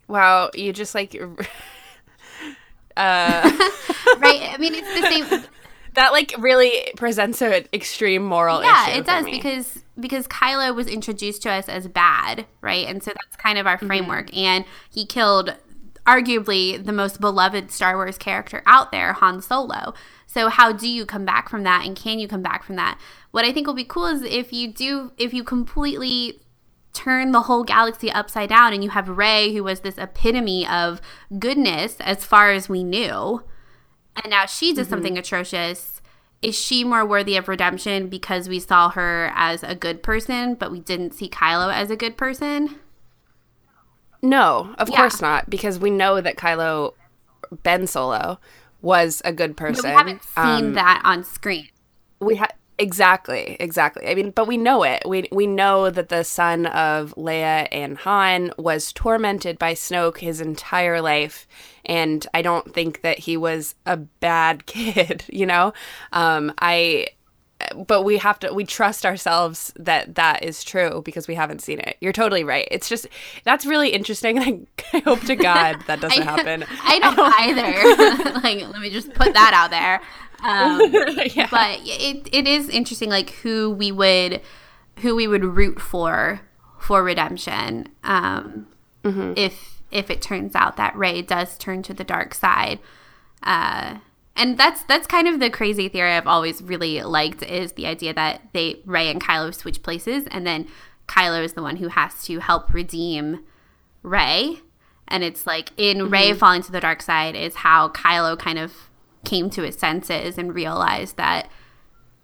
Wow, 0.09 0.51
you 0.55 0.72
just 0.72 0.94
like 0.94 1.14
Right? 2.96 4.51
I 4.53 4.57
mean, 4.59 4.75
it's 4.75 5.01
the 5.01 5.07
same 5.09 5.44
that 5.94 6.12
like 6.12 6.35
really 6.38 6.92
presents 6.96 7.42
an 7.42 7.66
extreme 7.72 8.22
moral 8.25 8.61
issue. 8.61 8.68
Yeah, 8.68 8.88
issue. 8.90 8.99
it 9.01 9.07
does 9.07 9.25
me. 9.25 9.31
because 9.33 9.83
because 9.99 10.27
Kylo 10.29 10.75
was 10.75 10.87
introduced 10.87 11.42
to 11.42 11.51
us 11.51 11.68
as 11.68 11.88
bad, 11.88 12.46
right? 12.61 12.87
And 12.87 13.03
so 13.03 13.12
that's 13.12 13.37
kind 13.37 13.59
of 13.59 13.66
our 13.66 13.77
Mm-hmm. 13.77 13.87
framework. 13.87 14.37
And 14.37 14.64
he 14.90 15.05
killed 15.07 15.57
arguably 16.07 16.83
the 16.83 16.92
most 16.92 17.20
beloved 17.20 17.70
Star 17.70 17.96
Wars 17.96 18.16
character 18.18 18.62
out 18.66 18.92
there, 18.92 19.14
Han 19.14 19.40
Solo. 19.42 19.92
So 20.37 20.51
how 20.51 20.70
do 20.70 20.87
you 20.87 21.07
come 21.07 21.25
back 21.25 21.49
from 21.49 21.62
that 21.62 21.87
and 21.87 21.96
can 21.96 22.18
you 22.18 22.29
come 22.29 22.42
back 22.42 22.62
from 22.62 22.77
that? 22.77 22.99
What 23.31 23.46
I 23.46 23.53
think 23.53 23.66
will 23.66 23.72
be 23.72 23.85
cool 23.85 24.05
is 24.05 24.20
if 24.22 24.53
you 24.53 24.70
do 24.70 25.12
if 25.16 25.33
you 25.33 25.42
completely 25.42 26.42
turn 26.92 27.33
the 27.33 27.40
whole 27.42 27.64
galaxy 27.64 28.11
upside 28.11 28.51
down 28.51 28.75
and 28.75 28.85
you 28.85 28.90
have 28.90 29.09
Rey 29.09 29.55
who 29.55 29.64
was 29.64 29.81
this 29.81 29.96
epitome 29.96 30.66
of 30.66 31.01
goodness 31.38 31.96
as 32.01 32.22
far 32.27 32.53
as 32.53 32.68
we 32.68 32.85
knew 32.85 33.44
and 34.22 34.31
now 34.31 34.44
she 34.44 34.75
does 34.75 34.88
something 34.88 35.14
mm-hmm. 35.14 35.20
atrocious 35.20 36.03
is 36.42 36.55
she 36.55 36.85
more 36.85 37.07
worthy 37.07 37.38
of 37.38 37.49
redemption 37.49 38.09
because 38.09 38.46
we 38.46 38.61
saw 38.61 38.90
her 38.90 39.33
as 39.35 39.62
a 39.62 39.75
good 39.75 40.03
person 40.03 40.55
but 40.55 40.70
we 40.70 40.81
didn't 40.81 41.14
see 41.14 41.31
Kylo 41.31 41.72
as 41.72 41.90
a 41.90 41.96
good 41.96 42.18
person 42.18 42.77
No, 44.20 44.75
of 44.77 44.90
Yeah. 44.90 44.96
course 44.96 45.22
not, 45.22 45.49
because 45.49 45.79
we 45.79 45.90
know 45.90 46.20
that 46.20 46.37
Kylo 46.37 46.92
Ben 47.62 47.87
Solo 47.87 48.38
was 48.87 49.20
a 49.25 49.33
good 49.33 49.57
but 49.57 49.66
person. 49.66 49.90
we 49.90 49.96
haven't 49.96 50.22
seen 50.22 50.44
Um, 50.66 50.72
that 50.75 51.03
on 51.05 51.25
screen 51.25 51.68
we 52.20 52.37
have 52.37 52.53
exactly, 52.79 53.57
exactly. 53.61 54.07
I 54.09 54.14
mean, 54.14 54.31
but 54.31 54.46
we 54.46 54.57
know 54.57 54.83
it. 54.85 55.03
We 55.07 55.29
we 55.33 55.46
know 55.46 55.90
that 55.90 56.09
the 56.09 56.25
son 56.25 56.66
of 56.66 57.14
Leia 57.16 57.68
and 57.72 57.99
Han 57.99 58.53
was 58.59 58.92
tormented 58.92 59.59
by 59.59 59.75
Snoke 59.75 60.18
his 60.18 60.40
entire 60.40 61.01
life, 61.01 61.46
and 61.85 62.27
I 62.33 62.42
don't 62.42 62.72
think 62.75 63.01
that 63.03 63.18
he 63.20 63.37
was 63.37 63.75
a 63.85 63.96
bad 63.96 64.66
kid. 64.75 65.25
You 65.29 65.46
know, 65.46 65.72
um, 66.12 66.53
I. 66.59 67.09
But 67.74 68.02
we 68.02 68.18
have 68.18 68.38
to. 68.40 68.52
We 68.52 68.64
trust 68.64 69.07
ourselves 69.07 69.72
that 69.76 70.14
that 70.16 70.44
is 70.44 70.62
true 70.62 71.02
because 71.05 71.26
we 71.29 71.35
haven't 71.35 71.61
seen 71.61 71.81
it. 71.81 71.96
You're 72.00 72.12
totally 72.12 72.44
right. 72.44 72.68
It's 72.70 72.88
just 72.88 73.07
that's 73.44 73.64
really 73.66 73.90
interesting. 73.90 74.38
I, 74.40 74.61
I 74.92 74.98
hope 75.00 75.20
to 75.22 75.37
God 75.37 75.76
that 75.87 76.00
doesn't 76.02 76.20
I, 76.20 76.24
happen. 76.24 76.64
I 76.83 76.98
don't, 77.00 77.18
either. 77.18 78.40
like, 78.40 78.72
let 78.72 78.81
me 78.81 78.90
just 78.90 79.12
put 79.14 79.33
that 79.35 79.52
out 79.55 79.70
there. 79.70 80.00
Um, 80.42 80.92
Yeah. 81.35 81.48
But 81.50 81.81
it 81.83 82.29
it 82.33 82.46
is 82.46 82.68
interesting, 82.68 83.11
like 83.11 83.31
who 83.31 83.70
we 83.70 83.90
would 83.92 84.40
who 85.00 85.14
we 85.16 85.26
would 85.26 85.44
root 85.44 85.81
for 85.81 86.40
for 86.79 87.02
redemption. 87.02 87.88
Um, 88.05 88.66
If 89.05 89.83
if 89.90 90.11
it 90.11 90.20
turns 90.20 90.55
out 90.55 90.76
that 90.76 90.96
Rey 90.96 91.22
does 91.22 91.57
turn 91.59 91.83
to 91.85 91.94
the 91.94 92.05
dark 92.05 92.35
side. 92.35 92.81
Uh, 93.42 93.98
and 94.37 94.59
that's 94.59 94.83
that's 94.85 95.07
kind 95.07 95.27
of 95.29 95.40
the 95.40 95.51
crazy 95.51 95.88
theory 95.88 96.12
I've 96.12 96.27
always 96.27 96.62
really 96.62 97.03
liked 97.03 97.42
is 97.42 97.72
the 97.72 97.87
idea 97.87 98.14
that 98.14 98.42
they 98.53 98.83
Rey 98.85 99.11
and 99.11 99.22
Kylo 99.22 99.55
switch 99.55 99.83
places, 99.83 100.27
and 100.31 100.46
then 100.46 100.68
Kylo 101.07 101.42
is 101.42 101.55
the 101.55 101.62
one 101.62 101.77
who 101.77 101.88
has 101.88 102.25
to 102.25 102.40
help 102.40 102.72
redeem 102.72 103.44
Rey. 104.03 104.61
And 105.09 105.22
it's 105.22 105.46
like 105.46 105.70
in 105.77 106.11
Rey 106.11 106.31
mm-hmm. 106.31 106.38
falling 106.38 106.62
to 106.62 106.72
the 106.72 106.81
dark 106.81 107.01
side 107.01 107.37
is 107.37 107.57
how 107.57 107.90
Kylo 107.90 108.38
kind 108.38 108.59
of 108.59 108.90
came 109.25 109.51
to 109.51 109.62
his 109.62 109.77
senses 109.77 110.37
and 110.37 110.55
realized 110.55 111.16
that 111.16 111.49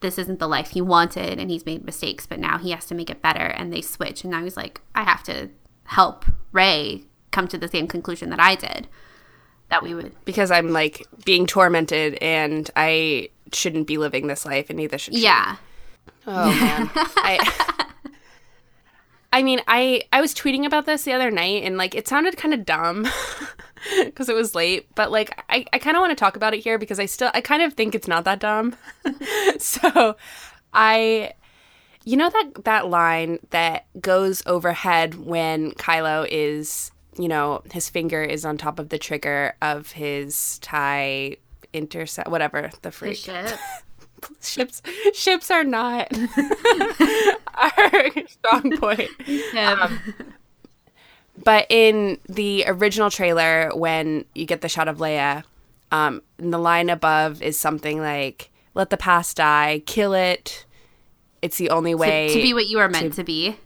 this 0.01 0.19
isn't 0.19 0.41
the 0.41 0.49
life 0.49 0.71
he 0.71 0.81
wanted 0.81 1.39
and 1.39 1.49
he's 1.49 1.65
made 1.65 1.85
mistakes, 1.85 2.27
but 2.27 2.41
now 2.41 2.59
he 2.59 2.73
has 2.73 2.85
to 2.87 2.95
make 2.95 3.09
it 3.09 3.23
better. 3.23 3.47
And 3.47 3.73
they 3.73 3.81
switch. 3.81 4.25
And 4.25 4.33
now 4.33 4.43
he's 4.43 4.57
like, 4.57 4.81
I 4.95 5.05
have 5.05 5.23
to 5.25 5.51
help 5.85 6.25
Rey 6.51 7.05
come 7.31 7.47
to 7.49 7.59
the 7.59 7.69
same 7.69 7.87
conclusion 7.87 8.31
that 8.31 8.41
I 8.41 8.57
did. 8.57 8.89
That 9.73 9.83
we 9.83 9.95
would. 9.95 10.13
because 10.25 10.51
I'm 10.51 10.71
like 10.71 11.07
being 11.25 11.47
tormented 11.47 12.15
and 12.23 12.71
I 12.77 13.31
shouldn't 13.53 13.87
be 13.87 13.99
living 13.99 14.27
this 14.27 14.45
life 14.47 14.69
and 14.71 14.77
neither 14.77 14.99
should 14.99 15.15
she. 15.15 15.23
Yeah. 15.23 15.57
Oh 16.27 16.51
man. 16.51 16.91
I 16.95 17.87
I 19.33 19.43
mean, 19.43 19.61
I 19.67 20.03
I 20.13 20.21
was 20.21 20.35
tweeting 20.35 20.67
about 20.67 20.85
this 20.85 21.05
the 21.05 21.13
other 21.13 21.31
night 21.31 21.63
and 21.65 21.79
like 21.79 21.95
it 21.95 22.07
sounded 22.07 22.37
kind 22.37 22.53
of 22.53 22.67
dumb 22.67 23.09
because 24.05 24.29
it 24.29 24.35
was 24.35 24.55
late, 24.55 24.95
but 24.95 25.11
like 25.11 25.43
I 25.49 25.65
I 25.73 25.79
kind 25.79 25.97
of 25.97 26.03
want 26.03 26.11
to 26.11 26.17
talk 26.17 26.37
about 26.37 26.53
it 26.55 26.63
here 26.63 26.79
because 26.79 27.01
I 27.01 27.07
still 27.07 27.31
I 27.33 27.41
kind 27.41 27.63
of 27.63 27.73
think 27.73 27.95
it's 27.95 28.07
not 28.07 28.25
that 28.25 28.41
dumb. 28.41 28.77
so, 29.59 30.17
I 30.75 31.33
you 32.05 32.17
know 32.19 32.29
that 32.29 32.65
that 32.65 32.89
line 32.89 33.39
that 33.51 33.87
goes 34.03 34.43
overhead 34.45 35.15
when 35.15 35.73
Kylo 35.73 36.27
is, 36.31 36.92
you 37.19 37.29
know, 37.29 37.63
his 37.73 37.89
finger 37.89 38.23
is 38.23 38.45
on 38.45 38.57
top 38.57 38.79
of 38.79 38.89
the 38.89 38.99
trigger 38.99 39.55
of 39.61 39.93
his 39.93 40.59
tie 40.61 41.37
intercept 41.73 42.29
whatever 42.29 42.71
the 42.83 42.91
freak 42.91 43.17
ship. 43.17 43.59
ships 44.41 44.83
ships 45.15 45.51
are 45.51 45.65
not 45.65 46.09
our 47.55 48.01
strong 48.29 48.77
point. 48.79 49.11
Yeah. 49.53 49.99
But 51.43 51.67
in 51.71 52.19
the 52.29 52.65
original 52.67 53.11
trailer, 53.11 53.71
when 53.75 54.27
you 54.35 54.45
get 54.45 54.61
the 54.61 54.69
shot 54.69 54.87
of 54.87 54.99
Leia, 54.99 55.45
um, 55.91 56.23
the 56.37 56.59
line 56.59 56.91
above 56.91 57.43
is 57.43 57.59
something 57.59 58.01
like 58.01 58.51
"Let 58.75 58.91
the 58.91 58.97
past 58.97 59.39
die, 59.39 59.83
kill 59.87 60.13
it. 60.13 60.67
It's 61.41 61.57
the 61.57 61.71
only 61.71 61.95
way 61.95 62.29
to, 62.29 62.35
to 62.35 62.43
be 62.43 62.55
what 62.55 62.69
you 62.69 62.79
are 62.79 62.89
meant 62.89 63.15
to, 63.15 63.25
be. 63.25 63.57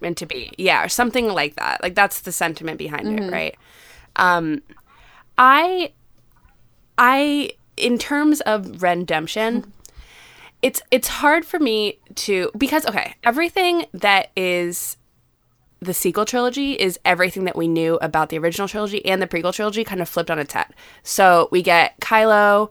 Meant 0.00 0.18
to 0.18 0.26
be." 0.26 0.52
Yeah, 0.58 0.84
or 0.84 0.88
something 0.88 1.28
like 1.28 1.56
that. 1.56 1.82
Like 1.82 1.94
that's 1.94 2.20
the 2.20 2.32
sentiment 2.32 2.78
behind 2.78 3.18
it, 3.18 3.30
right? 3.30 3.56
Um, 4.16 4.62
I, 5.38 5.92
I, 6.98 7.50
in 7.76 7.98
terms 7.98 8.40
of 8.42 8.82
redemption, 8.82 9.72
it's 10.62 10.82
it's 10.90 11.08
hard 11.08 11.44
for 11.44 11.58
me 11.58 11.98
to 12.14 12.50
because 12.56 12.86
okay, 12.86 13.14
everything 13.24 13.86
that 13.92 14.30
is 14.36 14.96
the 15.80 15.94
sequel 15.94 16.24
trilogy 16.24 16.72
is 16.72 16.98
everything 17.04 17.44
that 17.44 17.56
we 17.56 17.68
knew 17.68 17.98
about 18.00 18.30
the 18.30 18.38
original 18.38 18.66
trilogy 18.66 19.04
and 19.04 19.20
the 19.20 19.26
prequel 19.26 19.52
trilogy 19.52 19.84
kind 19.84 20.00
of 20.00 20.08
flipped 20.08 20.30
on 20.30 20.38
its 20.38 20.54
head. 20.54 20.66
So 21.02 21.48
we 21.52 21.62
get 21.62 22.00
Kylo 22.00 22.70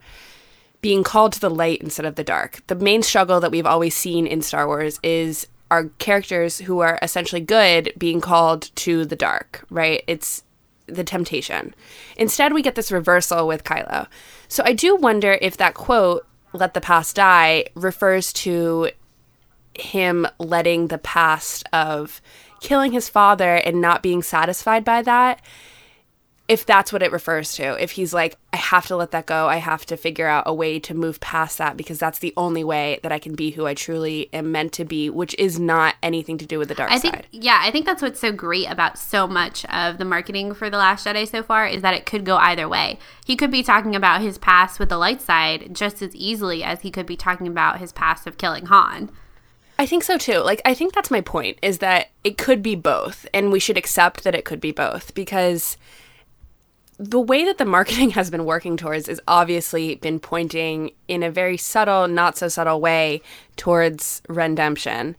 being 0.82 1.04
called 1.04 1.34
to 1.34 1.40
the 1.40 1.50
light 1.50 1.82
instead 1.82 2.06
of 2.06 2.16
the 2.16 2.24
dark. 2.24 2.62
The 2.68 2.76
main 2.76 3.04
struggle 3.04 3.40
that 3.40 3.52
we've 3.52 3.66
always 3.66 3.96
seen 3.96 4.28
in 4.28 4.42
Star 4.42 4.68
Wars 4.68 5.00
is 5.04 5.48
our 5.72 5.86
characters 5.98 6.60
who 6.60 6.80
are 6.80 7.00
essentially 7.02 7.42
good 7.42 7.94
being 7.98 8.22
called 8.22 8.76
to 8.76 9.06
the 9.06 9.16
dark, 9.16 9.66
right? 9.70 10.04
It's 10.08 10.44
the 10.88 11.04
temptation. 11.04 11.74
Instead, 12.18 12.54
we 12.54 12.62
get 12.62 12.76
this 12.76 12.92
reversal 12.92 13.48
with 13.48 13.64
Kylo. 13.64 14.08
So 14.48 14.64
I 14.66 14.74
do 14.74 14.96
wonder 14.96 15.38
if 15.42 15.58
that 15.58 15.74
quote, 15.74 16.26
let 16.54 16.74
the 16.74 16.82
past 16.82 17.16
die, 17.16 17.66
refers 17.74 18.32
to 18.34 18.92
him 19.74 20.28
letting 20.40 20.88
the 20.88 20.98
past 20.98 21.66
of 21.74 22.22
killing 22.62 22.92
his 22.92 23.10
father 23.10 23.56
and 23.56 23.82
not 23.82 24.02
being 24.02 24.24
satisfied 24.24 24.86
by 24.86 25.02
that 25.02 25.42
if 26.48 26.66
that's 26.66 26.94
what 26.94 27.02
it 27.02 27.12
refers 27.12 27.54
to 27.56 27.82
if 27.82 27.92
he's 27.92 28.14
like 28.14 28.38
i 28.54 28.58
have 28.58 28.86
to 28.86 28.96
let 28.96 29.12
that 29.12 29.26
go 29.26 29.48
i 29.48 29.58
have 29.58 29.86
to 29.86 29.98
figure 29.98 30.28
out 30.28 30.44
a 30.46 30.54
way 30.54 30.80
to 30.80 30.94
move 30.94 31.20
past 31.20 31.58
that 31.58 31.76
because 31.76 31.98
that's 31.98 32.20
the 32.20 32.34
only 32.38 32.64
way 32.64 33.00
that 33.04 33.12
i 33.12 33.20
can 33.20 33.36
be 33.36 33.52
who 33.52 33.66
i 33.66 33.74
truly 33.74 34.30
am 34.34 34.52
meant 34.52 34.72
to 34.72 34.86
be 34.86 35.10
which 35.10 35.36
is 35.40 35.60
not 35.60 35.96
anything 36.04 36.38
to 36.38 36.46
do 36.46 36.60
with 36.60 36.68
the 36.68 36.76
dark 36.76 36.92
I 36.92 36.98
side 36.98 37.02
think, 37.02 37.28
yeah, 37.32 37.60
I 37.62 37.72
think 37.72 37.86
that's 37.86 38.02
what's 38.02 38.20
so 38.20 38.32
great 38.32 38.70
about 38.70 38.98
so 38.98 39.28
much 39.28 39.66
of 39.66 39.98
the 39.98 40.06
marketing 40.06 40.54
for 40.54 40.70
The 40.70 40.78
Last 40.78 41.06
Jedi 41.06 41.28
so 41.28 41.44
far 41.44 41.68
is 41.68 41.82
that 41.82 41.94
it 41.94 42.06
could 42.06 42.26
go 42.26 42.38
either 42.38 42.68
way. 42.68 43.00
He 43.26 43.36
could 43.36 43.52
be 43.52 43.64
talking 43.64 43.96
about 43.96 44.22
his 44.22 44.38
past 44.38 44.80
with 44.80 44.90
the 44.90 44.98
light 44.98 45.22
side 45.22 45.74
just 45.74 46.02
as 46.02 46.16
easily 46.16 46.64
as 46.64 46.82
he 46.82 46.92
could 46.92 47.06
be 47.06 47.18
talking 47.18 47.48
about 47.48 47.80
his 47.80 47.92
past 47.92 48.28
of 48.28 48.38
killing 48.38 48.68
Han. 48.68 49.12
I 49.78 49.86
think 49.86 50.04
so 50.04 50.18
too. 50.18 50.40
Like, 50.40 50.62
I 50.64 50.74
think 50.74 50.94
that's 50.94 51.12
my 51.12 51.22
point 51.22 51.58
is 51.62 51.80
that 51.80 52.12
it 52.24 52.38
could 52.38 52.64
be 52.64 52.76
both, 52.76 53.28
and 53.34 53.52
we 53.52 53.60
should 53.60 53.78
accept 53.78 54.24
that 54.24 54.36
it 54.36 54.46
could 54.46 54.62
be 54.62 54.72
both 54.72 55.14
because 55.14 55.78
the 56.98 57.20
way 57.20 57.46
that 57.46 57.58
the 57.58 57.66
marketing 57.66 58.10
has 58.12 58.30
been 58.30 58.46
working 58.46 58.78
towards 58.78 59.08
is 59.08 59.22
obviously 59.28 59.96
been 59.96 60.20
pointing 60.20 60.92
in 61.08 61.24
a 61.24 61.32
very 61.32 61.58
subtle, 61.58 62.08
not 62.08 62.38
so 62.38 62.48
subtle 62.48 62.80
way 62.82 63.22
towards 63.56 64.22
redemption. 64.30 65.16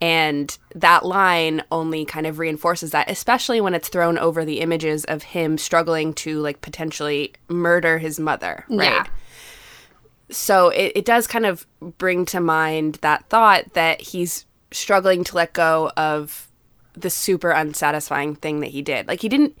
And 0.00 0.56
that 0.76 1.04
line 1.04 1.62
only 1.72 2.04
kind 2.04 2.26
of 2.26 2.38
reinforces 2.38 2.92
that, 2.92 3.10
especially 3.10 3.60
when 3.60 3.74
it's 3.74 3.88
thrown 3.88 4.16
over 4.16 4.44
the 4.44 4.60
images 4.60 5.04
of 5.06 5.24
him 5.24 5.58
struggling 5.58 6.14
to 6.14 6.38
like 6.40 6.60
potentially 6.60 7.32
murder 7.48 7.98
his 7.98 8.20
mother, 8.20 8.64
right? 8.68 8.92
Yeah. 8.92 9.06
so 10.30 10.68
it, 10.68 10.92
it 10.94 11.04
does 11.04 11.26
kind 11.26 11.46
of 11.46 11.66
bring 11.80 12.24
to 12.26 12.38
mind 12.40 12.98
that 13.00 13.28
thought 13.28 13.74
that 13.74 14.00
he's 14.00 14.46
struggling 14.70 15.24
to 15.24 15.34
let 15.34 15.52
go 15.52 15.90
of 15.96 16.47
the 17.02 17.10
super 17.10 17.50
unsatisfying 17.50 18.34
thing 18.36 18.60
that 18.60 18.70
he 18.70 18.82
did. 18.82 19.08
Like 19.08 19.20
he 19.22 19.28
didn't 19.28 19.58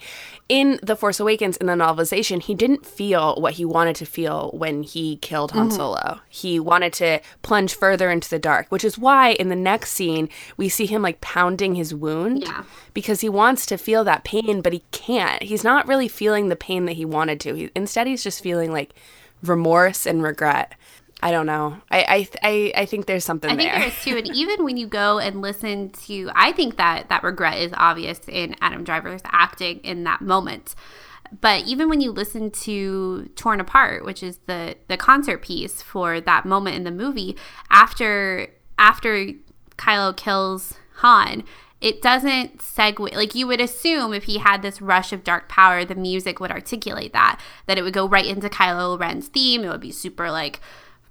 in 0.48 0.80
The 0.82 0.96
Force 0.96 1.20
Awakens 1.20 1.56
in 1.58 1.66
the 1.66 1.74
novelization, 1.74 2.42
he 2.42 2.54
didn't 2.54 2.86
feel 2.86 3.34
what 3.36 3.54
he 3.54 3.64
wanted 3.64 3.96
to 3.96 4.06
feel 4.06 4.50
when 4.54 4.82
he 4.82 5.16
killed 5.18 5.52
Han 5.52 5.68
mm-hmm. 5.68 5.76
Solo. 5.76 6.20
He 6.28 6.58
wanted 6.58 6.92
to 6.94 7.20
plunge 7.42 7.74
further 7.74 8.10
into 8.10 8.30
the 8.30 8.38
dark, 8.38 8.68
which 8.70 8.84
is 8.84 8.98
why 8.98 9.30
in 9.30 9.48
the 9.48 9.56
next 9.56 9.92
scene 9.92 10.28
we 10.56 10.68
see 10.68 10.86
him 10.86 11.02
like 11.02 11.20
pounding 11.20 11.74
his 11.74 11.94
wound 11.94 12.42
Yeah. 12.42 12.64
because 12.94 13.20
he 13.20 13.28
wants 13.28 13.66
to 13.66 13.76
feel 13.76 14.04
that 14.04 14.24
pain, 14.24 14.62
but 14.62 14.72
he 14.72 14.84
can't. 14.90 15.42
He's 15.42 15.64
not 15.64 15.86
really 15.86 16.08
feeling 16.08 16.48
the 16.48 16.56
pain 16.56 16.86
that 16.86 16.94
he 16.96 17.04
wanted 17.04 17.40
to. 17.40 17.54
He, 17.54 17.70
instead, 17.74 18.06
he's 18.06 18.24
just 18.24 18.42
feeling 18.42 18.72
like 18.72 18.94
remorse 19.42 20.06
and 20.06 20.22
regret. 20.22 20.74
I 21.20 21.30
don't 21.32 21.46
know. 21.46 21.78
I 21.90 21.98
I 22.02 22.28
I, 22.42 22.72
I 22.82 22.86
think 22.86 23.06
there's 23.06 23.24
something 23.24 23.50
I 23.50 23.56
think 23.56 23.70
there. 23.70 23.80
there 23.80 23.88
is 23.88 24.02
too, 24.02 24.16
and 24.16 24.28
even 24.36 24.64
when 24.64 24.76
you 24.76 24.86
go 24.86 25.18
and 25.18 25.42
listen 25.42 25.90
to, 26.06 26.30
I 26.34 26.52
think 26.52 26.76
that 26.76 27.08
that 27.08 27.22
regret 27.22 27.58
is 27.58 27.72
obvious 27.76 28.20
in 28.28 28.54
Adam 28.60 28.84
Driver's 28.84 29.22
acting 29.24 29.78
in 29.78 30.04
that 30.04 30.20
moment. 30.20 30.74
But 31.40 31.66
even 31.66 31.88
when 31.88 32.00
you 32.00 32.12
listen 32.12 32.50
to 32.50 33.30
"Torn 33.34 33.60
Apart," 33.60 34.04
which 34.04 34.22
is 34.22 34.38
the 34.46 34.76
the 34.86 34.96
concert 34.96 35.42
piece 35.42 35.82
for 35.82 36.20
that 36.20 36.46
moment 36.46 36.76
in 36.76 36.84
the 36.84 36.90
movie, 36.90 37.36
after 37.70 38.48
after 38.78 39.32
Kylo 39.76 40.16
kills 40.16 40.74
Han, 40.96 41.42
it 41.80 42.00
doesn't 42.00 42.58
segue 42.58 43.14
like 43.14 43.34
you 43.34 43.46
would 43.46 43.60
assume 43.60 44.14
if 44.14 44.24
he 44.24 44.38
had 44.38 44.62
this 44.62 44.80
rush 44.80 45.12
of 45.12 45.24
dark 45.24 45.48
power, 45.48 45.84
the 45.84 45.94
music 45.94 46.38
would 46.40 46.52
articulate 46.52 47.12
that 47.12 47.40
that 47.66 47.76
it 47.76 47.82
would 47.82 47.92
go 47.92 48.08
right 48.08 48.26
into 48.26 48.48
Kylo 48.48 48.98
Ren's 48.98 49.28
theme. 49.28 49.64
It 49.64 49.68
would 49.68 49.80
be 49.80 49.92
super 49.92 50.30
like 50.30 50.60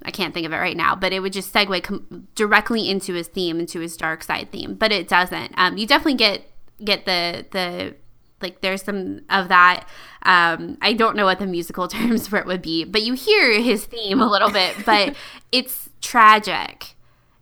I 0.04 0.12
can't 0.12 0.34
think 0.34 0.46
of 0.46 0.54
it 0.54 0.58
right 0.58 0.78
now, 0.78 0.96
but 0.96 1.12
it 1.12 1.20
would 1.20 1.34
just 1.34 1.54
segue 1.54 1.84
com- 1.84 2.28
directly 2.36 2.90
into 2.90 3.14
his 3.14 3.28
theme, 3.28 3.60
into 3.60 3.80
his 3.80 3.98
dark 3.98 4.24
side 4.24 4.52
theme. 4.52 4.76
But 4.76 4.92
it 4.92 5.08
doesn't. 5.08 5.54
Um, 5.58 5.78
you 5.78 5.88
definitely 5.88 6.16
get 6.16 6.44
get 6.84 7.06
the 7.06 7.46
the 7.52 7.96
like 8.42 8.62
there's 8.62 8.84
some 8.84 9.22
of 9.30 9.48
that. 9.50 9.88
Um, 10.24 10.78
I 10.82 10.94
don't 10.94 11.16
know 11.16 11.26
what 11.26 11.40
the 11.40 11.48
musical 11.48 11.88
terms 11.88 12.28
for 12.28 12.38
it 12.38 12.46
would 12.46 12.62
be, 12.62 12.84
but 12.84 13.02
you 13.02 13.14
hear 13.14 13.60
his 13.60 13.86
theme 13.86 14.22
a 14.22 14.30
little 14.30 14.52
bit. 14.52 14.76
But 14.86 15.16
it's 15.52 15.90
tragic. 16.02 16.96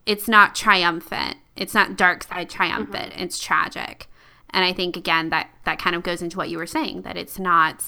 It's 0.05 0.27
not 0.27 0.55
triumphant. 0.55 1.37
It's 1.55 1.73
not 1.73 1.97
dark 1.97 2.23
side 2.23 2.49
triumphant. 2.49 3.13
Mm-hmm. 3.13 3.23
It's 3.23 3.39
tragic. 3.39 4.07
And 4.51 4.63
I 4.63 4.71
think 4.71 4.95
again 4.95 5.29
that 5.29 5.49
that 5.65 5.79
kind 5.79 5.95
of 5.95 6.03
goes 6.03 6.21
into 6.21 6.37
what 6.37 6.49
you 6.49 6.57
were 6.57 6.67
saying 6.67 7.01
that 7.01 7.17
it's 7.17 7.37
not 7.37 7.83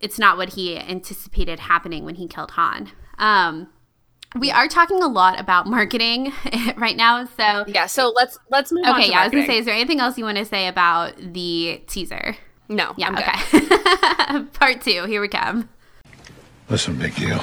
it's 0.00 0.18
not 0.18 0.36
what 0.36 0.54
he 0.54 0.76
anticipated 0.78 1.60
happening 1.60 2.04
when 2.04 2.16
he 2.16 2.26
killed 2.26 2.52
Han. 2.52 2.90
Um, 3.20 3.68
we 4.36 4.50
are 4.50 4.66
talking 4.66 5.02
a 5.02 5.08
lot 5.08 5.38
about 5.38 5.66
marketing 5.66 6.32
right 6.76 6.96
now, 6.96 7.24
so 7.24 7.64
yeah. 7.68 7.86
So 7.86 8.12
let's 8.14 8.38
let's 8.50 8.72
move 8.72 8.82
okay, 8.82 8.90
on. 8.90 9.00
Okay, 9.00 9.10
yeah. 9.10 9.20
I 9.20 9.24
was 9.24 9.32
gonna 9.32 9.46
say, 9.46 9.58
is 9.58 9.66
there 9.66 9.74
anything 9.74 10.00
else 10.00 10.18
you 10.18 10.24
want 10.24 10.38
to 10.38 10.44
say 10.44 10.66
about 10.66 11.16
the 11.16 11.82
teaser? 11.86 12.36
No. 12.68 12.94
Yeah. 12.96 13.12
okay. 13.18 14.44
Part 14.52 14.80
two. 14.80 15.04
Here 15.04 15.20
we 15.20 15.28
come. 15.28 15.68
Listen, 16.68 16.96
big 16.96 17.14
deal. 17.16 17.42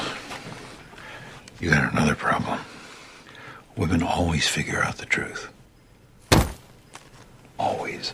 You 1.59 1.69
got 1.69 1.91
another 1.91 2.15
problem. 2.15 2.59
Women 3.75 4.01
always 4.01 4.47
figure 4.47 4.81
out 4.81 4.97
the 4.97 5.05
truth. 5.05 5.49
Always. 7.59 8.13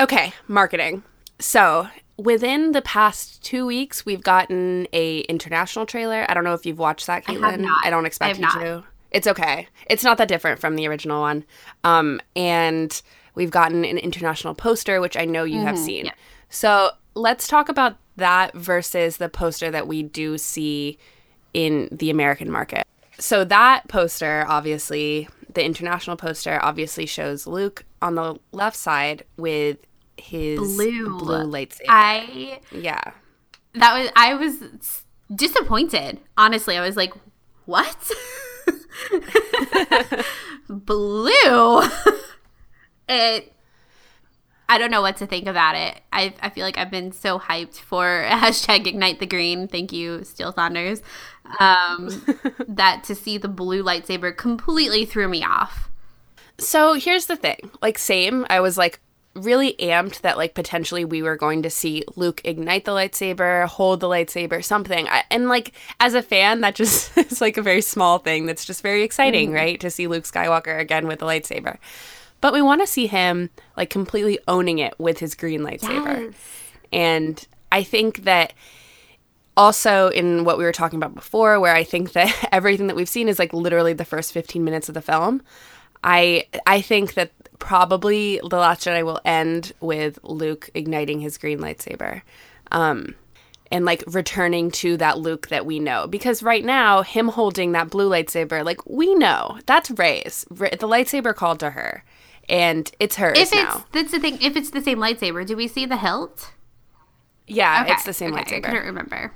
Okay, 0.00 0.32
marketing. 0.46 1.02
So 1.38 1.88
within 2.22 2.72
the 2.72 2.82
past 2.82 3.42
two 3.42 3.66
weeks, 3.66 4.06
we've 4.06 4.22
gotten 4.22 4.86
a 4.92 5.20
international 5.20 5.86
trailer. 5.86 6.24
I 6.28 6.34
don't 6.34 6.44
know 6.44 6.54
if 6.54 6.64
you've 6.64 6.78
watched 6.78 7.06
that, 7.06 7.24
Caitlin. 7.24 7.66
I, 7.66 7.88
I 7.88 7.90
don't 7.90 8.06
expect 8.06 8.38
you 8.38 8.42
not. 8.42 8.60
to. 8.60 8.84
It's 9.10 9.26
okay. 9.26 9.68
It's 9.90 10.04
not 10.04 10.18
that 10.18 10.28
different 10.28 10.58
from 10.58 10.76
the 10.76 10.86
original 10.88 11.20
one. 11.20 11.44
Um, 11.84 12.20
and 12.34 13.02
we've 13.34 13.50
gotten 13.50 13.84
an 13.84 13.98
international 13.98 14.54
poster, 14.54 15.00
which 15.00 15.16
I 15.16 15.24
know 15.24 15.44
you 15.44 15.58
mm-hmm, 15.58 15.66
have 15.66 15.78
seen. 15.78 16.06
Yeah. 16.06 16.12
So 16.48 16.90
let's 17.14 17.46
talk 17.46 17.68
about 17.68 17.96
that 18.16 18.54
versus 18.54 19.18
the 19.18 19.28
poster 19.28 19.70
that 19.70 19.86
we 19.86 20.02
do 20.02 20.38
see 20.38 20.98
in 21.52 21.88
the 21.92 22.10
American 22.10 22.50
market. 22.50 22.86
So 23.18 23.44
that 23.44 23.88
poster, 23.88 24.44
obviously, 24.48 25.28
the 25.52 25.64
international 25.64 26.16
poster, 26.16 26.58
obviously 26.62 27.06
shows 27.06 27.46
Luke 27.46 27.84
on 28.00 28.14
the 28.14 28.38
left 28.52 28.76
side 28.76 29.24
with 29.36 29.78
his 30.22 30.58
blue, 30.58 31.18
blue 31.18 31.44
lightsaber. 31.44 31.84
I 31.88 32.60
yeah, 32.70 33.02
that 33.74 33.94
was 33.94 34.10
I 34.16 34.34
was 34.34 35.04
disappointed. 35.34 36.20
Honestly, 36.36 36.76
I 36.76 36.80
was 36.80 36.96
like, 36.96 37.12
"What? 37.66 38.10
blue?" 40.68 41.82
it. 43.08 43.52
I 44.68 44.78
don't 44.78 44.90
know 44.90 45.02
what 45.02 45.18
to 45.18 45.26
think 45.26 45.46
about 45.48 45.76
it. 45.76 46.00
I, 46.14 46.32
I 46.40 46.48
feel 46.48 46.64
like 46.64 46.78
I've 46.78 46.90
been 46.90 47.12
so 47.12 47.38
hyped 47.38 47.76
for 47.76 48.24
hashtag 48.28 48.86
ignite 48.86 49.20
the 49.20 49.26
green. 49.26 49.68
Thank 49.68 49.92
you, 49.92 50.24
Steel 50.24 50.50
Thunders. 50.50 51.02
Um, 51.58 52.08
that 52.68 53.04
to 53.04 53.14
see 53.14 53.36
the 53.36 53.48
blue 53.48 53.82
lightsaber 53.82 54.34
completely 54.34 55.04
threw 55.04 55.28
me 55.28 55.44
off. 55.44 55.90
So 56.58 56.94
here's 56.94 57.26
the 57.26 57.36
thing. 57.36 57.70
Like, 57.82 57.98
same. 57.98 58.46
I 58.48 58.60
was 58.60 58.78
like, 58.78 59.00
really 59.34 59.74
amped 59.78 60.20
that 60.20 60.36
like 60.36 60.54
potentially 60.54 61.04
we 61.04 61.22
were 61.22 61.36
going 61.36 61.62
to 61.62 61.70
see 61.70 62.04
Luke 62.16 62.40
ignite 62.44 62.84
the 62.84 62.92
lightsaber, 62.92 63.66
hold 63.66 64.00
the 64.00 64.08
lightsaber, 64.08 64.64
something. 64.64 65.08
I, 65.08 65.24
and 65.30 65.48
like 65.48 65.72
as 66.00 66.14
a 66.14 66.22
fan, 66.22 66.60
that 66.60 66.74
just 66.74 67.16
is 67.18 67.40
like 67.40 67.56
a 67.56 67.62
very 67.62 67.80
small 67.80 68.18
thing 68.18 68.46
that's 68.46 68.64
just 68.64 68.82
very 68.82 69.02
exciting, 69.02 69.50
mm 69.50 69.54
right? 69.54 69.80
To 69.80 69.90
see 69.90 70.06
Luke 70.06 70.24
Skywalker 70.24 70.78
again 70.78 71.06
with 71.06 71.18
the 71.18 71.26
lightsaber. 71.26 71.76
But 72.40 72.52
we 72.52 72.62
want 72.62 72.80
to 72.80 72.86
see 72.86 73.06
him 73.06 73.50
like 73.76 73.90
completely 73.90 74.38
owning 74.48 74.78
it 74.78 74.98
with 74.98 75.18
his 75.18 75.34
green 75.34 75.60
lightsaber. 75.60 76.26
Yes. 76.26 76.34
And 76.92 77.46
I 77.70 77.82
think 77.82 78.24
that 78.24 78.52
also 79.56 80.08
in 80.08 80.44
what 80.44 80.58
we 80.58 80.64
were 80.64 80.72
talking 80.72 80.96
about 80.96 81.14
before 81.14 81.60
where 81.60 81.74
I 81.74 81.84
think 81.84 82.12
that 82.12 82.48
everything 82.52 82.86
that 82.86 82.96
we've 82.96 83.08
seen 83.08 83.28
is 83.28 83.38
like 83.38 83.52
literally 83.52 83.92
the 83.92 84.04
first 84.04 84.32
15 84.32 84.64
minutes 84.64 84.88
of 84.88 84.94
the 84.94 85.02
film. 85.02 85.42
I 86.04 86.46
I 86.66 86.80
think 86.80 87.14
that 87.14 87.30
probably 87.62 88.40
the 88.42 88.56
Last 88.56 88.84
Jedi 88.84 89.04
will 89.04 89.20
end 89.24 89.72
with 89.80 90.18
Luke 90.24 90.68
igniting 90.74 91.20
his 91.20 91.38
green 91.38 91.60
lightsaber, 91.60 92.22
um, 92.72 93.14
and 93.70 93.84
like 93.84 94.02
returning 94.08 94.72
to 94.72 94.96
that 94.96 95.18
Luke 95.18 95.48
that 95.48 95.64
we 95.64 95.78
know. 95.78 96.08
Because 96.08 96.42
right 96.42 96.64
now, 96.64 97.02
him 97.02 97.28
holding 97.28 97.70
that 97.72 97.88
blue 97.88 98.10
lightsaber, 98.10 98.64
like 98.64 98.84
we 98.84 99.14
know 99.14 99.58
that's 99.66 99.92
Rey's. 99.92 100.44
the 100.50 100.88
lightsaber 100.88 101.34
called 101.34 101.60
to 101.60 101.70
her, 101.70 102.04
and 102.48 102.90
it's 102.98 103.14
hers 103.16 103.38
if 103.38 103.54
now. 103.54 103.76
It's, 103.76 103.84
that's 103.92 104.10
the 104.10 104.18
thing. 104.18 104.42
If 104.42 104.56
it's 104.56 104.70
the 104.70 104.82
same 104.82 104.98
lightsaber, 104.98 105.46
do 105.46 105.56
we 105.56 105.68
see 105.68 105.86
the 105.86 105.96
hilt? 105.96 106.52
Yeah, 107.46 107.82
okay. 107.84 107.92
it's 107.92 108.04
the 108.04 108.12
same 108.12 108.34
okay, 108.34 108.42
lightsaber. 108.42 108.66
I 108.66 108.70
couldn't 108.70 108.86
remember. 108.86 109.32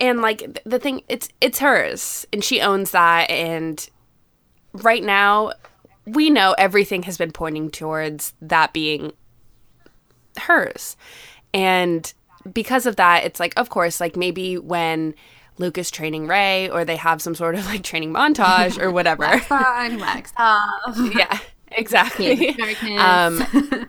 And 0.00 0.22
like 0.22 0.60
the 0.64 0.78
thing, 0.78 1.02
it's 1.08 1.28
it's 1.42 1.58
hers, 1.58 2.26
and 2.32 2.42
she 2.42 2.62
owns 2.62 2.92
that. 2.92 3.28
And 3.30 3.86
right 4.72 5.04
now, 5.04 5.52
we 6.06 6.30
know 6.30 6.54
everything 6.58 7.04
has 7.04 7.16
been 7.16 7.32
pointing 7.32 7.70
towards 7.70 8.34
that 8.40 8.72
being 8.72 9.12
hers. 10.38 10.96
And 11.54 12.12
because 12.52 12.86
of 12.86 12.96
that, 12.96 13.24
it's 13.24 13.38
like, 13.38 13.52
of 13.56 13.70
course, 13.70 14.00
like 14.00 14.16
maybe 14.16 14.58
when 14.58 15.14
Luke 15.58 15.78
is 15.78 15.90
training 15.90 16.26
Rey 16.26 16.68
or 16.70 16.84
they 16.84 16.96
have 16.96 17.22
some 17.22 17.34
sort 17.34 17.54
of 17.54 17.66
like 17.66 17.82
training 17.82 18.12
montage 18.12 18.80
or 18.80 18.90
whatever. 18.90 19.22
wax 19.22 19.50
on, 19.50 19.98
wax 19.98 20.32
off. 20.38 20.98
yeah, 21.14 21.38
exactly. 21.72 22.56
Um, 22.96 23.44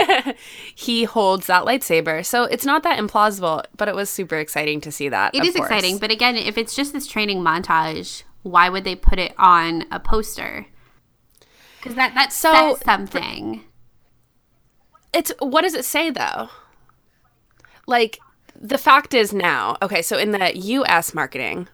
he 0.74 1.04
holds 1.04 1.46
that 1.46 1.64
lightsaber. 1.64 2.24
So 2.24 2.44
it's 2.44 2.64
not 2.64 2.82
that 2.84 2.98
implausible, 2.98 3.64
but 3.76 3.88
it 3.88 3.94
was 3.94 4.10
super 4.10 4.36
exciting 4.36 4.80
to 4.82 4.92
see 4.92 5.08
that. 5.08 5.34
It 5.34 5.44
is 5.44 5.54
course. 5.54 5.68
exciting. 5.68 5.98
But 5.98 6.10
again, 6.10 6.36
if 6.36 6.56
it's 6.56 6.74
just 6.74 6.92
this 6.92 7.06
training 7.06 7.40
montage, 7.40 8.22
why 8.42 8.68
would 8.68 8.84
they 8.84 8.96
put 8.96 9.18
it 9.18 9.34
on 9.38 9.84
a 9.90 10.00
poster? 10.00 10.66
Because 11.82 11.96
that 11.96 12.14
that 12.14 12.32
so, 12.32 12.52
says 12.52 12.84
something. 12.84 13.64
It's 15.12 15.32
what 15.40 15.62
does 15.62 15.74
it 15.74 15.84
say 15.84 16.10
though? 16.10 16.48
Like 17.86 18.20
the 18.54 18.78
fact 18.78 19.14
is 19.14 19.32
now, 19.32 19.76
okay, 19.82 20.00
so 20.00 20.16
in 20.16 20.30
the 20.30 20.56
US 20.56 21.12
marketing, 21.12 21.68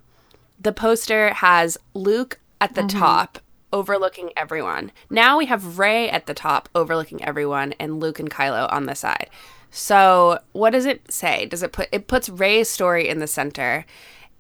the 0.59 0.73
poster 0.73 1.35
has 1.35 1.77
Luke 1.92 2.40
at 2.61 2.75
the 2.75 2.83
mm-hmm. 2.83 2.99
top 2.99 3.38
overlooking 3.71 4.31
everyone. 4.35 4.92
Now 5.11 5.37
we 5.37 5.44
have 5.47 5.79
Rey 5.79 6.09
at 6.09 6.25
the 6.25 6.33
top 6.33 6.71
overlooking 6.75 7.23
everyone 7.23 7.75
and 7.79 8.01
Luke 8.01 8.18
and 8.18 8.31
Kylo 8.31 8.73
on 8.73 8.87
the 8.87 8.94
side. 8.94 9.29
So, 9.71 10.38
what 10.53 10.71
does 10.71 10.87
it 10.87 11.12
say? 11.12 11.44
Does 11.44 11.62
it 11.62 11.73
put 11.73 11.88
it 11.92 12.07
puts 12.07 12.31
Rey's 12.31 12.71
story 12.71 13.09
in 13.09 13.18
the 13.18 13.27
center 13.27 13.85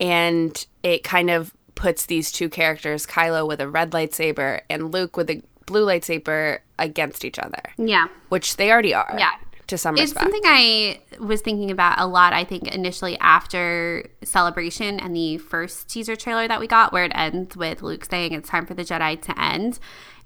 and 0.00 0.66
it 0.82 1.04
kind 1.04 1.28
of 1.28 1.52
puts 1.74 2.06
these 2.06 2.32
two 2.32 2.48
characters, 2.48 3.06
Kylo 3.06 3.46
with 3.46 3.60
a 3.60 3.68
red 3.68 3.90
lightsaber 3.90 4.62
and 4.70 4.92
Luke 4.92 5.16
with 5.16 5.28
a 5.28 5.42
blue 5.68 5.86
lightsaber 5.86 6.58
against 6.78 7.24
each 7.24 7.38
other. 7.38 7.62
Yeah. 7.76 8.08
Which 8.28 8.56
they 8.56 8.70
already 8.72 8.94
are. 8.94 9.14
Yeah. 9.16 9.30
To 9.68 9.76
some 9.76 9.96
it's 9.96 10.12
respect. 10.12 10.24
something 10.24 10.42
I 10.44 11.00
was 11.20 11.42
thinking 11.42 11.70
about 11.70 12.00
a 12.00 12.06
lot, 12.06 12.32
I 12.32 12.42
think, 12.42 12.74
initially 12.74 13.18
after 13.18 14.08
Celebration 14.24 14.98
and 14.98 15.14
the 15.14 15.36
first 15.36 15.90
teaser 15.90 16.16
trailer 16.16 16.48
that 16.48 16.58
we 16.58 16.66
got, 16.66 16.90
where 16.90 17.04
it 17.04 17.12
ends 17.14 17.54
with 17.54 17.82
Luke 17.82 18.06
saying 18.06 18.32
it's 18.32 18.48
time 18.48 18.64
for 18.64 18.72
the 18.72 18.82
Jedi 18.82 19.20
to 19.20 19.38
end. 19.38 19.78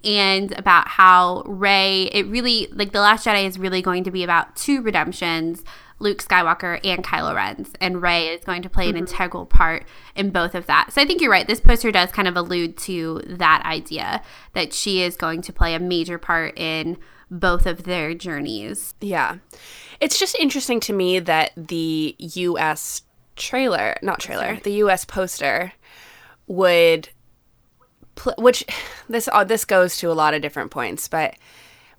And 0.04 0.56
about 0.58 0.86
how 0.88 1.42
Rey, 1.44 2.04
it 2.12 2.26
really, 2.26 2.68
like, 2.72 2.92
The 2.92 3.00
Last 3.00 3.26
Jedi 3.26 3.44
is 3.44 3.58
really 3.58 3.82
going 3.82 4.04
to 4.04 4.12
be 4.12 4.22
about 4.22 4.54
two 4.54 4.80
redemptions 4.80 5.64
Luke 6.02 6.22
Skywalker 6.22 6.80
and 6.84 7.04
Kylo 7.04 7.34
Ren's, 7.34 7.70
and 7.80 8.02
Rey 8.02 8.28
is 8.28 8.44
going 8.44 8.62
to 8.62 8.68
play 8.68 8.84
an 8.84 8.90
mm-hmm. 8.90 8.98
integral 8.98 9.46
part 9.46 9.84
in 10.14 10.30
both 10.30 10.54
of 10.54 10.66
that. 10.66 10.92
So 10.92 11.00
I 11.00 11.06
think 11.06 11.20
you're 11.20 11.30
right. 11.30 11.46
This 11.46 11.60
poster 11.60 11.92
does 11.92 12.10
kind 12.10 12.28
of 12.28 12.36
allude 12.36 12.76
to 12.78 13.22
that 13.26 13.62
idea 13.64 14.22
that 14.52 14.72
she 14.72 15.02
is 15.02 15.16
going 15.16 15.42
to 15.42 15.52
play 15.52 15.74
a 15.74 15.78
major 15.78 16.18
part 16.18 16.58
in 16.58 16.98
both 17.30 17.66
of 17.66 17.84
their 17.84 18.12
journeys. 18.14 18.94
Yeah. 19.00 19.38
It's 20.00 20.18
just 20.18 20.36
interesting 20.38 20.80
to 20.80 20.92
me 20.92 21.18
that 21.20 21.52
the 21.56 22.16
US 22.18 23.02
trailer, 23.36 23.96
not 24.02 24.20
trailer, 24.20 24.58
the 24.62 24.72
US 24.84 25.04
poster 25.04 25.72
would 26.46 27.08
pl- 28.14 28.34
which 28.38 28.64
this 29.08 29.28
uh, 29.32 29.44
this 29.44 29.64
goes 29.64 29.96
to 29.98 30.10
a 30.10 30.14
lot 30.14 30.34
of 30.34 30.42
different 30.42 30.70
points, 30.70 31.08
but 31.08 31.34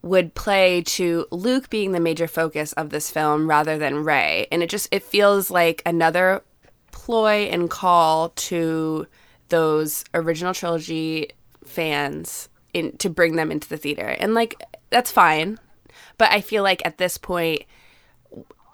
would 0.03 0.35
play 0.35 0.81
to 0.81 1.25
Luke 1.31 1.69
being 1.69 1.93
the 1.93 1.99
major 1.99 2.27
focus 2.27 2.73
of 2.73 2.89
this 2.89 3.09
film 3.09 3.49
rather 3.49 3.77
than 3.77 4.03
Rey. 4.03 4.47
And 4.51 4.61
it 4.61 4.69
just 4.69 4.89
it 4.91 5.01
feels 5.01 5.49
like 5.49 5.81
another 5.85 6.43
ploy 6.91 7.47
and 7.49 7.69
call 7.69 8.29
to 8.29 9.07
those 9.47 10.03
original 10.13 10.53
trilogy 10.53 11.31
fans 11.65 12.49
in 12.73 12.95
to 12.97 13.09
bring 13.09 13.37
them 13.37 13.49
into 13.49 13.69
the 13.69 13.77
theater. 13.77 14.07
And 14.07 14.33
like 14.33 14.61
that's 14.89 15.11
fine. 15.11 15.57
But 16.17 16.31
I 16.31 16.41
feel 16.41 16.63
like 16.63 16.85
at 16.85 16.97
this 16.97 17.17
point 17.17 17.63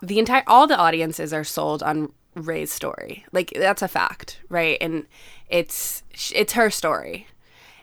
the 0.01 0.17
entire 0.17 0.43
all 0.47 0.65
the 0.65 0.77
audiences 0.77 1.31
are 1.31 1.43
sold 1.43 1.83
on 1.83 2.11
Rey's 2.33 2.73
story. 2.73 3.23
Like 3.31 3.53
that's 3.55 3.83
a 3.83 3.87
fact, 3.87 4.39
right? 4.49 4.79
And 4.81 5.05
it's 5.47 6.01
it's 6.33 6.53
her 6.53 6.71
story. 6.71 7.27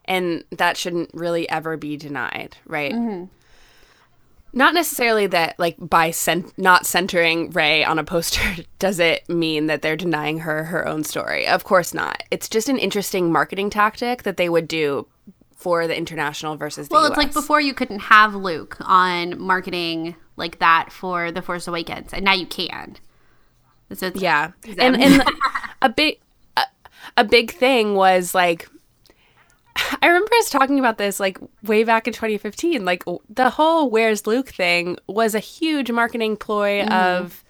And 0.04 0.44
that 0.50 0.76
shouldn't 0.76 1.10
really 1.12 1.48
ever 1.48 1.76
be 1.76 1.96
denied, 1.96 2.56
right? 2.66 2.92
Mm-hmm. 2.92 3.24
Not 4.56 4.72
necessarily 4.74 5.26
that 5.28 5.58
like 5.58 5.76
by 5.78 6.10
cent- 6.10 6.56
not 6.58 6.86
centering 6.86 7.50
Rey 7.50 7.84
on 7.84 7.98
a 7.98 8.04
poster 8.04 8.64
does 8.78 8.98
it 8.98 9.28
mean 9.28 9.66
that 9.66 9.82
they're 9.82 9.96
denying 9.96 10.38
her 10.40 10.64
her 10.64 10.88
own 10.88 11.04
story. 11.04 11.46
Of 11.46 11.62
course 11.64 11.92
not. 11.92 12.22
It's 12.30 12.48
just 12.48 12.68
an 12.68 12.78
interesting 12.78 13.30
marketing 13.30 13.68
tactic 13.70 14.22
that 14.24 14.38
they 14.38 14.48
would 14.48 14.66
do 14.66 15.06
for 15.54 15.86
the 15.86 15.96
international 15.96 16.56
versus 16.56 16.88
the 16.88 16.94
Well, 16.94 17.04
US. 17.04 17.10
it's 17.10 17.18
like 17.18 17.32
before 17.34 17.60
you 17.60 17.74
couldn't 17.74 17.98
have 18.00 18.34
Luke 18.34 18.76
on 18.80 19.38
marketing 19.38 20.16
like 20.36 20.58
that 20.58 20.90
for 20.90 21.30
The 21.32 21.42
Force 21.42 21.66
Awakens, 21.68 22.12
and 22.12 22.24
now 22.24 22.32
you 22.34 22.46
can. 22.46 22.96
So 23.92 24.06
it's, 24.06 24.20
Yeah, 24.20 24.52
and 24.78 24.96
and 25.00 25.22
a 25.82 25.88
big 25.90 26.18
a, 26.56 26.62
a 27.18 27.24
big 27.24 27.52
thing 27.52 27.94
was 27.94 28.34
like 28.34 28.68
I 30.02 30.06
remember 30.06 30.30
us 30.38 30.50
talking 30.50 30.78
about 30.78 30.98
this 30.98 31.20
like 31.20 31.38
way 31.62 31.84
back 31.84 32.06
in 32.06 32.12
2015. 32.12 32.84
Like 32.84 33.04
the 33.28 33.50
whole 33.50 33.90
"Where's 33.90 34.26
Luke" 34.26 34.48
thing 34.50 34.96
was 35.06 35.34
a 35.34 35.40
huge 35.40 35.90
marketing 35.90 36.36
ploy 36.36 36.82
of 36.84 37.44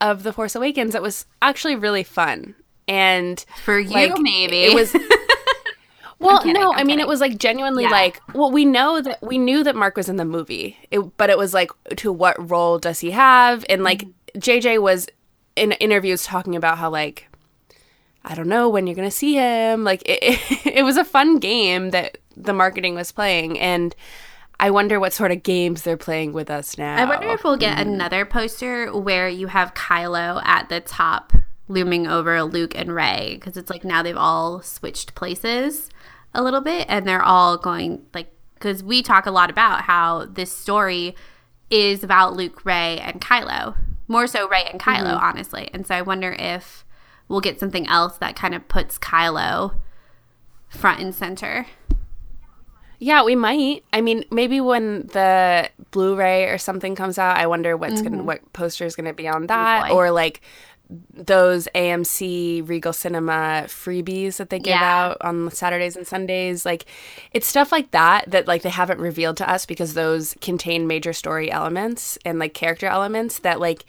of 0.00 0.22
the 0.22 0.32
Force 0.32 0.54
Awakens. 0.54 0.92
That 0.92 1.02
was 1.02 1.26
actually 1.42 1.76
really 1.76 2.02
fun 2.04 2.54
and 2.88 3.44
for 3.64 3.78
you, 3.78 3.90
like, 3.90 4.18
maybe 4.18 4.64
it 4.64 4.74
was. 4.74 4.94
Well, 6.22 6.40
kidding, 6.42 6.60
no, 6.60 6.70
I'm 6.72 6.80
I 6.80 6.84
mean 6.84 6.86
kidding. 6.88 7.00
it 7.00 7.08
was 7.08 7.20
like 7.22 7.38
genuinely 7.38 7.84
Yeah. 7.84 7.90
like 7.92 8.20
well 8.34 8.50
we 8.50 8.66
know 8.66 9.00
that 9.00 9.22
we 9.22 9.38
knew 9.38 9.64
that 9.64 9.74
Mark 9.74 9.96
was 9.96 10.06
in 10.10 10.16
the 10.16 10.26
movie, 10.26 10.76
it, 10.90 10.98
but 11.16 11.30
it 11.30 11.38
was 11.38 11.54
like 11.54 11.70
to 11.96 12.12
what 12.12 12.50
role 12.50 12.78
does 12.78 13.00
he 13.00 13.12
have? 13.12 13.64
And 13.70 13.82
like 13.82 14.00
Mm-hmm. 14.34 14.38
JJ 14.38 14.80
was 14.82 15.08
in 15.56 15.72
interviews 15.72 16.22
talking 16.24 16.54
about 16.54 16.76
how 16.76 16.90
like 16.90 17.26
I 18.24 18.34
don't 18.34 18.48
know 18.48 18.68
when 18.68 18.86
you're 18.86 18.96
gonna 18.96 19.10
see 19.10 19.34
him. 19.34 19.84
Like 19.84 20.02
it, 20.06 20.18
it, 20.22 20.66
it 20.78 20.82
was 20.84 20.96
a 20.96 21.04
fun 21.04 21.38
game 21.38 21.90
that 21.90 22.18
the 22.36 22.52
marketing 22.52 22.94
was 22.94 23.12
playing, 23.12 23.58
and 23.58 23.94
I 24.58 24.70
wonder 24.70 25.00
what 25.00 25.12
sort 25.12 25.32
of 25.32 25.42
games 25.42 25.82
they're 25.82 25.96
playing 25.96 26.32
with 26.32 26.50
us 26.50 26.76
now. 26.76 26.96
I 26.96 27.04
wonder 27.06 27.28
if 27.28 27.44
we'll 27.44 27.56
get 27.56 27.78
Mm-hmm. 27.78 27.94
another 27.94 28.24
poster 28.26 28.92
where 28.96 29.28
you 29.28 29.46
have 29.46 29.72
Kylo 29.74 30.42
at 30.44 30.68
the 30.68 30.80
top 30.80 31.32
looming 31.68 32.06
over 32.06 32.42
Luke 32.42 32.72
and 32.76 32.94
Rey 32.94 33.36
because 33.36 33.56
it's 33.56 33.70
like 33.70 33.84
now 33.84 34.02
they've 34.02 34.16
all 34.16 34.60
switched 34.60 35.14
places 35.14 35.88
a 36.34 36.42
little 36.42 36.60
bit 36.60 36.86
and 36.88 37.06
they're 37.06 37.22
all 37.22 37.56
going 37.56 38.04
like 38.12 38.32
because 38.54 38.82
we 38.82 39.02
talk 39.02 39.24
a 39.26 39.30
lot 39.30 39.48
about 39.50 39.82
how 39.82 40.26
this 40.26 40.54
story 40.54 41.14
is 41.70 42.02
about 42.04 42.34
Luke, 42.34 42.64
Rey, 42.66 42.98
and 42.98 43.20
Kylo 43.20 43.76
more 44.08 44.26
so 44.26 44.48
Rey 44.48 44.64
and 44.70 44.80
Kylo 44.80 45.14
Mm-hmm. 45.14 45.24
honestly, 45.24 45.70
and 45.72 45.86
so 45.86 45.94
I 45.94 46.02
wonder 46.02 46.32
if 46.38 46.84
we'll 47.30 47.40
get 47.40 47.58
something 47.58 47.86
else 47.86 48.18
that 48.18 48.36
kind 48.36 48.54
of 48.54 48.68
puts 48.68 48.98
Kylo 48.98 49.76
front 50.68 51.00
and 51.00 51.14
center. 51.14 51.66
Yeah, 52.98 53.22
we 53.22 53.34
might. 53.34 53.82
I 53.94 54.02
mean, 54.02 54.24
maybe 54.30 54.60
when 54.60 55.06
the 55.06 55.70
Blu-ray 55.90 56.50
or 56.50 56.58
something 56.58 56.94
comes 56.94 57.18
out, 57.18 57.38
I 57.38 57.46
wonder 57.46 57.74
what's 57.76 58.02
gonna 58.02 58.18
mm-hmm. 58.18 58.26
what 58.26 58.52
poster 58.52 58.84
is 58.84 58.94
gonna 58.94 59.14
be 59.14 59.26
on 59.26 59.46
that, 59.46 59.90
or 59.90 60.10
like 60.10 60.42
those 61.14 61.68
AMC 61.74 62.68
Regal 62.68 62.92
Cinema 62.92 63.62
freebies 63.66 64.36
that 64.36 64.50
they 64.50 64.58
give 64.58 64.72
Yeah. 64.72 64.82
out 64.82 65.18
on 65.20 65.50
Saturdays 65.52 65.96
and 65.96 66.06
Sundays. 66.06 66.66
Like, 66.66 66.84
it's 67.32 67.46
stuff 67.46 67.70
like 67.70 67.92
that 67.92 68.28
that 68.32 68.48
like 68.48 68.62
they 68.62 68.70
haven't 68.70 69.00
revealed 69.00 69.36
to 69.38 69.48
us 69.48 69.64
because 69.66 69.94
those 69.94 70.34
contain 70.40 70.88
major 70.88 71.12
story 71.12 71.50
elements 71.50 72.18
and 72.24 72.38
like 72.40 72.54
character 72.54 72.86
elements 72.86 73.38
that 73.38 73.60
like. 73.60 73.84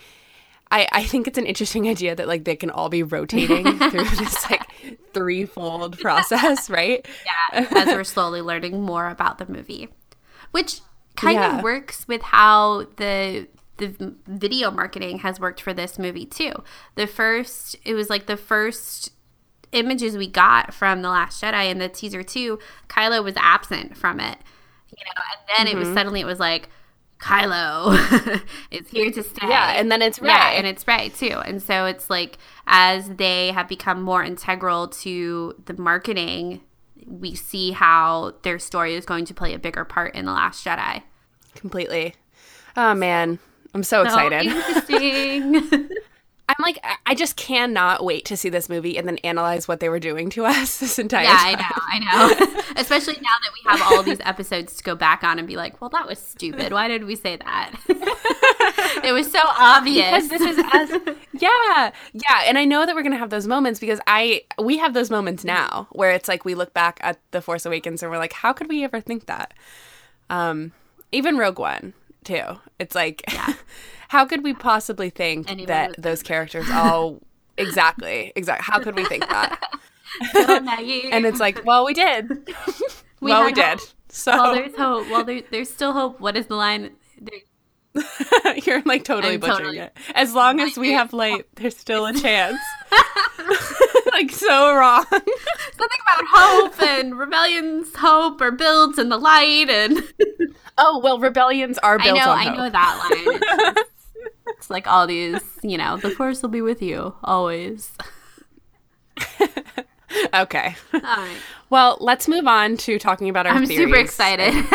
I, 0.71 0.87
I 0.91 1.03
think 1.03 1.27
it's 1.27 1.37
an 1.37 1.45
interesting 1.45 1.87
idea 1.89 2.15
that 2.15 2.27
like 2.27 2.45
they 2.45 2.55
can 2.55 2.69
all 2.69 2.87
be 2.89 3.03
rotating 3.03 3.65
through 3.89 4.05
this 4.05 4.49
like 4.49 4.65
threefold 5.13 5.99
process, 5.99 6.69
right? 6.69 7.05
Yeah, 7.53 7.67
as 7.71 7.87
we're 7.87 8.03
slowly 8.05 8.41
learning 8.41 8.81
more 8.81 9.09
about 9.09 9.37
the 9.37 9.45
movie, 9.45 9.89
which 10.51 10.79
kind 11.15 11.35
Yeah. 11.35 11.57
of 11.57 11.63
works 11.63 12.07
with 12.07 12.21
how 12.21 12.85
the 12.95 13.47
the 13.77 14.13
video 14.27 14.69
marketing 14.71 15.19
has 15.19 15.39
worked 15.39 15.59
for 15.59 15.73
this 15.73 15.99
movie 15.99 16.25
too. 16.25 16.53
The 16.95 17.07
first, 17.07 17.75
it 17.83 17.93
was 17.95 18.09
like 18.09 18.27
the 18.27 18.37
first 18.37 19.11
images 19.71 20.15
we 20.17 20.27
got 20.27 20.73
from 20.73 21.01
the 21.01 21.09
Last 21.09 21.41
Jedi 21.41 21.69
and 21.71 21.81
the 21.81 21.89
teaser 21.89 22.23
too. 22.23 22.59
Kylo 22.87 23.23
was 23.23 23.33
absent 23.37 23.97
from 23.97 24.19
it, 24.19 24.37
you 24.95 25.03
know, 25.05 25.23
and 25.33 25.57
then 25.57 25.67
it 25.67 25.71
Mm-hmm. 25.71 25.79
was 25.89 25.93
suddenly 25.95 26.21
it 26.21 26.25
was 26.25 26.39
like. 26.39 26.69
Kylo 27.21 28.41
is 28.71 28.89
here 28.89 29.11
to 29.11 29.23
stay. 29.23 29.47
Yeah, 29.47 29.73
and 29.79 29.91
then 29.91 30.01
it's 30.01 30.19
Yeah, 30.21 30.51
and 30.51 30.65
it's 30.65 30.85
Rey 30.87 31.09
too. 31.09 31.39
And 31.45 31.61
so 31.61 31.85
it's 31.85 32.09
like 32.09 32.37
as 32.67 33.07
they 33.09 33.51
have 33.51 33.67
become 33.67 34.01
more 34.01 34.23
integral 34.23 34.87
to 34.87 35.55
the 35.65 35.73
marketing, 35.77 36.61
we 37.05 37.35
see 37.35 37.71
how 37.71 38.33
their 38.41 38.57
story 38.57 38.95
is 38.95 39.05
going 39.05 39.25
to 39.25 39.33
play 39.33 39.53
a 39.53 39.59
bigger 39.59 39.85
part 39.85 40.15
in 40.15 40.25
The 40.25 40.31
Last 40.31 40.65
Jedi. 40.65 41.03
Completely. 41.55 42.15
Oh 42.75 42.95
man, 42.95 43.37
I'm 43.73 43.83
so 43.83 44.01
excited. 44.03 44.47
Oh, 44.47 44.57
interesting. 44.57 45.89
I'm 46.57 46.63
like, 46.63 46.79
I- 47.05 47.15
just 47.21 47.35
cannot 47.35 48.03
wait 48.03 48.25
to 48.25 48.35
see 48.35 48.49
this 48.49 48.67
movie 48.67 48.97
and 48.97 49.07
then 49.07 49.19
analyze 49.19 49.67
what 49.67 49.79
they 49.79 49.89
were 49.89 49.99
doing 49.99 50.31
to 50.31 50.45
us 50.47 50.79
this 50.79 50.97
entire 50.97 51.23
yeah, 51.25 51.37
I 51.39 51.99
know, 51.99 52.09
I 52.09 52.55
know. 52.55 52.61
Especially 52.77 53.13
now 53.15 53.35
that 53.43 53.51
we 53.53 53.69
have 53.69 53.81
all 53.91 54.01
these 54.01 54.19
episodes 54.21 54.75
to 54.77 54.83
go 54.83 54.95
back 54.95 55.23
on 55.23 55.37
and 55.37 55.47
be 55.47 55.55
like, 55.55 55.79
well, 55.79 55.89
that 55.91 56.07
was 56.07 56.17
stupid. 56.17 56.73
Why 56.73 56.87
did 56.87 57.03
we 57.03 57.15
say 57.15 57.35
that? 57.35 57.75
it 59.03 59.13
was 59.13 59.31
so 59.31 59.39
obvious. 59.43 60.27
Because 60.27 60.29
this 60.29 60.57
is 60.57 60.65
as 60.73 61.15
yeah, 61.33 61.91
yeah, 62.13 62.41
and 62.45 62.57
I 62.57 62.65
know 62.65 62.85
that 62.85 62.95
we're 62.95 63.03
gonna 63.03 63.17
have 63.17 63.29
those 63.29 63.47
moments 63.47 63.79
because 63.79 63.99
I 64.07 64.41
we 64.59 64.77
have 64.77 64.93
those 64.93 65.11
moments 65.11 65.43
now 65.43 65.87
where 65.91 66.11
it's 66.11 66.27
like 66.27 66.43
we 66.43 66.55
look 66.55 66.73
back 66.73 66.99
at 67.03 67.19
the 67.31 67.41
Force 67.41 67.65
Awakens 67.65 68.01
and 68.01 68.11
we're 68.11 68.17
like, 68.17 68.33
how 68.33 68.51
could 68.53 68.67
we 68.67 68.83
ever 68.83 68.99
think 68.99 69.27
that? 69.27 69.53
Um, 70.29 70.71
even 71.11 71.37
Rogue 71.37 71.59
One 71.59 71.93
too. 72.23 72.43
It's 72.79 72.95
like, 72.95 73.23
how 74.09 74.25
could 74.25 74.43
we 74.43 74.53
possibly 74.53 75.09
think 75.09 75.49
Anyone 75.49 75.67
that 75.67 75.95
those 76.01 76.23
characters 76.23 76.69
all 76.71 77.21
exactly, 77.57 78.31
exactly? 78.35 78.65
How 78.65 78.79
could 78.81 78.95
we 78.95 79.05
think 79.05 79.27
that? 79.29 79.59
And 81.13 81.25
it's 81.25 81.39
like, 81.39 81.63
well, 81.63 81.85
we 81.85 81.93
did. 81.93 82.27
We 83.21 83.31
well, 83.31 83.45
we 83.45 83.53
had 83.53 83.77
did. 83.77 83.87
So 84.09 84.31
well, 84.33 84.53
there's 84.53 84.75
hope. 84.75 85.09
Well, 85.09 85.23
there, 85.23 85.41
there's 85.51 85.69
still 85.69 85.93
hope. 85.93 86.19
What 86.19 86.35
is 86.35 86.47
the 86.47 86.55
line? 86.55 86.91
You're 88.65 88.81
like 88.83 89.05
totally 89.05 89.35
I'm 89.35 89.39
butchering 89.39 89.57
totally- 89.59 89.77
it. 89.79 89.97
As 90.15 90.33
long 90.33 90.59
as 90.59 90.77
we 90.77 90.91
have 90.91 91.13
light, 91.13 91.45
there's 91.55 91.77
still 91.77 92.05
a 92.05 92.13
chance. 92.13 92.57
like 94.11 94.31
so 94.31 94.75
wrong. 94.75 95.05
something 95.09 95.99
about 96.01 96.25
hope 96.29 96.81
and 96.83 97.17
rebellion's 97.17 97.95
hope 97.95 98.41
are 98.41 98.51
built 98.51 98.97
in 98.99 99.07
the 99.09 99.17
light 99.17 99.69
and 99.69 100.03
Oh 100.83 100.99
well, 101.03 101.19
rebellions 101.19 101.77
are 101.77 101.97
I 101.99 102.03
built 102.03 102.17
know 102.17 102.29
on 102.31 102.37
I 102.37 102.43
hope. 102.45 102.57
know 102.57 102.69
that 102.71 103.09
line. 103.11 103.35
It's, 103.35 103.75
just- 103.75 103.89
it's 104.57 104.69
like 104.69 104.87
all 104.87 105.05
these, 105.07 105.39
you 105.63 105.77
know, 105.77 105.95
the 105.97 106.09
force 106.09 106.41
will 106.41 106.49
be 106.49 106.61
with 106.61 106.81
you 106.81 107.13
always. 107.23 107.91
Okay. 110.33 110.75
All 110.93 110.99
right. 111.01 111.37
well, 111.69 111.97
let's 112.01 112.27
move 112.27 112.45
on 112.45 112.75
to 112.77 112.99
talking 112.99 113.29
about 113.29 113.47
our 113.47 113.53
I'm 113.53 113.65
theories. 113.65 113.85
super 113.87 113.95
excited. 113.97 114.53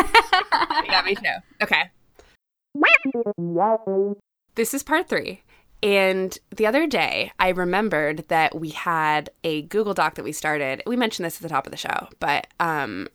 yeah, 0.87 1.03
me 1.05 1.15
too. 1.15 1.23
Okay. 1.63 1.91
This 4.55 4.73
is 4.73 4.83
part 4.83 5.09
three. 5.09 5.43
And 5.83 6.37
the 6.57 6.67
other 6.67 6.87
day, 6.87 7.33
I 7.39 7.51
remembered 7.51 8.25
that 8.29 8.59
we 8.59 8.71
had 8.71 9.29
a 9.45 9.63
Google 9.63 9.93
Doc 9.93 10.15
that 10.15 10.25
we 10.25 10.33
started. 10.33 10.83
We 10.87 10.97
mentioned 10.97 11.27
this 11.27 11.37
at 11.37 11.43
the 11.43 11.51
top 11.51 11.67
of 11.67 11.71
the 11.71 11.77
show, 11.77 12.09
but 12.19 12.47
um, 12.59 13.09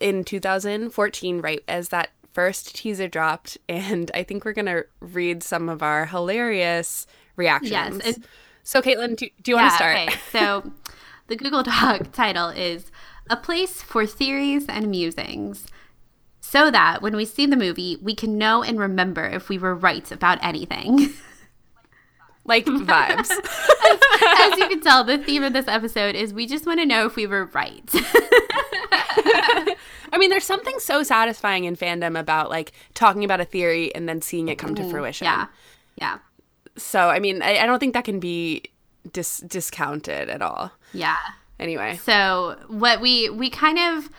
in 0.00 0.24
2014, 0.24 1.40
right 1.40 1.62
as 1.68 1.90
that 1.90 2.10
first 2.32 2.74
teaser 2.74 3.08
dropped, 3.08 3.58
and 3.68 4.10
I 4.14 4.22
think 4.22 4.44
we're 4.44 4.52
gonna 4.52 4.82
read 5.00 5.42
some 5.42 5.68
of 5.68 5.82
our 5.82 6.06
hilarious 6.06 7.06
reactions. 7.36 8.02
Yes, 8.04 8.18
so, 8.64 8.80
Caitlin, 8.80 9.16
do, 9.16 9.28
do 9.42 9.50
you 9.50 9.56
want 9.56 9.70
to 9.70 9.76
start? 9.76 9.96
Okay, 9.96 10.16
so 10.30 10.72
the 11.26 11.36
Google 11.36 11.62
Doc 11.62 12.12
title 12.12 12.48
is 12.48 12.90
A 13.28 13.36
Place 13.36 13.82
for 13.82 14.06
Theories 14.06 14.66
and 14.68 14.90
Musings. 14.90 15.66
So 16.40 16.70
that 16.70 17.02
when 17.02 17.16
we 17.16 17.24
see 17.24 17.46
the 17.46 17.56
movie, 17.56 17.98
we 18.02 18.14
can 18.14 18.36
know 18.36 18.62
and 18.62 18.78
remember 18.78 19.24
if 19.24 19.48
we 19.48 19.58
were 19.58 19.74
right 19.74 20.10
about 20.10 20.38
anything. 20.42 21.12
Like 22.44 22.66
vibes. 22.66 23.30
As 24.40 24.58
you 24.58 24.68
can 24.68 24.80
tell, 24.80 25.04
the 25.04 25.16
theme 25.16 25.44
of 25.44 25.52
this 25.52 25.68
episode 25.68 26.16
is 26.16 26.34
we 26.34 26.48
just 26.48 26.66
want 26.66 26.80
to 26.80 26.86
know 26.86 27.06
if 27.06 27.14
we 27.14 27.24
were 27.24 27.44
right. 27.44 27.88
I 30.12 30.18
mean, 30.18 30.30
there's 30.30 30.44
something 30.44 30.78
so 30.78 31.02
satisfying 31.02 31.64
in 31.64 31.74
fandom 31.76 32.18
about 32.18 32.50
like 32.50 32.72
talking 32.94 33.24
about 33.24 33.40
a 33.40 33.44
theory 33.44 33.94
and 33.94 34.08
then 34.08 34.20
seeing 34.20 34.48
it 34.48 34.58
come 34.58 34.74
to 34.74 34.88
fruition. 34.90 35.24
yeah. 35.24 35.46
Yeah. 35.96 36.18
So, 36.76 37.08
I 37.10 37.18
mean, 37.18 37.42
I, 37.42 37.58
I 37.58 37.66
don't 37.66 37.78
think 37.78 37.94
that 37.94 38.04
can 38.04 38.18
be 38.20 38.62
dis- 39.12 39.38
discounted 39.40 40.28
at 40.30 40.40
all. 40.42 40.70
Yeah. 40.92 41.16
Anyway, 41.60 41.98
So 42.02 42.56
what 42.68 43.00
we 43.00 43.28
we 43.30 43.48
kind 43.50 43.78
of 43.78 44.10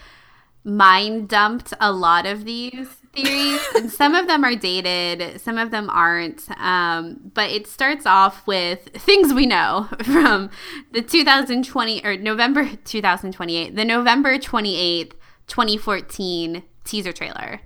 mind 0.64 1.28
dumped 1.28 1.74
a 1.82 1.92
lot 1.92 2.26
of 2.26 2.46
these 2.46 2.88
theories, 3.14 3.60
and 3.76 3.92
some 3.92 4.16
of 4.16 4.28
them 4.28 4.44
are 4.46 4.56
dated, 4.56 5.42
some 5.42 5.58
of 5.58 5.72
them 5.72 5.90
aren't. 5.90 6.50
Um, 6.60 7.20
but 7.34 7.50
it 7.52 7.68
starts 7.68 8.06
off 8.06 8.48
with 8.48 8.80
things 8.96 9.34
we 9.34 9.46
know 9.46 9.90
from 10.04 10.50
the 10.92 11.02
2020 11.02 12.06
or 12.06 12.16
November 12.18 12.70
2028, 12.86 13.76
the 13.76 13.84
November 13.86 14.38
28th, 14.38 15.12
2014 15.48 16.64
teaser 16.84 17.12
trailer. 17.12 17.62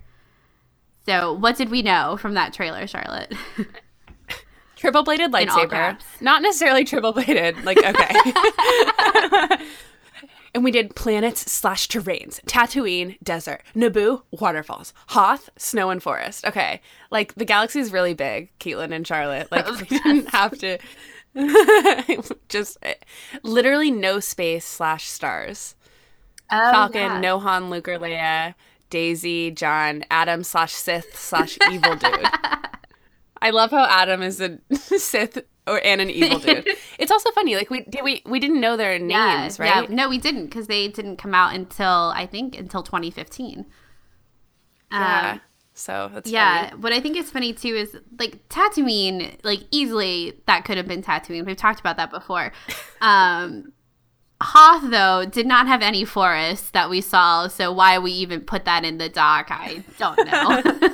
So, 1.05 1.33
what 1.33 1.55
did 1.55 1.69
we 1.69 1.81
know 1.81 2.17
from 2.17 2.33
that 2.33 2.53
trailer, 2.53 2.85
Charlotte? 2.85 3.33
Triple 4.75 5.03
bladed 5.03 5.31
lightsaber. 5.31 5.99
Not 6.21 6.41
necessarily 6.43 6.83
triple 6.83 7.11
bladed. 7.11 7.63
Like, 7.65 7.79
okay. 7.83 8.15
and 10.53 10.63
we 10.63 10.69
did 10.69 10.95
planets 10.95 11.51
slash 11.51 11.87
terrains 11.87 12.39
Tatooine, 12.45 13.17
desert. 13.23 13.63
Naboo, 13.75 14.21
waterfalls. 14.31 14.93
Hoth, 15.07 15.49
snow 15.57 15.89
and 15.89 16.03
forest. 16.03 16.45
Okay. 16.45 16.81
Like, 17.09 17.33
the 17.33 17.45
galaxy 17.45 17.79
is 17.79 17.91
really 17.91 18.13
big, 18.13 18.51
Caitlin 18.59 18.93
and 18.93 19.07
Charlotte. 19.07 19.51
Like, 19.51 19.67
we 19.67 19.87
didn't 20.03 20.29
have 20.29 20.57
to. 20.59 20.77
just 22.49 22.77
eh, 22.83 22.93
literally 23.43 23.89
no 23.89 24.19
space 24.19 24.65
slash 24.65 25.07
stars. 25.07 25.75
Falcon, 26.49 27.01
yeah. 27.01 27.19
no 27.19 27.39
Han, 27.39 27.69
Luke, 27.69 27.87
or 27.87 27.99
Leia, 27.99 28.55
Daisy, 28.89 29.51
John, 29.51 30.03
Adam 30.09 30.43
slash 30.43 30.73
Sith 30.73 31.17
slash 31.17 31.57
evil 31.71 31.95
dude. 31.95 32.25
I 33.41 33.51
love 33.51 33.71
how 33.71 33.85
Adam 33.85 34.21
is 34.21 34.41
a 34.41 34.59
Sith 34.73 35.43
or 35.67 35.81
and 35.83 36.01
an 36.01 36.09
evil 36.09 36.39
dude. 36.39 36.67
it's 36.99 37.11
also 37.11 37.31
funny, 37.31 37.55
like 37.55 37.69
we 37.69 37.81
did 37.81 38.03
we 38.03 38.21
we 38.25 38.39
didn't 38.39 38.59
know 38.59 38.77
their 38.77 38.95
Yeah, 38.95 39.41
names, 39.41 39.59
right? 39.59 39.89
Yeah. 39.89 39.95
No, 39.95 40.09
we 40.09 40.17
didn't 40.17 40.45
because 40.45 40.67
they 40.67 40.87
didn't 40.87 41.17
come 41.17 41.33
out 41.33 41.53
until 41.53 42.11
I 42.15 42.25
think 42.25 42.57
until 42.57 42.83
2015. 42.83 43.65
Yeah. 44.91 45.31
Um, 45.33 45.41
so 45.73 46.09
that's 46.11 46.29
yeah. 46.29 46.69
funny. 46.69 46.81
What 46.81 46.93
I 46.93 46.99
think 46.99 47.17
is 47.17 47.29
funny 47.29 47.53
too 47.53 47.75
is 47.75 47.95
like 48.17 48.47
Tatooine, 48.49 49.37
like 49.43 49.65
easily 49.69 50.33
that 50.47 50.65
could 50.65 50.77
have 50.77 50.87
been 50.87 51.03
Tatooine. 51.03 51.45
We've 51.45 51.57
talked 51.57 51.79
about 51.79 51.97
that 51.97 52.09
before. 52.09 52.51
Um, 53.01 53.73
Hoth 54.41 54.91
though 54.91 55.25
did 55.25 55.47
not 55.47 55.67
have 55.67 55.81
any 55.81 56.05
forests 56.05 56.69
that 56.71 56.89
we 56.89 57.01
saw, 57.01 57.47
so 57.47 57.71
why 57.71 57.97
we 57.97 58.11
even 58.11 58.41
put 58.41 58.65
that 58.65 58.85
in 58.85 58.97
the 58.99 59.09
doc, 59.09 59.47
I 59.49 59.83
don't 59.97 60.17
know. 60.25 60.89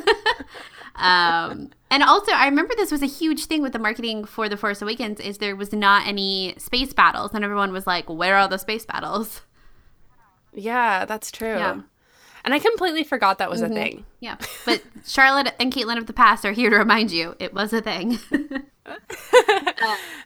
um, 0.95 1.69
and 1.91 2.03
also, 2.03 2.31
I 2.31 2.45
remember 2.45 2.73
this 2.75 2.91
was 2.91 3.03
a 3.03 3.07
huge 3.07 3.45
thing 3.45 3.61
with 3.61 3.73
the 3.73 3.79
marketing 3.79 4.25
for 4.25 4.47
The 4.47 4.57
Force 4.57 4.81
Awakens 4.81 5.19
is 5.19 5.37
there 5.37 5.55
was 5.55 5.73
not 5.73 6.07
any 6.07 6.55
space 6.57 6.93
battles, 6.93 7.31
and 7.33 7.43
everyone 7.43 7.71
was 7.71 7.85
like, 7.85 8.09
"Where 8.09 8.35
are 8.35 8.39
all 8.39 8.47
the 8.47 8.57
space 8.57 8.85
battles?" 8.85 9.41
Yeah, 10.53 11.05
that's 11.05 11.29
true. 11.31 11.55
Yeah. 11.55 11.71
Mm-hmm. 11.73 11.81
And 12.45 12.53
I 12.53 12.59
completely 12.59 13.03
forgot 13.03 13.37
that 13.37 13.49
was 13.49 13.61
a 13.61 13.69
thing. 13.69 14.05
Yeah, 14.19 14.37
but 14.65 14.81
Charlotte 15.05 15.53
and 15.59 15.71
Caitlin 15.71 15.97
of 15.97 16.07
the 16.07 16.13
past 16.13 16.43
are 16.45 16.51
here 16.51 16.69
to 16.69 16.77
remind 16.77 17.11
you 17.11 17.35
it 17.39 17.53
was 17.53 17.71
a 17.71 17.81
thing. 17.81 18.19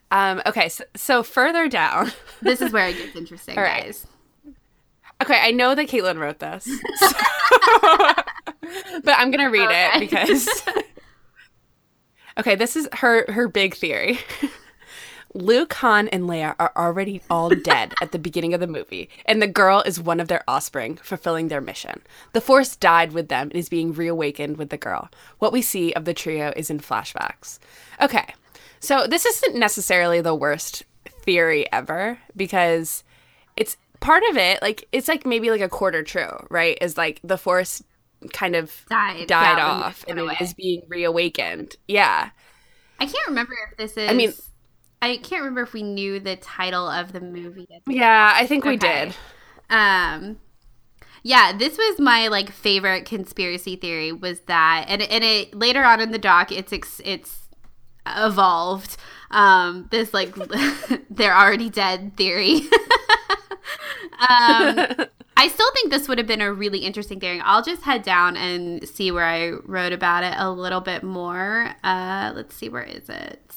Um, 0.10 0.42
okay, 0.46 0.70
so, 0.70 0.86
so 0.96 1.22
further 1.22 1.68
down. 1.68 2.12
this 2.42 2.62
is 2.62 2.72
where 2.72 2.88
it 2.88 2.98
gets 2.98 3.16
interesting, 3.16 3.58
All 3.58 3.64
right. 3.64 3.84
guys. 3.84 4.08
Okay, 5.22 5.38
I 5.42 5.52
know 5.52 5.76
that 5.76 5.88
Caitlin 5.88 6.20
wrote 6.20 6.40
this, 6.40 6.66
but 9.04 9.16
I'm 9.18 9.32
gonna 9.32 9.50
read 9.50 9.70
it 9.70 10.00
because. 10.00 10.48
okay, 12.40 12.56
this 12.56 12.76
is 12.76 12.88
her 12.94 13.30
her 13.32 13.48
big 13.48 13.76
theory. 13.76 14.20
Luke, 15.34 15.74
Han, 15.74 16.08
and 16.10 16.24
Leia 16.24 16.56
are 16.58 16.72
already 16.78 17.22
all 17.30 17.50
dead 17.50 17.94
at 18.02 18.12
the 18.12 18.20
beginning 18.20 18.54
of 18.54 18.60
the 18.60 18.68
movie, 18.68 19.10
and 19.26 19.42
the 19.42 19.48
girl 19.48 19.82
is 19.82 20.00
one 20.00 20.20
of 20.20 20.28
their 20.30 20.44
offspring, 20.48 20.98
fulfilling 20.98 21.48
their 21.48 21.62
mission. 21.62 22.02
The 22.34 22.42
Force 22.42 22.76
died 22.76 23.12
with 23.12 23.28
them 23.28 23.50
and 23.50 23.56
is 23.56 23.70
being 23.70 23.94
reawakened 23.94 24.58
with 24.58 24.70
the 24.70 24.78
girl. 24.78 25.10
What 25.40 25.52
we 25.52 25.62
see 25.62 25.94
of 25.94 26.06
the 26.06 26.14
trio 26.14 26.54
is 26.56 26.70
in 26.70 26.80
flashbacks. 26.80 27.60
Okay, 28.02 28.34
so 28.80 29.08
this 29.08 29.26
isn't 29.26 29.56
necessarily 29.56 30.22
the 30.22 30.36
worst 30.36 30.84
theory 31.24 31.66
ever 31.74 32.18
because 32.36 33.04
it's 33.56 33.78
part 34.00 34.24
of 34.30 34.38
it 34.38 34.62
like 34.62 34.88
it's 34.92 35.08
like 35.08 35.26
maybe 35.26 35.50
like 35.50 35.62
a 35.62 35.70
quarter 35.70 36.04
true 36.04 36.46
right 36.50 36.78
is 36.82 36.98
like 36.98 37.20
the 37.24 37.38
force 37.38 37.84
kind 38.34 38.56
of 38.56 38.86
Died, 38.90 39.28
died 39.28 39.58
yeah, 39.58 39.66
off 39.66 40.04
and 40.08 40.18
went 40.18 40.20
it 40.20 40.34
away. 40.34 40.38
is 40.42 40.54
being 40.54 40.82
reawakened 40.88 41.76
yeah 41.88 42.30
I 43.00 43.06
can't 43.06 43.28
remember 43.28 43.54
if 43.72 43.78
this 43.78 43.96
is. 43.96 44.10
I 44.10 44.14
mean- 44.14 44.34
I 45.04 45.18
can't 45.18 45.42
remember 45.42 45.62
if 45.62 45.74
we 45.74 45.84
knew 45.84 46.20
the 46.20 46.36
title 46.38 46.88
of 46.90 47.14
the 47.14 47.22
movie. 47.22 47.68
Yeah 47.88 48.32
i 48.36 48.48
think 48.48 48.66
we 48.66 48.78
did 48.78 49.14
Um, 49.70 50.38
yeah, 51.24 51.52
this 51.58 51.78
was 51.78 52.00
my 52.00 52.28
like 52.30 52.52
favorite 52.52 53.06
conspiracy 53.06 53.76
theory 53.76 54.12
was 54.14 54.40
that, 54.42 54.86
and 54.88 55.02
and 55.02 55.24
it 55.24 55.54
later 55.54 55.84
on 55.84 56.00
in 56.00 56.12
the 56.12 56.18
doc, 56.18 56.52
it's 56.52 56.72
ex, 56.72 57.02
it's 57.04 57.47
evolved. 58.18 58.98
Um, 59.32 59.88
this 59.92 60.14
like 60.14 60.36
they're 61.10 61.36
already 61.36 61.70
dead 61.70 62.16
theory. 62.16 62.56
um, 64.30 65.08
I 65.40 65.50
still 65.50 65.72
think 65.74 65.92
this 65.92 66.08
would 66.08 66.18
have 66.18 66.28
been 66.28 66.42
a 66.42 66.52
really 66.52 66.80
interesting 66.80 67.20
theory. 67.20 67.40
I'll 67.44 67.64
just 67.64 67.84
head 67.84 68.02
down 68.02 68.36
and 68.38 68.88
see 68.88 69.12
where 69.12 69.26
I 69.26 69.52
wrote 69.66 69.94
about 69.94 70.24
it 70.24 70.34
a 70.38 70.50
little 70.50 70.82
bit 70.82 71.04
more. 71.04 71.76
Uh, 71.84 72.32
let's 72.36 72.56
see, 72.56 72.70
where 72.70 72.84
is 72.84 73.08
it? 73.08 73.54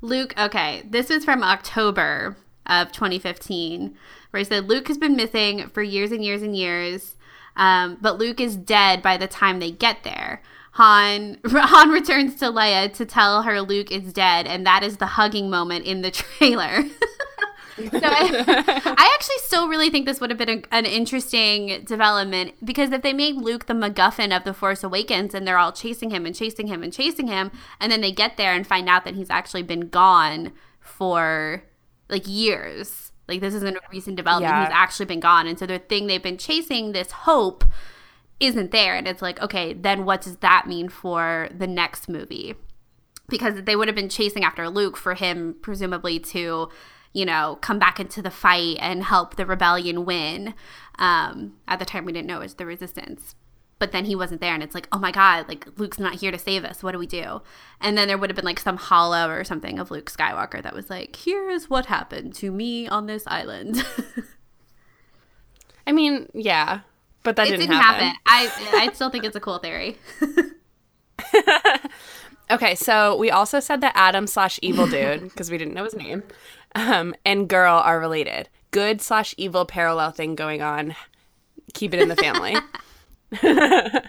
Luke, 0.00 0.32
okay, 0.38 0.82
this 0.88 1.10
was 1.10 1.24
from 1.24 1.42
October 1.42 2.36
of 2.66 2.92
2015, 2.92 3.96
where 4.30 4.38
he 4.38 4.44
said 4.44 4.68
Luke 4.68 4.88
has 4.88 4.98
been 4.98 5.16
missing 5.16 5.68
for 5.70 5.82
years 5.82 6.12
and 6.12 6.24
years 6.24 6.42
and 6.42 6.56
years, 6.56 7.16
um, 7.56 7.98
but 8.00 8.18
Luke 8.18 8.40
is 8.40 8.56
dead 8.56 9.02
by 9.02 9.16
the 9.16 9.26
time 9.26 9.58
they 9.58 9.72
get 9.72 10.04
there. 10.04 10.42
Han 10.72 11.38
Han 11.46 11.90
returns 11.90 12.36
to 12.36 12.46
Leia 12.46 12.92
to 12.94 13.04
tell 13.04 13.42
her 13.42 13.60
Luke 13.60 13.90
is 13.90 14.12
dead, 14.12 14.46
and 14.46 14.66
that 14.66 14.82
is 14.82 14.98
the 14.98 15.06
hugging 15.06 15.50
moment 15.50 15.84
in 15.84 16.02
the 16.02 16.10
trailer. 16.10 16.82
so 17.78 18.00
I, 18.02 18.44
I 18.96 19.14
actually 19.14 19.38
still 19.38 19.68
really 19.68 19.90
think 19.90 20.06
this 20.06 20.20
would 20.20 20.30
have 20.30 20.38
been 20.38 20.48
a, 20.50 20.62
an 20.74 20.84
interesting 20.84 21.82
development 21.84 22.54
because 22.64 22.92
if 22.92 23.02
they 23.02 23.12
made 23.12 23.36
Luke 23.36 23.66
the 23.66 23.74
MacGuffin 23.74 24.36
of 24.36 24.44
the 24.44 24.52
Force 24.52 24.84
Awakens 24.84 25.34
and 25.34 25.46
they're 25.46 25.58
all 25.58 25.72
chasing 25.72 26.10
him 26.10 26.26
and 26.26 26.34
chasing 26.34 26.66
him 26.66 26.82
and 26.82 26.92
chasing 26.92 27.26
him, 27.26 27.50
and 27.80 27.90
then 27.90 28.00
they 28.00 28.12
get 28.12 28.36
there 28.36 28.54
and 28.54 28.66
find 28.66 28.88
out 28.88 29.04
that 29.04 29.14
he's 29.14 29.30
actually 29.30 29.62
been 29.62 29.88
gone 29.88 30.52
for 30.78 31.64
like 32.08 32.26
years. 32.26 33.12
Like 33.28 33.40
this 33.40 33.54
isn't 33.54 33.76
a 33.76 33.80
recent 33.92 34.16
development. 34.16 34.52
Yeah. 34.52 34.64
He's 34.66 34.74
actually 34.74 35.06
been 35.06 35.20
gone, 35.20 35.46
and 35.46 35.58
so 35.58 35.66
the 35.66 35.78
thing 35.78 36.06
they've 36.06 36.22
been 36.22 36.38
chasing, 36.38 36.92
this 36.92 37.10
hope, 37.12 37.64
isn't 38.40 38.72
there. 38.72 38.96
And 38.96 39.06
it's 39.06 39.22
like, 39.22 39.40
okay, 39.40 39.72
then 39.72 40.04
what 40.04 40.22
does 40.22 40.38
that 40.38 40.66
mean 40.66 40.88
for 40.88 41.48
the 41.56 41.66
next 41.66 42.08
movie? 42.08 42.56
because 43.30 43.62
they 43.62 43.76
would 43.76 43.88
have 43.88 43.94
been 43.94 44.10
chasing 44.10 44.44
after 44.44 44.68
Luke 44.68 44.96
for 44.98 45.14
him, 45.14 45.56
presumably 45.62 46.18
to, 46.18 46.68
you 47.14 47.24
know, 47.24 47.56
come 47.62 47.78
back 47.78 47.98
into 47.98 48.20
the 48.20 48.30
fight 48.30 48.76
and 48.80 49.04
help 49.04 49.36
the 49.36 49.46
rebellion 49.46 50.04
win. 50.04 50.52
Um, 50.98 51.54
at 51.66 51.78
the 51.78 51.86
time, 51.86 52.04
we 52.04 52.12
didn't 52.12 52.26
know 52.26 52.36
it 52.38 52.40
was 52.40 52.54
the 52.54 52.66
resistance. 52.66 53.34
But 53.78 53.92
then 53.92 54.04
he 54.04 54.14
wasn't 54.14 54.42
there, 54.42 54.52
and 54.52 54.62
it's 54.62 54.74
like, 54.74 54.88
oh 54.92 54.98
my 54.98 55.10
God, 55.10 55.48
like 55.48 55.66
Luke's 55.78 55.98
not 55.98 56.16
here 56.16 56.30
to 56.30 56.38
save 56.38 56.64
us. 56.64 56.82
What 56.82 56.92
do 56.92 56.98
we 56.98 57.06
do? 57.06 57.40
And 57.80 57.96
then 57.96 58.08
there 58.08 58.18
would 58.18 58.28
have 58.28 58.36
been 58.36 58.44
like 58.44 58.60
some 58.60 58.76
hollow 58.76 59.30
or 59.30 59.42
something 59.42 59.78
of 59.78 59.90
Luke 59.90 60.10
Skywalker 60.10 60.62
that 60.62 60.74
was 60.74 60.90
like, 60.90 61.16
here 61.16 61.48
is 61.48 61.70
what 61.70 61.86
happened 61.86 62.34
to 62.34 62.50
me 62.50 62.86
on 62.88 63.06
this 63.06 63.24
island. 63.26 63.82
i 65.86 65.92
mean 65.92 66.28
yeah 66.34 66.80
but 67.22 67.36
that 67.36 67.46
it 67.46 67.50
didn't, 67.52 67.68
didn't 67.68 67.80
happen. 67.80 68.06
happen. 68.06 68.20
I 68.26 68.88
I 68.88 68.92
still 68.92 69.10
think 69.10 69.24
it's 69.24 69.36
a 69.36 69.40
cool 69.40 69.58
theory. 69.58 69.96
okay 72.50 72.74
so 72.74 73.16
we 73.16 73.30
also 73.30 73.60
said 73.60 73.80
that 73.82 73.92
adam 73.94 74.26
slash 74.26 74.58
evil 74.62 74.86
dude 74.86 75.22
because 75.22 75.50
we 75.50 75.58
didn't 75.58 75.74
know 75.74 75.84
his 75.84 75.94
name 75.94 76.22
um, 76.74 77.14
and 77.24 77.48
girl 77.48 77.74
are 77.74 78.00
related 78.00 78.48
good 78.70 79.00
slash 79.00 79.34
evil 79.36 79.64
parallel 79.64 80.10
thing 80.10 80.34
going 80.34 80.62
on 80.62 80.94
keep 81.74 81.94
it 81.94 82.00
in 82.00 82.08
the 82.08 82.16
family 82.16 82.56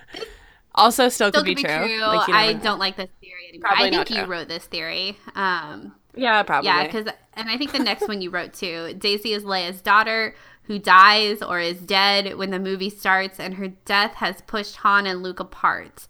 also 0.75 1.09
still, 1.09 1.29
Still 1.29 1.41
could 1.41 1.45
be, 1.45 1.55
could 1.55 1.63
be 1.63 1.67
true, 1.67 1.87
true. 1.87 2.01
Like, 2.01 2.29
I 2.29 2.53
know. 2.53 2.59
don't 2.59 2.79
like 2.79 2.97
this 2.97 3.09
theory 3.19 3.47
anymore. 3.49 3.69
Probably 3.69 3.87
I 3.87 4.03
think 4.03 4.09
you 4.09 4.25
wrote 4.25 4.47
this 4.47 4.65
theory. 4.65 5.17
Um, 5.35 5.93
yeah 6.15 6.41
probably 6.43 6.69
Yeah, 6.69 6.85
because 6.85 7.07
and 7.33 7.49
I 7.49 7.57
think 7.57 7.71
the 7.71 7.79
next 7.79 8.07
one 8.07 8.21
you 8.21 8.29
wrote 8.29 8.53
too. 8.53 8.93
Daisy 8.97 9.33
is 9.33 9.43
Leia's 9.43 9.81
daughter 9.81 10.35
who 10.63 10.79
dies 10.79 11.41
or 11.41 11.59
is 11.59 11.79
dead 11.79 12.37
when 12.37 12.51
the 12.51 12.59
movie 12.59 12.89
starts, 12.89 13.39
and 13.39 13.55
her 13.55 13.67
death 13.69 14.15
has 14.15 14.41
pushed 14.41 14.77
Han 14.77 15.05
and 15.05 15.21
Luke 15.23 15.39
apart. 15.39 16.07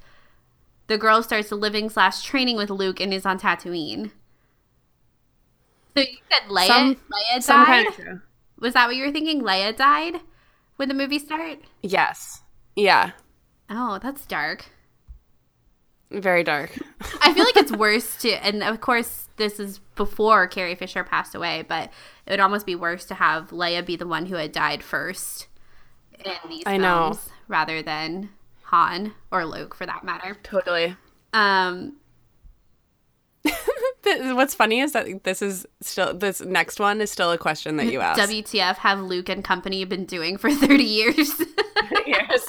The 0.88 0.97
girl 0.97 1.24
starts 1.24 1.52
living 1.52 1.89
slash 1.89 2.24
training 2.24 2.58
with 2.58 2.70
Luke 2.70 2.99
and 2.99 3.14
is 3.14 3.26
on 3.26 3.39
Tatooine. 3.39 4.12
So 5.95 6.02
you 6.04 6.18
said 6.32 6.49
Leia, 6.49 6.68
Some- 6.68 6.95
Leia 6.95 7.45
died. 7.47 7.66
kind 7.66 7.88
of 7.88 7.95
true. 7.95 8.22
Was 8.60 8.74
that 8.74 8.88
what 8.88 8.95
you 8.95 9.06
were 9.06 9.12
thinking? 9.12 9.41
Leia 9.41 9.76
died 9.76 10.22
when 10.78 10.88
the 10.88 10.93
movie 10.95 11.20
start? 11.20 11.60
yes 11.82 12.41
yeah 12.76 13.12
Oh, 13.70 13.99
that's 14.02 14.26
dark. 14.26 14.66
very 16.10 16.43
dark 16.43 16.72
I 17.22 17.34
feel 17.34 17.43
like 17.45 17.58
it's 17.58 17.72
worse 17.86 18.16
to, 18.22 18.32
and 18.45 18.64
of 18.64 18.82
course, 18.82 19.21
this 19.42 19.60
is 19.60 19.80
before 19.96 20.48
Carrie 20.48 20.76
Fisher 20.76 21.04
passed 21.04 21.36
away, 21.36 21.64
but 21.68 21.92
it 22.26 22.32
would 22.32 22.39
almost 22.39 22.66
be 22.66 22.76
worse 22.76 23.06
to 23.06 23.16
have 23.16 23.50
Leia 23.50 23.86
be 23.86 23.96
the 23.96 24.08
one 24.08 24.28
who 24.28 24.36
had 24.36 24.52
died 24.52 24.84
first 24.84 25.48
in 26.24 26.34
these 26.48 26.64
I 26.66 26.78
know. 26.78 27.14
films 27.14 27.30
rather 27.48 27.82
than 27.82 28.30
Han 28.66 29.14
or 29.32 29.46
Luke, 29.46 29.74
for 29.76 29.86
that 29.86 30.04
matter. 30.04 30.38
totally 30.44 30.96
Um, 31.34 31.98
What's 34.04 34.54
funny 34.54 34.82
is 34.82 34.92
that 34.94 35.24
this 35.24 35.42
is 35.42 35.66
still 35.82 36.14
this 36.14 36.42
next 36.42 36.80
one 36.80 37.02
is 37.02 37.12
still 37.12 37.32
a 37.32 37.38
question 37.38 37.78
that 37.78 37.88
you 37.88 38.00
asked. 38.00 38.20
WTF 38.22 38.76
have 38.78 39.00
Luke 39.00 39.30
and 39.30 39.44
company 39.44 39.84
been 39.86 40.06
doing 40.06 40.38
for 40.38 40.52
thirty 40.56 40.84
years? 40.84 41.18
Years. 42.06 42.46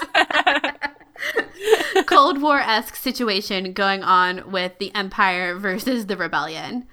Cold 2.07 2.41
War 2.41 2.59
esque 2.61 2.97
situation 2.97 3.73
going 3.73 4.03
on 4.03 4.51
with 4.51 4.79
the 4.79 4.95
Empire 4.95 5.59
versus 5.59 6.07
the 6.07 6.17
Rebellion. 6.17 6.87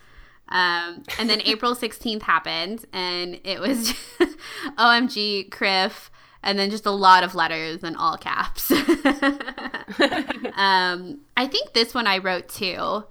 Um, 0.49 1.03
and 1.19 1.29
then 1.29 1.41
April 1.45 1.75
16th 1.75 2.23
happened, 2.23 2.85
and 2.91 3.39
it 3.43 3.59
was 3.59 3.93
OMG, 4.77 5.51
Criff, 5.51 6.11
and 6.41 6.57
then 6.57 6.69
just 6.69 6.85
a 6.85 6.91
lot 6.91 7.23
of 7.23 7.35
letters 7.35 7.83
in 7.83 7.95
all 7.95 8.17
caps. 8.17 8.71
um, 10.55 11.19
I 11.35 11.47
think 11.47 11.73
this 11.73 11.93
one 11.93 12.07
I 12.07 12.17
wrote 12.19 12.47
too. 12.47 13.03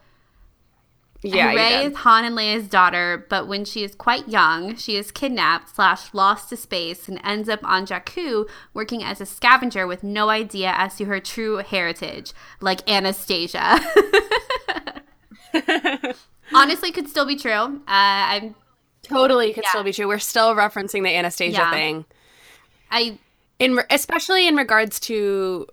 Yeah, 1.23 1.53
Rey 1.53 1.85
is 1.87 1.97
Han 1.97 2.25
and 2.25 2.37
Leia's 2.37 2.69
daughter, 2.69 3.27
but 3.29 3.49
when 3.49 3.64
she 3.64 3.83
is 3.83 3.95
quite 3.97 4.29
young, 4.29 4.77
she 4.77 4.95
is 4.97 5.11
kidnapped 5.11 5.75
slash 5.75 6.14
lost 6.14 6.49
to 6.51 6.57
space 6.57 7.09
and 7.09 7.21
ends 7.25 7.49
up 7.49 7.59
on 7.64 7.87
Jakku 7.87 8.49
working 8.73 9.03
as 9.03 9.21
a 9.21 9.27
scavenger 9.27 9.85
with 9.87 10.05
no 10.05 10.29
idea 10.29 10.73
as 10.77 10.97
to 10.99 11.07
her 11.07 11.19
true 11.19 11.57
heritage, 11.57 12.33
like 12.61 12.89
Anastasia. 12.89 13.81
Honestly, 16.55 16.93
could 16.93 17.09
still 17.09 17.27
be 17.27 17.37
true. 17.37 17.53
Uh, 17.53 17.81
I'm 17.89 18.55
totally 19.03 19.53
could 19.53 19.64
Yeah. 19.64 19.71
still 19.71 19.85
be 19.85 19.93
true. 19.93 20.07
We're 20.09 20.19
still 20.19 20.55
referencing 20.55 21.03
the 21.03 21.14
Anastasia 21.14 21.59
Yeah. 21.59 21.71
thing. 21.73 22.05
I 22.91 23.19
in 23.59 23.79
especially 23.91 24.47
in 24.47 24.55
regards 24.57 25.01
to 25.01 25.66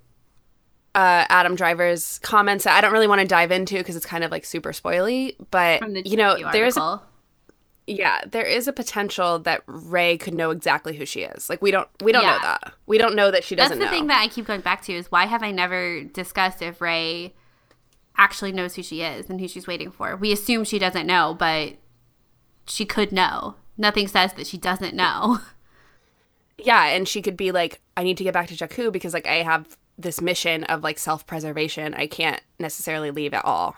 uh, 0.96 1.26
Adam 1.30 1.56
Driver's 1.56 2.20
comments 2.24 2.64
that 2.64 2.76
I 2.76 2.82
don't 2.82 2.92
really 2.94 3.08
want 3.08 3.22
to 3.22 3.28
dive 3.28 3.52
into 3.52 3.78
because 3.78 3.96
it's 3.96 4.06
kind 4.06 4.24
of 4.24 4.32
like 4.32 4.46
super 4.46 4.72
spoily. 4.72 5.36
But 5.52 5.82
the 5.82 6.02
you 6.06 6.18
know, 6.18 6.36
GQ 6.36 6.52
there's 6.54 6.78
article. 6.78 7.06
yeah, 7.86 8.22
there 8.26 8.46
is 8.46 8.68
a 8.68 8.74
potential 8.74 9.38
that 9.40 9.62
Rey 9.68 10.18
could 10.18 10.34
know 10.34 10.52
exactly 10.52 10.96
who 10.96 11.06
she 11.06 11.22
is. 11.22 11.50
Like 11.50 11.62
we 11.62 11.70
don't 11.72 11.88
we 12.02 12.12
don't 12.12 12.24
Yeah. 12.24 12.32
know 12.34 12.40
that. 12.42 12.74
We 12.88 12.98
don't 12.98 13.16
know 13.16 13.30
that 13.30 13.44
she 13.44 13.56
doesn't 13.56 13.78
That's 13.78 13.92
the 13.92 13.94
know. 13.94 14.00
thing 14.00 14.08
that 14.08 14.22
I 14.22 14.28
keep 14.28 14.46
going 14.48 14.62
back 14.62 14.82
to 14.84 14.94
is 14.94 15.12
why 15.12 15.26
have 15.26 15.44
I 15.44 15.52
never 15.52 16.04
discussed 16.04 16.62
if 16.62 16.80
Rey 16.82 17.34
actually 18.18 18.54
knows 18.54 18.76
who 18.76 18.82
she 18.84 19.02
is 19.02 19.30
and 19.30 19.40
who 19.42 19.48
she's 19.48 19.68
waiting 19.68 19.92
for? 19.92 20.16
We 20.16 20.32
assume 20.32 20.64
she 20.64 20.80
doesn't 20.80 21.06
know, 21.06 21.36
but 21.38 21.74
she 22.68 22.86
could 22.86 23.12
know. 23.12 23.56
Nothing 23.78 24.08
says 24.08 24.32
that 24.34 24.48
she 24.48 24.58
doesn't 24.58 24.96
know. 24.96 25.40
yeah, 26.58 26.86
and 26.86 27.08
she 27.08 27.22
could 27.22 27.36
be 27.36 27.52
like, 27.52 27.82
I 27.98 28.04
need 28.04 28.18
to 28.18 28.24
get 28.24 28.34
back 28.34 28.48
to 28.48 28.56
Jakku 28.56 28.92
because 28.92 29.14
like 29.14 29.28
I 29.28 29.44
have 29.44 29.78
this 29.98 30.22
mission 30.22 30.64
of 30.66 30.84
like 30.84 31.00
self 31.00 31.26
preservation. 31.26 31.94
I 31.94 32.08
can't 32.08 32.42
necessarily 32.60 33.12
leave 33.12 33.34
at 33.34 33.46
all 33.46 33.76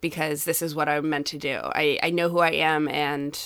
because 0.00 0.44
this 0.44 0.62
is 0.62 0.74
what 0.74 0.88
I'm 0.88 1.08
meant 1.08 1.26
to 1.28 1.38
do. 1.38 1.60
I 1.62 1.98
I 2.02 2.10
know 2.10 2.28
who 2.28 2.38
I 2.40 2.50
am 2.50 2.88
and 2.88 3.38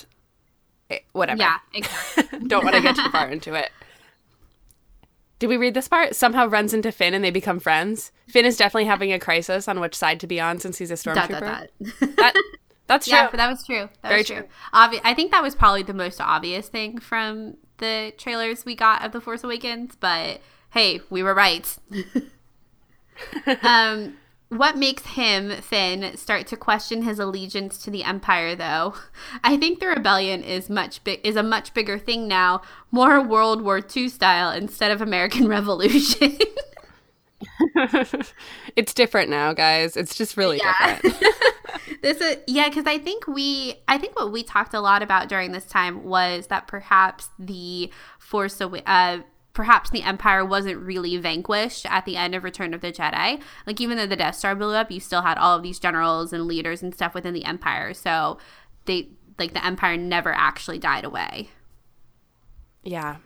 eh, 0.91 0.99
whatever. 1.13 1.41
Yeah, 1.41 1.59
exactly. 1.75 2.41
don't 2.49 2.65
want 2.65 2.77
to 2.77 2.83
get 2.83 2.97
too 2.97 3.11
far 3.11 3.29
into 3.31 3.55
it. 3.55 3.71
Did 5.39 5.49
we 5.49 5.59
read 5.59 5.75
this 5.75 5.89
part? 5.89 6.17
Somehow 6.17 6.47
runs 6.47 6.73
into 6.73 6.91
Finn 6.91 7.13
and 7.13 7.23
they 7.23 7.31
become 7.31 7.61
friends. 7.61 8.11
Finn 8.27 8.47
is 8.47 8.57
definitely 8.57 8.87
having 8.87 9.13
a 9.13 9.19
crisis 9.19 9.69
on 9.69 9.81
which 9.81 9.95
side 9.95 10.19
to 10.21 10.27
be 10.27 10.41
on 10.41 10.59
since 10.59 10.79
he's 10.79 10.91
a 10.91 10.95
stormtrooper. 10.95 11.69
That 12.17 12.35
that's 12.87 13.07
true. 13.09 13.19
Yeah, 13.19 13.29
but 13.31 13.37
that 13.37 13.51
was 13.51 13.63
true. 13.67 13.91
That 14.01 14.09
Very 14.09 14.21
was 14.21 14.27
true. 14.27 14.37
true. 14.37 14.47
Obvi- 14.73 15.01
I 15.05 15.13
think 15.13 15.33
that 15.33 15.43
was 15.43 15.55
probably 15.55 15.83
the 15.83 15.93
most 15.93 16.23
obvious 16.23 16.69
thing 16.69 16.99
from 16.99 17.59
the 17.77 18.15
trailers 18.17 18.65
we 18.65 18.75
got 18.75 19.05
of 19.05 19.13
The 19.13 19.21
Force 19.21 19.45
Awakens, 19.45 19.95
but 20.01 20.41
hey, 20.77 21.01
we 21.09 21.23
were 21.23 21.33
right. 21.35 21.79
um, 23.63 24.17
what 24.51 24.77
makes 24.77 25.05
him, 25.07 25.51
Finn, 25.63 26.15
start 26.19 26.47
to 26.49 26.57
question 26.57 27.03
his 27.03 27.19
allegiance 27.19 27.79
to 27.79 27.91
the 27.91 28.05
Empire, 28.05 28.55
though? 28.55 28.95
I 29.43 29.57
think 29.57 29.81
the 29.81 29.87
rebellion 29.87 30.43
is 30.43 30.69
much 30.69 31.03
big 31.03 31.21
is 31.25 31.35
a 31.35 31.43
much 31.43 31.73
bigger 31.73 31.99
thing 31.99 32.29
now, 32.29 32.61
more 32.91 33.23
World 33.23 33.63
War 33.63 33.81
II 33.97 34.09
style 34.11 34.51
instead 34.51 34.91
of 34.91 35.01
American 35.01 35.49
Revolution. 35.57 36.37
it's 38.77 38.93
different 38.95 39.31
now, 39.31 39.53
guys. 39.55 39.97
It's 39.97 40.15
just 40.15 40.37
really 40.37 40.59
Yeah. 40.59 41.01
different. 41.01 41.35
This 42.03 42.21
is 42.21 42.37
yeah, 42.47 42.69
because 42.69 42.87
I 42.87 42.99
think 42.99 43.27
we 43.27 43.77
I 43.89 43.97
think 43.99 44.17
what 44.17 44.31
we 44.31 44.43
talked 44.43 44.75
a 44.75 44.81
lot 44.81 45.03
about 45.03 45.29
during 45.29 45.53
this 45.53 45.65
time 45.65 46.05
was 46.05 46.49
that 46.49 46.67
perhaps 46.67 47.31
the 47.39 47.91
Force 48.19 48.61
Awa- 48.61 48.83
uh 48.87 49.19
perhaps 49.57 49.89
the 49.89 50.03
Empire 50.03 50.45
wasn't 50.45 50.79
really 50.79 51.17
vanquished 51.17 51.87
at 51.87 52.05
the 52.05 52.17
end 52.17 52.35
of 52.35 52.45
Return 52.45 52.75
of 52.75 52.83
the 52.83 52.93
Jedi. 52.93 53.41
Like 53.67 53.81
even 53.81 53.97
though 53.97 54.07
the 54.07 54.15
Death 54.15 54.37
Star 54.37 54.55
blew 54.55 54.75
up, 54.75 54.91
you 54.91 55.01
still 55.01 55.23
had 55.23 55.39
all 55.39 55.57
of 55.57 55.63
these 55.63 55.79
generals 55.79 56.33
and 56.33 56.45
leaders 56.45 56.83
and 56.83 56.95
stuff 56.95 57.15
within 57.15 57.33
the 57.33 57.47
Empire. 57.47 57.95
So 57.95 58.37
they 58.85 59.09
like 59.39 59.55
the 59.55 59.65
Empire 59.65 59.97
never 59.97 60.31
actually 60.31 60.79
died 60.79 61.05
away. 61.05 61.49
Yeah. 62.85 63.17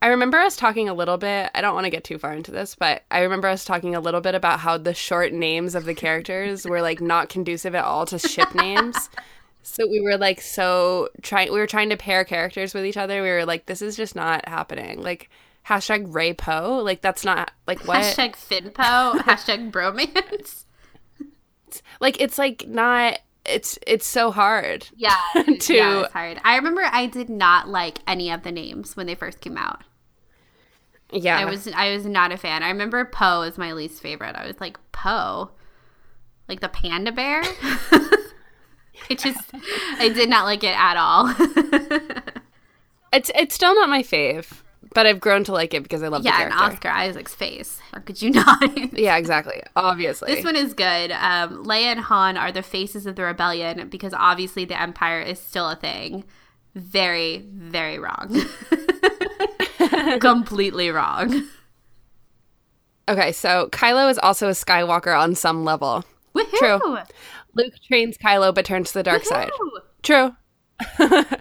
I 0.00 0.06
remember 0.08 0.38
us 0.38 0.56
talking 0.56 0.88
a 0.88 0.94
little 0.94 1.18
bit. 1.18 1.50
I 1.54 1.60
don't 1.60 1.74
want 1.74 1.84
to 1.84 1.90
get 1.90 2.04
too 2.04 2.18
far 2.18 2.32
into 2.32 2.50
this, 2.50 2.74
but 2.74 3.02
I 3.10 3.20
remember 3.20 3.48
us 3.48 3.64
talking 3.64 3.94
a 3.94 4.00
little 4.00 4.20
bit 4.20 4.34
about 4.34 4.60
how 4.60 4.78
the 4.78 4.94
short 4.94 5.32
names 5.32 5.74
of 5.74 5.84
the 5.84 5.94
characters 5.94 6.64
were 6.64 6.80
like 6.80 7.00
not 7.00 7.28
conducive 7.28 7.74
at 7.74 7.84
all 7.84 8.06
to 8.06 8.18
ship 8.18 8.54
names. 8.54 9.10
So 9.62 9.86
we 9.86 10.00
were 10.00 10.16
like 10.16 10.40
so 10.40 11.10
trying 11.20 11.52
we 11.52 11.58
were 11.58 11.66
trying 11.66 11.90
to 11.90 11.96
pair 11.96 12.24
characters 12.24 12.72
with 12.72 12.86
each 12.86 12.96
other. 12.96 13.22
We 13.22 13.28
were 13.28 13.44
like 13.44 13.66
this 13.66 13.82
is 13.82 13.96
just 13.96 14.16
not 14.16 14.48
happening. 14.48 15.02
Like 15.02 15.28
hashtag 15.68 16.12
Rey 16.14 16.32
Poe. 16.34 16.80
Like 16.82 17.00
that's 17.02 17.24
not 17.24 17.50
like 17.66 17.86
what 17.86 17.98
Hashtag 18.02 18.32
Finpo, 18.34 19.12
hashtag 19.20 19.70
bromance. 19.70 20.64
like 22.00 22.20
it's 22.20 22.38
like 22.38 22.66
not 22.66 23.18
it's 23.44 23.78
it's 23.86 24.06
so 24.06 24.30
hard. 24.30 24.88
Yeah, 24.96 25.16
To- 25.60 25.74
yeah, 25.74 26.00
it's 26.02 26.12
hard. 26.12 26.40
I 26.44 26.56
remember 26.56 26.82
I 26.84 27.06
did 27.06 27.28
not 27.28 27.68
like 27.68 28.00
any 28.06 28.30
of 28.30 28.42
the 28.42 28.52
names 28.52 28.96
when 28.96 29.06
they 29.06 29.14
first 29.14 29.40
came 29.40 29.56
out. 29.56 29.82
Yeah. 31.10 31.38
I 31.38 31.44
was 31.46 31.66
I 31.68 31.92
was 31.94 32.04
not 32.06 32.32
a 32.32 32.36
fan. 32.36 32.62
I 32.62 32.68
remember 32.68 33.04
Poe 33.04 33.42
is 33.42 33.56
my 33.56 33.72
least 33.72 34.02
favorite. 34.02 34.36
I 34.36 34.46
was 34.46 34.60
like 34.60 34.78
Poe, 34.92 35.50
like 36.48 36.60
the 36.60 36.68
panda 36.68 37.12
bear. 37.12 37.42
it 39.08 39.18
just 39.18 39.50
I 39.98 40.10
did 40.10 40.28
not 40.28 40.44
like 40.44 40.62
it 40.64 40.76
at 40.78 40.96
all. 40.98 41.34
it's 43.12 43.30
it's 43.34 43.54
still 43.54 43.74
not 43.74 43.88
my 43.88 44.02
fave, 44.02 44.60
but 44.98 45.06
I've 45.06 45.20
grown 45.20 45.44
to 45.44 45.52
like 45.52 45.74
it 45.74 45.84
because 45.84 46.02
I 46.02 46.08
love 46.08 46.24
yeah, 46.24 46.38
the 46.38 46.44
and. 46.46 46.54
Oscar 46.54 46.88
Isaac's 46.88 47.32
face. 47.32 47.78
How 47.92 48.00
could 48.00 48.20
you 48.20 48.30
not? 48.32 48.98
Yeah, 48.98 49.16
exactly. 49.16 49.62
Obviously. 49.76 50.34
This 50.34 50.44
one 50.44 50.56
is 50.56 50.74
good. 50.74 51.12
Um, 51.12 51.64
Leia 51.64 51.92
and 51.92 52.00
Han 52.00 52.36
are 52.36 52.50
the 52.50 52.64
faces 52.64 53.06
of 53.06 53.14
the 53.14 53.22
rebellion 53.22 53.90
because 53.90 54.12
obviously 54.12 54.64
the 54.64 54.80
Empire 54.80 55.20
is 55.20 55.38
still 55.38 55.70
a 55.70 55.76
thing. 55.76 56.24
Very, 56.74 57.46
very 57.48 58.00
wrong. 58.00 58.44
Completely 60.20 60.90
wrong. 60.90 61.44
Okay, 63.08 63.30
so 63.30 63.68
Kylo 63.70 64.10
is 64.10 64.18
also 64.18 64.48
a 64.48 64.50
Skywalker 64.50 65.16
on 65.16 65.36
some 65.36 65.64
level. 65.64 66.04
Woohoo! 66.34 66.58
True. 66.58 66.98
Luke 67.54 67.74
trains 67.86 68.18
Kylo 68.18 68.52
but 68.52 68.64
turns 68.64 68.88
to 68.88 68.98
the 68.98 69.04
dark 69.04 69.24
side. 69.24 69.52
True. 70.02 70.34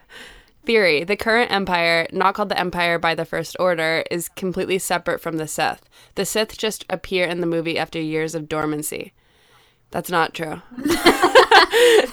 Theory 0.67 1.05
The 1.05 1.15
current 1.15 1.49
Empire, 1.49 2.07
not 2.11 2.35
called 2.35 2.49
the 2.49 2.59
Empire 2.59 2.99
by 2.99 3.15
the 3.15 3.23
First 3.23 3.55
Order, 3.57 4.03
is 4.11 4.27
completely 4.27 4.77
separate 4.77 5.21
from 5.21 5.37
the 5.37 5.47
Sith. 5.47 5.87
The 6.15 6.25
Sith 6.25 6.57
just 6.57 6.83
appear 6.89 7.25
in 7.25 7.39
the 7.39 7.47
movie 7.47 7.79
after 7.79 8.01
years 8.01 8.35
of 8.35 8.49
dormancy. 8.49 9.13
That's 9.91 10.09
not 10.09 10.33
true. 10.33 10.61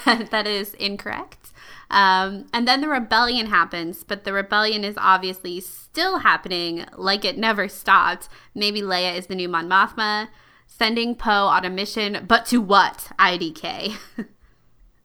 that 0.05 0.45
is 0.45 0.73
incorrect. 0.75 1.51
Um, 1.91 2.47
and 2.53 2.65
then 2.65 2.79
the 2.79 2.87
rebellion 2.87 3.47
happens, 3.47 4.05
but 4.05 4.23
the 4.23 4.31
rebellion 4.31 4.85
is 4.85 4.95
obviously 4.97 5.59
still 5.59 6.19
happening, 6.19 6.85
like 6.95 7.25
it 7.25 7.37
never 7.37 7.67
stopped. 7.67 8.29
Maybe 8.55 8.81
Leia 8.81 9.17
is 9.17 9.27
the 9.27 9.35
new 9.35 9.49
Mon 9.49 9.67
Mothma, 9.67 10.29
sending 10.65 11.15
Poe 11.15 11.47
on 11.47 11.65
a 11.65 11.69
mission, 11.69 12.23
but 12.25 12.45
to 12.45 12.61
what? 12.61 13.11
IDK. 13.19 13.97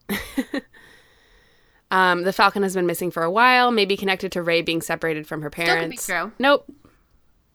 Um, 1.91 2.23
the 2.23 2.33
Falcon 2.33 2.63
has 2.63 2.75
been 2.75 2.87
missing 2.87 3.11
for 3.11 3.23
a 3.25 3.31
while, 3.31 3.71
maybe 3.73 3.97
connected 3.97 4.31
to 4.33 4.43
Rey 4.43 4.63
being 4.63 4.81
separated 4.81 5.27
from 5.27 5.43
her 5.43 5.51
parents. 5.51 6.07
true. 6.07 6.31
Nope. 6.39 6.65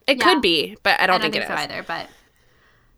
It 0.07 0.17
Yeah. 0.17 0.23
could 0.25 0.41
be, 0.41 0.75
but 0.83 0.99
I 0.99 1.07
don't, 1.07 1.15
I 1.15 1.17
don't 1.19 1.31
think, 1.31 1.33
think, 1.35 1.47
so 1.47 1.53
it 1.53 1.57
is. 1.57 1.71
either, 1.71 1.83
but 1.83 2.07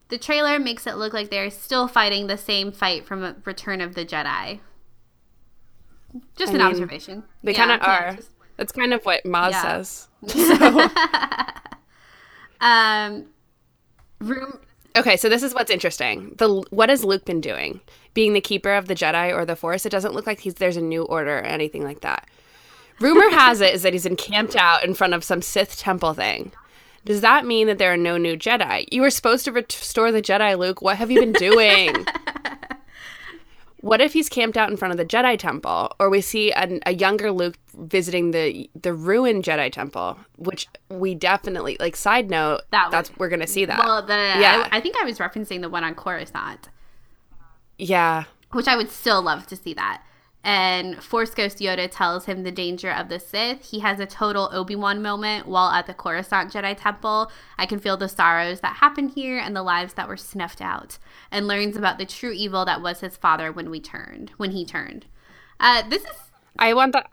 the 0.10 0.18
trailer 0.18 0.58
makes 0.60 0.88
it 0.88 0.96
look 0.98 1.14
like 1.14 1.30
they're 1.30 1.50
still 1.52 1.88
fighting 1.88 2.28
the 2.28 2.38
same 2.38 2.72
fight 2.72 3.06
from 3.06 3.36
Return 3.46 3.82
of 3.82 3.94
the 3.96 4.04
Jedi. 4.06 4.60
Just 6.36 6.52
I 6.52 6.56
an 6.56 6.58
mean, 6.62 6.68
observation. 6.68 7.24
They 7.44 7.52
Yeah, 7.52 7.58
kind 7.66 7.72
of 7.82 7.88
are. 7.88 8.16
just- 8.16 8.32
That's 8.58 8.72
kind 8.72 8.94
of 8.94 9.06
what 9.06 9.24
Maz 9.24 9.52
Yeah. 9.52 9.62
says. 9.62 10.08
So. 10.28 10.90
um, 12.66 13.26
room. 14.20 14.60
Okay, 14.98 15.16
so 15.16 15.30
this 15.30 15.44
is 15.44 15.54
what's 15.54 15.70
interesting. 15.70 16.34
The 16.38 16.64
what 16.72 16.90
has 16.90 17.04
Luke 17.04 17.24
been 17.24 17.40
doing? 17.40 17.82
Being 18.16 18.34
the 18.34 18.42
keeper 18.42 18.74
of 18.74 18.88
the 18.88 18.96
Jedi 18.96 19.32
or 19.32 19.46
the 19.46 19.56
Force? 19.56 19.86
It 19.86 19.92
doesn't 19.92 20.16
look 20.16 20.26
like 20.26 20.40
he's 20.40 20.56
there's 20.56 20.76
a 20.76 20.82
new 20.82 21.04
order 21.04 21.38
or 21.38 21.44
anything 21.44 21.84
like 21.84 22.02
that. 22.02 22.28
Rumor 23.00 23.30
has 23.30 23.62
it 23.62 23.76
is 23.76 23.84
that 23.84 23.94
he's 23.94 24.08
encamped 24.08 24.56
out 24.56 24.84
in 24.84 24.96
front 24.96 25.14
of 25.14 25.24
some 25.24 25.44
Sith 25.44 25.78
temple 25.78 26.16
thing. 26.16 26.52
Does 27.06 27.22
that 27.22 27.46
mean 27.46 27.68
that 27.68 27.78
there 27.78 27.94
are 27.94 27.98
no 27.98 28.18
new 28.18 28.36
Jedi? 28.36 28.86
You 28.92 29.02
were 29.02 29.12
supposed 29.12 29.46
to 29.46 29.52
restore 29.52 30.12
the 30.12 30.22
Jedi, 30.22 30.58
Luke. 30.58 30.82
What 30.82 30.98
have 30.98 31.12
you 31.12 31.20
been 31.20 31.32
doing? 31.34 31.96
what 33.82 34.02
if 34.02 34.14
he's 34.14 34.28
camped 34.30 34.58
out 34.58 34.70
in 34.72 34.78
front 34.78 34.92
of 34.92 34.98
the 34.98 35.06
Jedi 35.06 35.38
Temple, 35.38 35.92
or 36.00 36.10
we 36.10 36.22
see 36.22 36.52
an, 36.52 36.80
a 36.86 36.94
younger 36.94 37.32
Luke 37.32 37.58
visiting 37.76 38.32
the 38.32 38.70
the 38.80 38.94
ruined 38.94 39.44
Jedi 39.44 39.72
Temple, 39.72 40.18
which 40.38 40.68
we 40.90 41.14
definitely 41.16 41.78
like. 41.80 41.96
Side 41.96 42.30
note, 42.30 42.62
That 42.72 42.90
that's 42.92 43.10
would- 43.12 43.20
we're 43.20 43.30
gonna 43.30 43.48
see 43.48 43.66
that. 43.66 43.80
Well, 43.80 44.02
the 44.06 44.14
Yeah. 44.14 44.68
I, 44.72 44.78
I 44.78 44.82
think 44.82 44.96
I 45.00 45.04
was 45.06 45.20
referencing 45.20 45.62
the 45.62 45.70
one 45.70 45.84
on 45.84 45.94
Coruscant, 45.96 46.70
yeah, 47.78 48.24
which 48.52 48.68
I 48.68 48.76
would 48.76 48.90
still 48.90 49.22
love 49.22 49.46
to 49.48 49.56
see 49.56 49.74
that. 49.76 50.02
And 50.44 51.04
Force 51.04 51.32
Ghost 51.32 51.58
Yoda 51.58 51.90
tells 51.92 52.26
him 52.26 52.44
the 52.44 52.52
danger 52.52 52.90
of 52.90 53.10
the 53.10 53.20
Sith. 53.20 53.70
He 53.72 53.80
has 53.80 54.00
a 54.00 54.06
total 54.06 54.50
Obi 54.54 54.76
Wan 54.76 55.02
moment 55.02 55.46
while 55.46 55.72
at 55.72 55.88
the 55.88 55.94
Coruscant 55.94 56.54
Jedi 56.54 56.76
Temple. 56.78 57.30
I 57.58 57.66
can 57.66 57.80
feel 57.80 57.98
the 57.98 58.08
sorrows 58.08 58.62
that 58.62 58.78
happened 58.78 59.12
here 59.16 59.38
and 59.38 59.56
the 59.56 59.64
lives 59.64 59.96
that 59.96 60.08
were 60.08 60.16
snuffed 60.16 60.62
out, 60.62 61.00
and 61.32 61.48
learns 61.48 61.76
about 61.76 61.98
the 61.98 62.06
true 62.06 62.32
evil 62.32 62.64
that 62.66 62.82
was 62.82 63.02
his 63.02 63.18
father 63.18 63.52
when 63.52 63.70
we 63.70 63.82
turned. 63.82 64.32
When 64.38 64.52
he 64.52 64.64
turned, 64.64 65.06
uh, 65.60 65.88
this 65.90 66.04
is 66.04 66.28
I 66.58 66.74
want 66.74 66.94
that. 66.94 67.10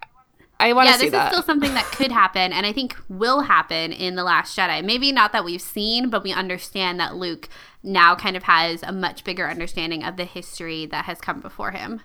I 0.60 0.72
want 0.72 0.86
to 0.86 0.92
yeah, 0.92 0.98
this 0.98 1.10
that. 1.10 1.26
is 1.26 1.32
still 1.32 1.42
something 1.42 1.74
that 1.74 1.84
could 1.86 2.12
happen, 2.12 2.52
and 2.52 2.64
I 2.64 2.72
think 2.72 2.96
will 3.08 3.40
happen 3.40 3.92
in 3.92 4.14
the 4.14 4.22
Last 4.22 4.56
Jedi. 4.56 4.84
Maybe 4.84 5.10
not 5.10 5.32
that 5.32 5.44
we've 5.44 5.60
seen, 5.60 6.08
but 6.08 6.22
we 6.22 6.32
understand 6.32 7.00
that 7.00 7.16
Luke 7.16 7.48
now 7.82 8.14
kind 8.14 8.36
of 8.36 8.44
has 8.44 8.82
a 8.84 8.92
much 8.92 9.24
bigger 9.24 9.48
understanding 9.48 10.04
of 10.04 10.16
the 10.16 10.24
history 10.24 10.86
that 10.86 11.06
has 11.06 11.20
come 11.20 11.40
before 11.40 11.72
him. 11.72 12.00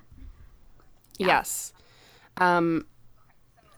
Yes. 1.28 1.74
Um, 2.38 2.86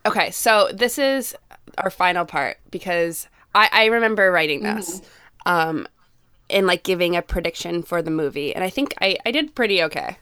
okay, 0.06 0.30
so 0.30 0.70
this 0.72 0.98
is 0.98 1.34
our 1.78 1.90
final 1.90 2.24
part 2.24 2.58
because 2.70 3.28
I, 3.54 3.68
I 3.72 3.84
remember 3.86 4.30
writing 4.30 4.62
this 4.62 5.02
um, 5.46 5.86
and 6.48 6.66
like 6.66 6.82
giving 6.84 7.16
a 7.16 7.22
prediction 7.22 7.82
for 7.82 8.02
the 8.02 8.10
movie, 8.10 8.54
and 8.54 8.64
I 8.64 8.70
think 8.70 8.94
I, 9.00 9.18
I 9.26 9.30
did 9.30 9.54
pretty 9.54 9.82
okay. 9.82 10.16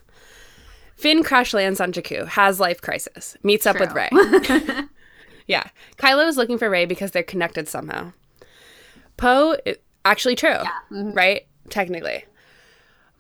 Finn 0.97 1.23
crash 1.23 1.55
lands 1.55 1.81
on 1.81 1.93
Jakku, 1.93 2.27
has 2.29 2.61
life 2.61 2.83
crisis, 2.83 3.37
meets 3.43 3.67
up 3.67 3.81
with 3.81 3.91
True. 3.91 4.07
Rey. 4.13 4.85
yeah, 5.47 5.65
Kylo 5.97 6.29
is 6.29 6.37
looking 6.37 6.59
for 6.59 6.69
Rey 6.69 6.85
because 6.85 7.11
they're 7.13 7.23
connected 7.23 7.69
somehow. 7.69 8.13
Poe, 9.17 9.57
actually 10.05 10.35
true, 10.35 10.59
right? 10.91 11.47
Technically, 11.69 12.25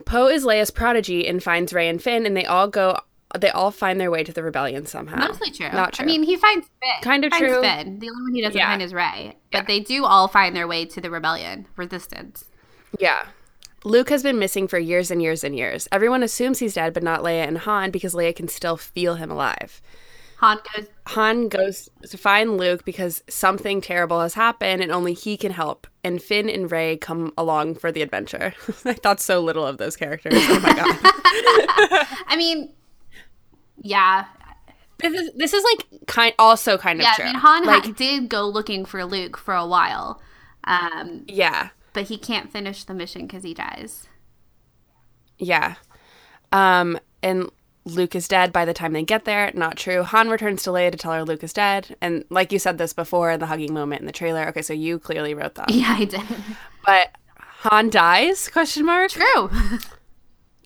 Poe 0.04 0.28
is 0.28 0.44
Leia's 0.44 0.70
prodigy 0.70 1.26
and 1.26 1.42
finds 1.42 1.72
Rey 1.72 1.88
and 1.88 2.02
Finn, 2.02 2.26
and 2.26 2.36
they 2.36 2.46
all 2.46 2.68
go. 2.68 2.98
They 3.38 3.50
all 3.50 3.70
find 3.70 4.00
their 4.00 4.10
way 4.10 4.24
to 4.24 4.32
the 4.32 4.42
rebellion 4.42 4.86
somehow. 4.86 5.16
Mostly 5.28 5.50
true. 5.50 5.70
Not 5.72 5.92
true. 5.92 6.02
I 6.02 6.06
mean, 6.06 6.22
he 6.22 6.36
finds 6.36 6.66
Finn. 6.82 7.02
Kinda 7.02 7.30
finds 7.30 7.46
true. 7.46 7.60
Finn. 7.62 7.98
The 8.00 8.08
only 8.10 8.22
one 8.22 8.34
he 8.34 8.40
doesn't 8.42 8.56
Yeah. 8.58 8.66
find 8.68 8.82
is 8.82 8.92
Rey. 8.92 9.36
But 9.52 9.58
Yeah. 9.58 9.64
they 9.66 9.80
do 9.80 10.04
all 10.04 10.26
find 10.28 10.54
their 10.56 10.66
way 10.66 10.84
to 10.86 11.00
the 11.00 11.10
rebellion, 11.10 11.66
resistance. 11.76 12.44
Yeah. 12.98 13.26
Luke 13.84 14.10
has 14.10 14.22
been 14.22 14.38
missing 14.38 14.68
for 14.68 14.78
years 14.78 15.10
and 15.10 15.22
years 15.22 15.42
and 15.44 15.56
years. 15.56 15.88
Everyone 15.92 16.22
assumes 16.22 16.58
he's 16.58 16.74
dead, 16.74 16.92
but 16.92 17.02
not 17.02 17.22
Leia 17.22 17.46
and 17.46 17.58
Han 17.58 17.90
because 17.90 18.14
Leia 18.14 18.34
can 18.34 18.48
still 18.48 18.76
feel 18.76 19.14
him 19.14 19.30
alive. 19.30 19.80
Han 20.38 20.58
goes, 20.74 20.86
Han 21.08 21.48
goes 21.48 21.88
to 22.08 22.16
find 22.18 22.56
Luke 22.56 22.84
because 22.84 23.22
something 23.28 23.80
terrible 23.82 24.20
has 24.22 24.32
happened 24.34 24.82
and 24.82 24.90
only 24.90 25.12
he 25.12 25.36
can 25.36 25.52
help. 25.52 25.86
And 26.02 26.20
Finn 26.22 26.48
and 26.48 26.70
Rey 26.70 26.96
come 26.96 27.32
along 27.38 27.74
for 27.76 27.92
the 27.92 28.00
adventure. 28.02 28.54
I 28.84 28.94
thought 28.94 29.20
so 29.20 29.40
little 29.40 29.66
of 29.66 29.76
those 29.78 29.96
characters. 29.96 30.32
Oh 30.34 30.60
my 30.60 30.72
god. 30.72 30.96
I 32.26 32.36
mean, 32.36 32.72
yeah. 33.80 34.26
this 34.98 35.12
is 35.14 35.30
this 35.36 35.52
is 35.54 35.64
like 35.64 36.06
kind 36.06 36.34
also 36.38 36.76
kind 36.78 37.00
of 37.00 37.04
Yeah, 37.04 37.14
true. 37.14 37.24
I 37.24 37.28
mean, 37.32 37.40
Han 37.40 37.64
ha- 37.64 37.70
like 37.70 37.96
did 37.96 38.28
go 38.28 38.46
looking 38.48 38.84
for 38.84 39.04
Luke 39.04 39.36
for 39.36 39.54
a 39.54 39.66
while. 39.66 40.20
Um, 40.64 41.24
yeah. 41.26 41.70
but 41.94 42.04
he 42.08 42.18
can't 42.18 42.52
finish 42.52 42.84
the 42.84 42.94
mission 42.94 43.26
because 43.26 43.42
he 43.42 43.54
dies. 43.54 44.06
Yeah. 45.38 45.76
Um, 46.52 46.98
and 47.22 47.50
Luke 47.86 48.14
is 48.14 48.28
dead 48.28 48.52
by 48.52 48.64
the 48.66 48.74
time 48.74 48.92
they 48.92 49.02
get 49.02 49.24
there. 49.24 49.50
Not 49.54 49.76
true. 49.78 50.02
Han 50.02 50.28
returns 50.28 50.62
to 50.64 50.70
Leia 50.70 50.90
to 50.92 50.98
tell 50.98 51.12
her 51.12 51.24
Luke 51.24 51.42
is 51.42 51.52
dead. 51.54 51.96
And 52.02 52.24
like 52.28 52.52
you 52.52 52.58
said 52.58 52.76
this 52.76 52.92
before 52.92 53.30
in 53.30 53.40
the 53.40 53.46
hugging 53.46 53.72
moment 53.72 54.00
in 54.00 54.06
the 54.06 54.12
trailer. 54.12 54.46
Okay, 54.48 54.60
so 54.62 54.74
you 54.74 54.98
clearly 54.98 55.32
wrote 55.32 55.54
that. 55.54 55.70
Yeah, 55.70 55.96
I 55.98 56.04
did. 56.04 56.22
But 56.84 57.08
Han 57.62 57.88
dies? 57.90 58.48
Question 58.48 58.84
mark. 58.84 59.10
True. 59.10 59.50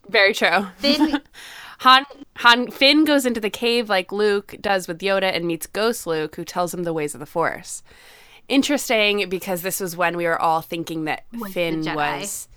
Very 0.09 0.35
true. 0.35 0.67
Finn, 0.79 1.21
Han 1.79 2.05
Han 2.39 2.71
Finn 2.71 3.05
goes 3.05 3.27
into 3.27 3.41
the 3.41 3.51
cave 3.51 3.89
like 3.89 4.13
Luke 4.13 4.57
does 4.61 4.89
with 4.89 5.01
Yoda 5.01 5.35
and 5.35 5.47
meets 5.47 5.67
Ghost 5.67 6.07
Luke, 6.07 6.37
who 6.37 6.45
tells 6.45 6.73
him 6.75 6.85
the 6.85 6.93
ways 6.93 7.15
of 7.15 7.21
the 7.21 7.27
Force. 7.27 7.83
Interesting 8.49 9.29
because 9.29 9.63
this 9.63 9.81
was 9.81 9.97
when 9.97 10.17
we 10.17 10.27
were 10.27 10.41
all 10.41 10.61
thinking 10.61 11.05
that 11.05 11.25
the 11.33 11.49
Finn 11.49 11.83
Jedi. 11.83 11.95
was 11.95 12.49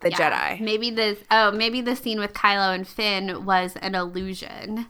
the 0.00 0.10
yeah. 0.10 0.56
Jedi. 0.56 0.60
Maybe 0.60 0.90
this. 0.90 1.18
Oh, 1.30 1.50
maybe 1.50 1.80
the 1.80 1.96
scene 1.96 2.18
with 2.18 2.32
Kylo 2.32 2.74
and 2.74 2.88
Finn 2.88 3.44
was 3.44 3.76
an 3.76 3.94
illusion, 3.94 4.86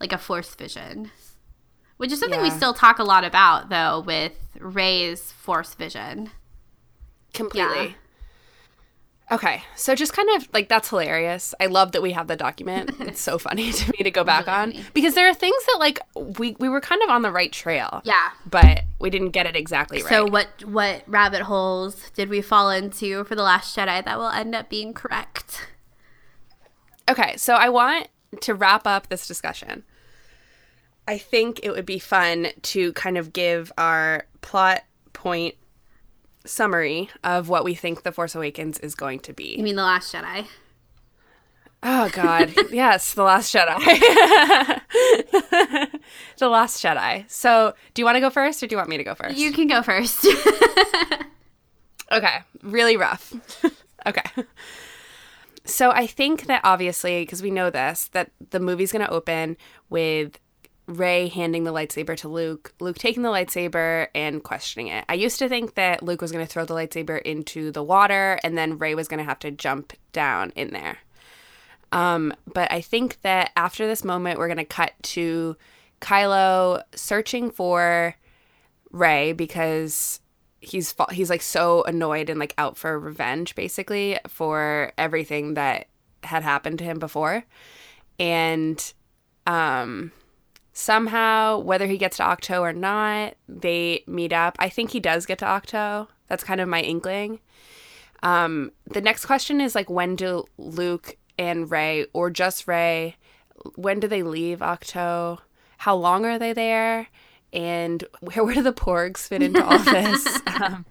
like 0.00 0.12
a 0.12 0.18
Force 0.18 0.54
vision, 0.54 1.10
which 1.96 2.10
is 2.10 2.18
something 2.18 2.42
we 2.42 2.50
still 2.50 2.74
talk 2.74 2.98
a 2.98 3.04
lot 3.04 3.24
about, 3.24 3.68
though, 3.68 4.00
with 4.00 4.32
Rey's 4.58 5.32
Force 5.32 5.74
vision. 5.74 6.30
completely. 7.32 7.96
Okay, 9.30 9.62
so 9.76 9.94
just 9.94 10.12
kind 10.12 10.28
of 10.36 10.46
like 10.52 10.68
that's 10.68 10.90
hilarious. 10.90 11.54
I 11.58 11.66
love 11.66 11.92
that 11.92 12.02
we 12.02 12.12
have 12.12 12.26
the 12.26 12.36
document. 12.36 12.90
It's 13.00 13.20
so 13.20 13.38
funny 13.38 13.72
to 13.72 13.90
me 13.92 14.04
to 14.04 14.10
go 14.10 14.24
back 14.24 14.46
Really 14.46 14.58
on 14.58 14.72
funny. 14.72 14.84
because 14.92 15.14
there 15.14 15.28
are 15.28 15.34
things 15.34 15.56
that 15.66 15.76
like 15.78 16.00
we 16.38 16.54
we 16.58 16.68
were 16.68 16.80
kind 16.80 17.02
of 17.02 17.08
on 17.08 17.22
the 17.22 17.30
right 17.32 17.50
trail. 17.52 18.02
Yeah. 18.04 18.30
But 18.44 18.82
we 18.98 19.08
didn't 19.10 19.30
get 19.30 19.46
it 19.46 19.56
exactly 19.56 20.02
right. 20.02 20.08
So 20.10 20.26
what 20.26 20.48
what 20.64 21.02
rabbit 21.06 21.42
holes 21.42 22.10
did 22.14 22.28
we 22.28 22.42
fall 22.42 22.68
into 22.70 23.24
for 23.24 23.34
the 23.34 23.42
Last 23.42 23.74
Jedi 23.76 24.04
that 24.04 24.18
will 24.18 24.28
end 24.28 24.54
up 24.54 24.68
being 24.68 24.92
correct? 24.92 25.66
Okay, 27.08 27.36
so 27.36 27.54
I 27.54 27.68
want 27.68 28.08
to 28.40 28.54
wrap 28.54 28.86
up 28.86 29.08
this 29.08 29.26
discussion. 29.26 29.84
I 31.08 31.18
think 31.18 31.60
it 31.62 31.70
would 31.70 31.86
be 31.86 31.98
fun 31.98 32.48
to 32.62 32.92
kind 32.92 33.18
of 33.18 33.32
give 33.32 33.72
our 33.76 34.26
plot 34.40 34.82
point 35.12 35.56
summary 36.44 37.08
of 37.24 37.48
what 37.48 37.64
we 37.64 37.74
think 37.74 38.02
The 38.02 38.12
Force 38.12 38.34
Awakens 38.34 38.78
is 38.78 38.94
going 38.94 39.20
to 39.20 39.32
be. 39.32 39.54
You 39.56 39.62
mean 39.62 39.76
the 39.76 39.84
Last 39.84 40.14
Jedi? 40.14 40.46
Oh, 41.82 42.08
God. 42.12 42.52
yes, 42.72 43.14
The 43.14 43.24
Last 43.24 43.54
Jedi. 43.54 43.78
the 46.38 46.48
Last 46.48 46.82
Jedi. 46.82 47.30
So, 47.30 47.74
do 47.94 48.02
you 48.02 48.06
want 48.06 48.16
to 48.16 48.20
go 48.20 48.30
first 48.30 48.62
or 48.62 48.66
do 48.66 48.74
you 48.74 48.76
want 48.76 48.88
me 48.88 48.98
to 48.98 49.04
go 49.04 49.14
first? 49.14 49.36
You 49.36 49.52
can 49.52 49.66
go 49.66 49.82
first. 49.82 50.26
Okay, 52.12 52.40
really 52.62 52.96
rough. 52.96 53.32
okay. 54.06 54.44
So 55.64 55.90
I 55.90 56.06
think 56.06 56.46
that 56.46 56.60
obviously, 56.62 57.22
because 57.22 57.42
we 57.42 57.50
know 57.50 57.70
this, 57.70 58.08
that 58.12 58.30
the 58.50 58.60
movie's 58.60 58.92
going 58.92 59.04
to 59.04 59.10
open 59.10 59.56
with 59.88 60.38
Rey 60.86 61.28
handing 61.28 61.64
the 61.64 61.72
lightsaber 61.72 62.16
to 62.18 62.28
Luke, 62.28 62.74
Luke 62.80 62.98
taking 62.98 63.22
the 63.22 63.28
lightsaber 63.28 64.08
and 64.14 64.42
questioning 64.42 64.88
it. 64.88 65.04
I 65.08 65.14
used 65.14 65.38
to 65.38 65.48
think 65.48 65.74
that 65.74 66.02
Luke 66.02 66.20
was 66.20 66.32
going 66.32 66.44
to 66.44 66.52
throw 66.52 66.64
the 66.64 66.74
lightsaber 66.74 67.22
into 67.22 67.70
the 67.70 67.82
water 67.82 68.38
and 68.42 68.58
then 68.58 68.78
Rey 68.78 68.94
was 68.94 69.08
going 69.08 69.18
to 69.18 69.24
have 69.24 69.38
to 69.40 69.50
jump 69.50 69.92
down 70.12 70.52
in 70.56 70.72
there. 70.72 70.98
Um, 71.92 72.34
but 72.52 72.72
I 72.72 72.80
think 72.80 73.20
that 73.22 73.52
after 73.56 73.86
this 73.86 74.02
moment, 74.02 74.38
we're 74.38 74.48
going 74.48 74.56
to 74.56 74.64
cut 74.64 74.92
to 75.02 75.56
Kylo 76.00 76.82
searching 76.94 77.50
for 77.50 78.16
Rey 78.90 79.32
because 79.32 80.20
he's 80.62 80.94
he's 81.10 81.28
like 81.28 81.42
so 81.42 81.82
annoyed 81.84 82.30
and 82.30 82.38
like 82.38 82.54
out 82.56 82.76
for 82.76 82.98
revenge 82.98 83.54
basically 83.54 84.18
for 84.28 84.92
everything 84.96 85.54
that 85.54 85.88
had 86.22 86.44
happened 86.44 86.78
to 86.78 86.84
him 86.84 87.00
before 87.00 87.44
and 88.20 88.92
um 89.48 90.12
somehow 90.72 91.58
whether 91.58 91.86
he 91.86 91.98
gets 91.98 92.16
to 92.16 92.22
Ahch-To 92.22 92.60
or 92.60 92.72
not 92.72 93.34
they 93.48 94.04
meet 94.06 94.32
up. 94.32 94.56
I 94.58 94.68
think 94.68 94.90
he 94.90 95.00
does 95.00 95.26
get 95.26 95.38
to 95.38 95.44
Ahch-To. 95.44 96.08
That's 96.28 96.44
kind 96.44 96.60
of 96.60 96.68
my 96.68 96.80
inkling. 96.80 97.40
Um 98.22 98.72
the 98.86 99.00
next 99.00 99.26
question 99.26 99.60
is 99.60 99.74
like 99.74 99.90
when 99.90 100.16
do 100.16 100.44
luke 100.56 101.16
and 101.38 101.70
rey 101.70 102.06
or 102.12 102.30
just 102.30 102.68
rey 102.68 103.16
when 103.76 104.00
do 104.00 104.08
they 104.08 104.22
leave 104.22 104.60
Ahch-To? 104.60 105.38
How 105.78 105.96
long 105.96 106.24
are 106.24 106.38
they 106.38 106.52
there? 106.52 107.08
And 107.52 108.04
where, 108.20 108.44
where 108.44 108.54
do 108.54 108.62
the 108.62 108.72
porgs 108.72 109.28
fit 109.28 109.42
into 109.42 109.64
all 109.64 109.78
this? 109.78 110.40
Um, 110.62 110.84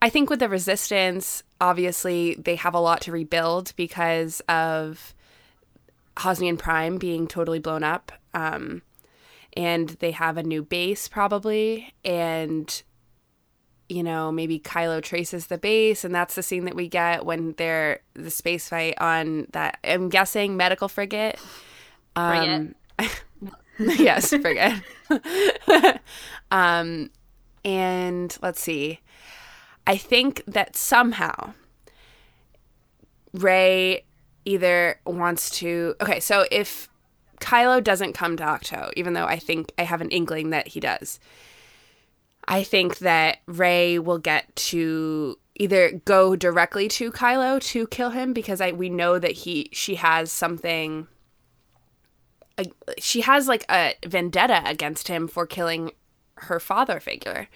i 0.00 0.08
think 0.08 0.30
with 0.30 0.38
the 0.38 0.48
resistance 0.48 1.42
obviously 1.60 2.34
they 2.34 2.56
have 2.56 2.74
a 2.74 2.78
lot 2.78 3.00
to 3.02 3.12
rebuild 3.12 3.72
because 3.76 4.40
of 4.48 5.14
Hosnian 6.18 6.56
Prime 6.56 6.98
being 6.98 7.26
totally 7.26 7.58
blown 7.58 7.82
up. 7.82 8.12
Um, 8.34 8.82
and 9.56 9.90
they 10.00 10.10
have 10.10 10.36
a 10.36 10.42
new 10.42 10.62
base 10.62 11.08
probably. 11.08 11.94
And, 12.04 12.82
you 13.88 14.02
know, 14.02 14.32
maybe 14.32 14.58
Kylo 14.58 15.02
traces 15.02 15.46
the 15.46 15.58
base. 15.58 16.04
And 16.04 16.14
that's 16.14 16.34
the 16.34 16.42
scene 16.42 16.64
that 16.64 16.74
we 16.74 16.88
get 16.88 17.24
when 17.24 17.52
they're 17.52 18.00
the 18.14 18.30
space 18.30 18.68
fight 18.68 18.94
on 19.00 19.46
that, 19.52 19.78
I'm 19.84 20.08
guessing, 20.08 20.56
medical 20.56 20.88
frigate. 20.88 21.38
Um, 22.16 22.74
yes, 23.78 24.30
frigate. 24.30 24.82
um, 26.50 27.10
and 27.64 28.36
let's 28.42 28.60
see. 28.60 29.00
I 29.86 29.96
think 29.96 30.42
that 30.46 30.76
somehow 30.76 31.54
Ray 33.32 34.04
either 34.44 35.00
wants 35.04 35.50
to. 35.58 35.94
Okay, 36.00 36.20
so 36.20 36.46
if 36.50 36.88
Kylo 37.40 37.82
doesn't 37.82 38.14
come 38.14 38.36
to 38.36 38.42
Ahch-To, 38.42 38.92
even 38.96 39.14
though 39.14 39.26
I 39.26 39.38
think 39.38 39.72
I 39.78 39.82
have 39.82 40.00
an 40.00 40.10
inkling 40.10 40.50
that 40.50 40.68
he 40.68 40.80
does, 40.80 41.18
I 42.46 42.62
think 42.62 42.98
that 42.98 43.38
Rey 43.46 43.98
will 43.98 44.18
get 44.18 44.54
to 44.56 45.38
either 45.56 46.02
go 46.04 46.36
directly 46.36 46.88
to 46.88 47.12
Kylo 47.12 47.60
to 47.60 47.86
kill 47.86 48.10
him 48.10 48.32
because 48.32 48.60
I 48.60 48.72
we 48.72 48.88
know 48.88 49.18
that 49.18 49.32
he 49.32 49.70
she 49.72 49.94
has 49.94 50.32
something 50.32 51.06
she 52.98 53.22
has 53.22 53.48
like 53.48 53.64
a 53.70 53.94
vendetta 54.06 54.62
against 54.66 55.08
him 55.08 55.26
for 55.26 55.46
killing 55.46 55.92
her 56.36 56.60
father 56.60 57.00
figure. 57.00 57.48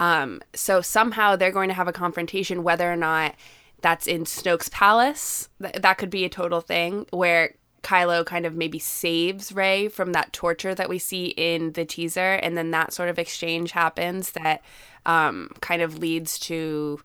Um, 0.00 0.42
so 0.54 0.80
somehow 0.80 1.36
they're 1.36 1.52
going 1.52 1.68
to 1.68 1.74
have 1.74 1.88
a 1.88 1.92
confrontation, 1.92 2.62
whether 2.62 2.90
or 2.90 2.96
not 2.96 3.34
that's 3.80 4.06
in 4.06 4.24
Snoke's 4.24 4.68
palace. 4.70 5.48
Th- 5.62 5.74
that 5.74 5.98
could 5.98 6.10
be 6.10 6.24
a 6.24 6.28
total 6.28 6.60
thing 6.60 7.06
where 7.10 7.54
Kylo 7.84 8.24
kind 8.24 8.46
of 8.46 8.56
maybe 8.56 8.78
saves 8.78 9.52
Rey 9.52 9.88
from 9.88 10.12
that 10.12 10.32
torture 10.32 10.74
that 10.74 10.88
we 10.88 10.98
see 10.98 11.26
in 11.26 11.72
the 11.72 11.84
teaser, 11.84 12.34
and 12.34 12.56
then 12.56 12.70
that 12.72 12.92
sort 12.92 13.08
of 13.08 13.18
exchange 13.18 13.72
happens 13.72 14.32
that 14.32 14.62
um, 15.06 15.50
kind 15.60 15.82
of 15.82 15.98
leads 15.98 16.38
to 16.40 17.00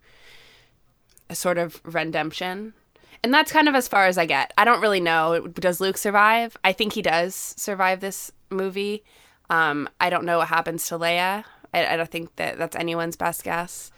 a 1.30 1.36
sort 1.36 1.58
of 1.58 1.82
redemption. 1.84 2.74
And 3.22 3.34
that's 3.34 3.52
kind 3.52 3.68
of 3.68 3.76
as 3.76 3.88
far 3.88 4.06
as 4.08 4.18
I 4.18 4.26
get. 4.26 4.54
I 4.58 4.64
don't 4.64 4.82
really 4.82 5.02
know. 5.02 5.48
Does 5.48 5.82
Luke 5.82 5.98
survive? 5.98 6.56
I 6.64 6.72
think 6.72 6.94
he 6.94 7.02
does 7.02 7.36
survive 7.36 8.00
this 8.00 8.32
movie. 8.50 9.04
Um, 9.50 9.90
I 10.00 10.10
don't 10.10 10.24
know 10.24 10.38
what 10.38 10.48
happens 10.48 10.88
to 10.88 10.98
Leia. 10.98 11.44
I, 11.74 11.86
I 11.86 11.98
don't 11.98 12.10
think 12.10 12.36
that 12.38 12.58
that's 12.58 12.78
anyone's 12.78 13.18
best 13.18 13.44
guess. 13.44 13.92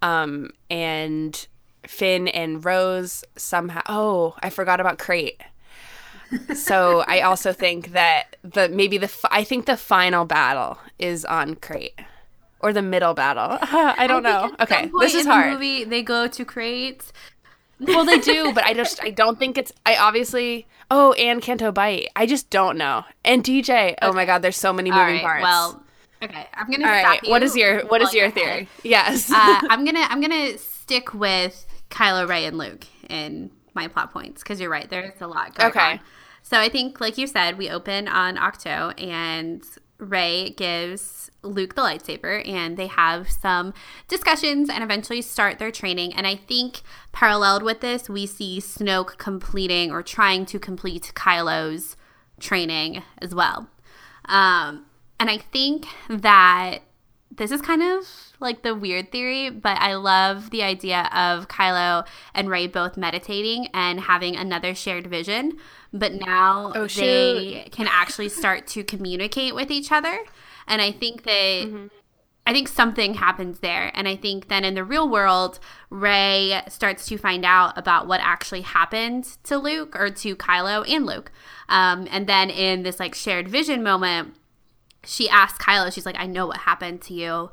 Um, 0.00 0.50
and 0.70 1.46
Finn 1.86 2.28
and 2.28 2.64
Rose 2.64 3.24
somehow. 3.36 3.82
Oh, 3.86 4.34
I 4.42 4.48
forgot 4.48 4.80
about 4.80 4.98
Crait. 4.98 5.40
So 6.54 7.04
I 7.06 7.20
also 7.20 7.52
think 7.52 7.92
that 7.92 8.36
the 8.42 8.68
maybe 8.68 8.98
the 8.98 9.10
I 9.30 9.44
think 9.44 9.66
the 9.66 9.76
final 9.76 10.24
battle 10.24 10.78
is 10.98 11.24
on 11.24 11.56
Crait 11.56 11.98
or 12.60 12.72
the 12.72 12.82
middle 12.82 13.14
battle. 13.14 13.58
I 13.62 14.06
don't 14.06 14.24
I 14.26 14.30
know. 14.30 14.56
Okay, 14.60 14.90
this 15.00 15.14
is 15.14 15.22
in 15.22 15.28
the 15.28 15.32
hard. 15.34 15.52
movie, 15.52 15.84
they 15.84 16.02
go 16.02 16.26
to 16.28 16.44
Crait. 16.44 17.10
well, 17.80 18.04
they 18.04 18.18
do, 18.18 18.52
but 18.52 18.64
I 18.64 18.74
just 18.74 19.02
I 19.02 19.10
don't 19.10 19.38
think 19.38 19.58
it's. 19.58 19.72
I 19.84 19.96
obviously. 19.96 20.66
Oh, 20.90 21.12
and 21.14 21.40
Canto 21.42 21.72
Bight. 21.72 22.08
I 22.14 22.26
just 22.26 22.50
don't 22.50 22.76
know. 22.76 23.04
And 23.24 23.42
DJ. 23.42 23.94
Oh 24.02 24.12
my 24.12 24.24
God, 24.26 24.42
there's 24.42 24.56
so 24.58 24.72
many 24.72 24.90
All 24.90 24.98
moving 24.98 25.14
right. 25.16 25.22
parts. 25.22 25.42
Well, 25.42 25.82
okay. 26.22 26.46
I'm 26.54 26.70
gonna 26.70 26.86
all 26.86 26.98
stop 27.00 27.10
right. 27.10 27.22
you. 27.24 27.30
What 27.30 27.42
is 27.42 27.56
your 27.56 27.80
What 27.86 28.02
is 28.02 28.12
your 28.14 28.30
theory? 28.30 28.50
ahead. 28.50 28.68
Yes. 28.84 29.30
uh, 29.32 29.34
I'm 29.70 29.84
gonna 29.84 30.06
I'm 30.08 30.20
gonna 30.20 30.56
stick 30.58 31.12
with 31.14 31.66
Kylo 31.90 32.28
Rey 32.28 32.44
and 32.46 32.56
Luke 32.58 32.86
in 33.10 33.50
my 33.74 33.88
plot 33.88 34.12
points 34.12 34.42
because 34.42 34.60
you're 34.60 34.70
right. 34.70 34.88
There's 34.88 35.20
a 35.20 35.26
lot 35.26 35.54
going 35.54 35.70
Okay. 35.70 35.80
on. 35.92 36.00
So 36.52 36.60
I 36.60 36.68
think, 36.68 37.00
like 37.00 37.16
you 37.16 37.26
said, 37.26 37.56
we 37.56 37.70
open 37.70 38.06
on 38.06 38.36
Ahch-To 38.36 38.92
and 39.02 39.64
Rey 39.96 40.50
gives 40.50 41.30
Luke 41.40 41.76
the 41.76 41.80
lightsaber, 41.80 42.46
and 42.46 42.76
they 42.76 42.88
have 42.88 43.30
some 43.30 43.72
discussions 44.06 44.68
and 44.68 44.84
eventually 44.84 45.22
start 45.22 45.58
their 45.58 45.70
training. 45.70 46.12
And 46.12 46.26
I 46.26 46.36
think 46.36 46.82
paralleled 47.10 47.62
with 47.62 47.80
this, 47.80 48.10
we 48.10 48.26
see 48.26 48.58
Snoke 48.58 49.16
completing 49.16 49.90
or 49.90 50.02
trying 50.02 50.44
to 50.44 50.58
complete 50.58 51.12
Kylo's 51.14 51.96
training 52.38 53.02
as 53.22 53.34
well. 53.34 53.70
Um, 54.26 54.84
and 55.18 55.30
I 55.30 55.38
think 55.38 55.86
that 56.10 56.80
this 57.34 57.50
is 57.50 57.62
kind 57.62 57.82
of 57.82 58.06
like 58.40 58.62
the 58.62 58.74
weird 58.74 59.10
theory, 59.10 59.48
but 59.48 59.78
I 59.78 59.94
love 59.94 60.50
the 60.50 60.62
idea 60.62 61.08
of 61.14 61.48
Kylo 61.48 62.06
and 62.34 62.50
Rey 62.50 62.66
both 62.66 62.98
meditating 62.98 63.68
and 63.72 64.00
having 64.00 64.36
another 64.36 64.74
shared 64.74 65.06
vision. 65.06 65.52
But 65.92 66.14
now 66.14 66.72
Oh, 66.74 66.86
they 66.86 67.68
can 67.70 67.86
actually 67.90 68.28
start 68.28 68.66
to 68.68 68.82
communicate 68.82 69.54
with 69.54 69.70
each 69.70 69.92
other. 69.92 70.24
And 70.66 70.80
I 70.80 70.90
think 70.92 71.24
that 71.24 71.90
I 72.44 72.52
think 72.52 72.66
something 72.68 73.14
happens 73.14 73.60
there. 73.60 73.92
And 73.94 74.08
I 74.08 74.16
think 74.16 74.48
then 74.48 74.64
in 74.64 74.74
the 74.74 74.84
real 74.84 75.08
world, 75.08 75.60
Rey 75.90 76.60
starts 76.68 77.06
to 77.06 77.16
find 77.16 77.44
out 77.44 77.76
about 77.78 78.08
what 78.08 78.20
actually 78.20 78.62
happened 78.62 79.24
to 79.44 79.58
Luke 79.58 79.94
or 79.94 80.10
to 80.10 80.34
Kylo 80.34 80.84
and 80.88 81.06
Luke. 81.06 81.30
Um, 81.68 82.08
and 82.10 82.26
then 82.26 82.50
in 82.50 82.82
this 82.82 82.98
like 82.98 83.14
shared 83.14 83.48
vision 83.48 83.82
moment, 83.82 84.34
she 85.04 85.28
asks 85.28 85.62
Kylo, 85.62 85.92
she's 85.92 86.06
like, 86.06 86.18
I 86.18 86.26
know 86.26 86.46
what 86.46 86.58
happened 86.58 87.00
to 87.02 87.14
you. 87.14 87.52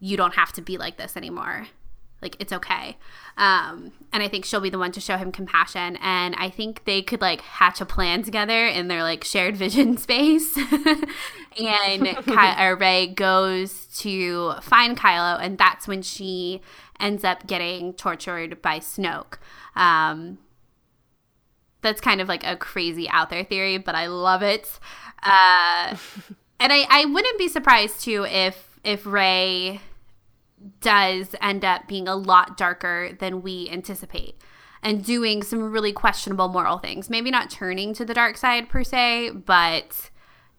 You 0.00 0.16
don't 0.16 0.34
have 0.34 0.52
to 0.54 0.62
be 0.62 0.76
like 0.76 0.96
this 0.96 1.16
anymore. 1.16 1.68
Like, 2.22 2.36
it's 2.40 2.52
okay. 2.52 2.96
Um, 3.36 3.92
and 4.12 4.22
I 4.22 4.28
think 4.28 4.44
she'll 4.44 4.60
be 4.60 4.70
the 4.70 4.78
one 4.78 4.92
to 4.92 5.00
show 5.00 5.18
him 5.18 5.30
compassion. 5.30 5.96
And 5.96 6.34
I 6.38 6.48
think 6.48 6.84
they 6.84 7.02
could 7.02 7.20
like 7.20 7.42
hatch 7.42 7.80
a 7.80 7.86
plan 7.86 8.22
together 8.22 8.66
in 8.66 8.88
their 8.88 9.02
like 9.02 9.24
shared 9.24 9.56
vision 9.56 9.96
space. 9.98 10.56
and 11.58 12.16
Ky- 12.24 12.62
or 12.62 12.76
Rey 12.76 13.08
goes 13.08 13.86
to 13.98 14.54
find 14.62 14.96
Kylo, 14.96 15.38
and 15.40 15.58
that's 15.58 15.86
when 15.86 16.02
she 16.02 16.62
ends 16.98 17.24
up 17.24 17.46
getting 17.46 17.92
tortured 17.92 18.62
by 18.62 18.78
Snoke. 18.78 19.34
Um, 19.74 20.38
that's 21.82 22.00
kind 22.00 22.20
of 22.20 22.28
like 22.28 22.44
a 22.44 22.56
crazy 22.56 23.08
out 23.08 23.30
there 23.30 23.44
theory, 23.44 23.78
but 23.78 23.94
I 23.94 24.06
love 24.06 24.42
it. 24.42 24.78
Uh, 25.22 25.96
and 26.60 26.72
I, 26.72 26.86
I 26.88 27.04
wouldn't 27.04 27.38
be 27.38 27.48
surprised 27.48 28.02
too 28.02 28.24
if 28.26 28.78
if 28.82 29.04
Rey 29.04 29.80
does 30.80 31.34
end 31.40 31.64
up 31.64 31.86
being 31.88 32.08
a 32.08 32.16
lot 32.16 32.56
darker 32.56 33.10
than 33.18 33.42
we 33.42 33.68
anticipate 33.70 34.36
and 34.82 35.04
doing 35.04 35.42
some 35.42 35.72
really 35.72 35.92
questionable 35.92 36.48
moral 36.48 36.78
things. 36.78 37.10
Maybe 37.10 37.30
not 37.30 37.50
turning 37.50 37.94
to 37.94 38.04
the 38.04 38.14
dark 38.14 38.36
side 38.36 38.68
per 38.68 38.84
se, 38.84 39.30
but 39.30 40.10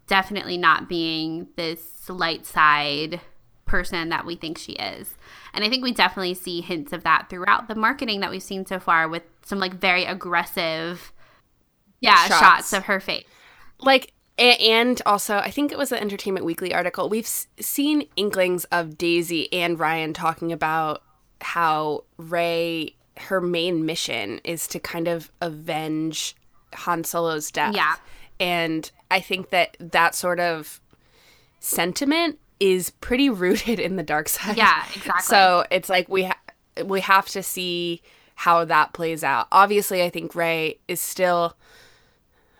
definitely 0.08 0.58
not 0.58 0.90
being 0.90 1.48
this 1.56 2.10
light 2.10 2.46
side 2.46 3.22
person 3.66 4.10
that 4.10 4.26
we 4.26 4.36
think 4.36 4.58
she 4.58 4.74
is. 4.74 5.16
And 5.54 5.64
I 5.64 5.70
think 5.70 5.84
we 5.84 5.92
definitely 5.92 6.34
see 6.34 6.62
hints 6.62 6.94
of 6.94 7.04
that 7.04 7.30
throughout 7.30 7.68
the 7.68 7.76
marketing 7.76 8.22
that 8.22 8.32
we've 8.32 8.44
seen 8.44 8.66
so 8.66 8.80
far 8.80 9.08
with 9.08 9.24
some 9.44 9.60
like 9.60 9.74
very 9.74 10.06
aggressive 10.06 11.14
yeah, 12.00 12.28
Shots. 12.28 12.40
shots, 12.40 12.74
of 12.74 12.84
her 12.86 13.00
face. 13.00 13.26
like 13.80 14.14
and 14.40 15.02
also 15.06 15.38
i 15.38 15.50
think 15.50 15.72
it 15.72 15.78
was 15.78 15.92
an 15.92 15.98
entertainment 16.00 16.46
weekly 16.46 16.74
article 16.74 17.10
we've 17.10 17.26
s- 17.26 17.48
seen 17.60 18.08
inklings 18.16 18.66
of 18.66 18.98
daisy 18.98 19.52
and 19.54 19.80
rian 19.80 20.14
talking 20.14 20.52
about 20.52 21.02
how 21.42 22.04
rey 22.18 22.94
her 23.18 23.42
main 23.42 23.86
mission 23.86 24.40
is 24.44 24.68
to 24.68 24.80
kind 24.80 25.08
of 25.08 25.32
avenge 25.42 26.36
han 26.74 27.04
solo's 27.04 27.50
death 27.52 27.74
Yeah. 27.76 27.96
and 28.40 28.90
i 29.10 29.20
think 29.20 29.50
that 29.50 29.76
that 29.80 30.14
sort 30.16 30.40
of 30.40 30.80
sentiment 31.60 32.40
is 32.60 32.90
pretty 32.90 33.30
rooted 33.44 33.80
in 33.80 33.96
the 33.96 34.04
dark 34.04 34.30
side 34.30 34.58
Yeah, 34.58 34.84
exactly. 34.96 35.22
so 35.24 35.66
it's 35.72 35.90
like 35.90 36.08
we 36.10 36.24
ha- 36.26 36.40
we 36.86 37.02
have 37.02 37.28
to 37.30 37.42
see 37.42 38.02
how 38.36 38.66
that 38.66 38.94
plays 38.94 39.24
out 39.24 39.48
obviously 39.52 40.04
i 40.04 40.10
think 40.12 40.36
rey 40.36 40.78
is 40.88 41.02
still 41.02 41.56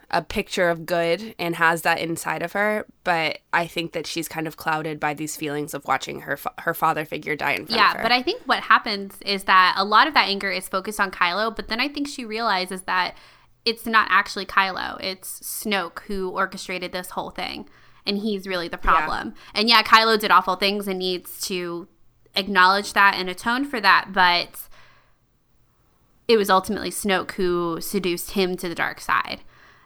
a 0.10 0.22
picture 0.22 0.70
of 0.70 0.86
good 0.86 1.36
and 1.38 1.56
has 1.58 1.82
that 1.82 2.00
inside 2.00 2.42
of 2.42 2.54
her 2.54 2.86
but 3.04 3.40
i 3.52 3.68
think 3.68 3.92
that 3.92 4.08
she's 4.08 4.28
kind 4.30 4.48
of 4.48 4.56
clouded 4.56 5.00
by 5.02 5.14
these 5.14 5.36
feelings 5.36 5.74
of 5.74 5.84
watching 5.86 6.22
her 6.22 6.38
fa- 6.38 6.54
her 6.60 6.74
father 6.74 7.04
figure 7.04 7.36
die 7.36 7.52
in 7.52 7.66
front 7.66 7.72
of 7.72 7.76
Yeah, 7.76 7.94
her 7.98 8.04
but 8.04 8.12
I 8.14 8.22
think 8.22 8.42
what 8.46 8.64
happens 8.64 9.18
is 9.26 9.44
that 9.46 9.76
a 9.78 9.84
lot 9.84 10.08
of 10.08 10.14
that 10.14 10.30
anger 10.30 10.50
is 10.50 10.68
focused 10.70 11.00
on 11.00 11.12
Kylo, 11.12 11.54
but 11.54 11.68
then 11.68 11.82
I 11.82 11.90
think 11.90 12.08
she 12.08 12.24
realizes 12.24 12.84
that 12.84 13.16
it's 13.66 13.86
not 13.86 14.08
actually 14.10 14.46
Kylo, 14.46 14.98
it's 15.04 15.42
Snoke 15.42 16.00
who 16.08 16.30
orchestrated 16.30 16.94
this 16.94 17.10
whole 17.10 17.32
thing, 17.32 17.68
and 18.06 18.20
he's 18.20 18.48
really 18.48 18.70
the 18.70 18.78
problem. 18.78 19.34
And 19.54 19.68
yeah, 19.68 19.84
Kylo 19.84 20.18
did 20.18 20.32
awful 20.32 20.56
things 20.56 20.88
and 20.88 21.00
needs 21.00 21.42
to 21.48 21.90
acknowledge 22.34 22.94
that 22.94 23.16
and 23.18 23.30
atone 23.30 23.66
for 23.66 23.82
that, 23.82 24.12
but 24.14 24.70
it 26.30 26.38
was 26.38 26.50
ultimately 26.50 26.92
Snoke 26.92 27.32
who 27.32 27.80
seduced 27.82 28.32
him 28.32 28.56
to 28.58 28.70
the 28.70 28.76
dark 28.76 29.02
side. 29.02 29.42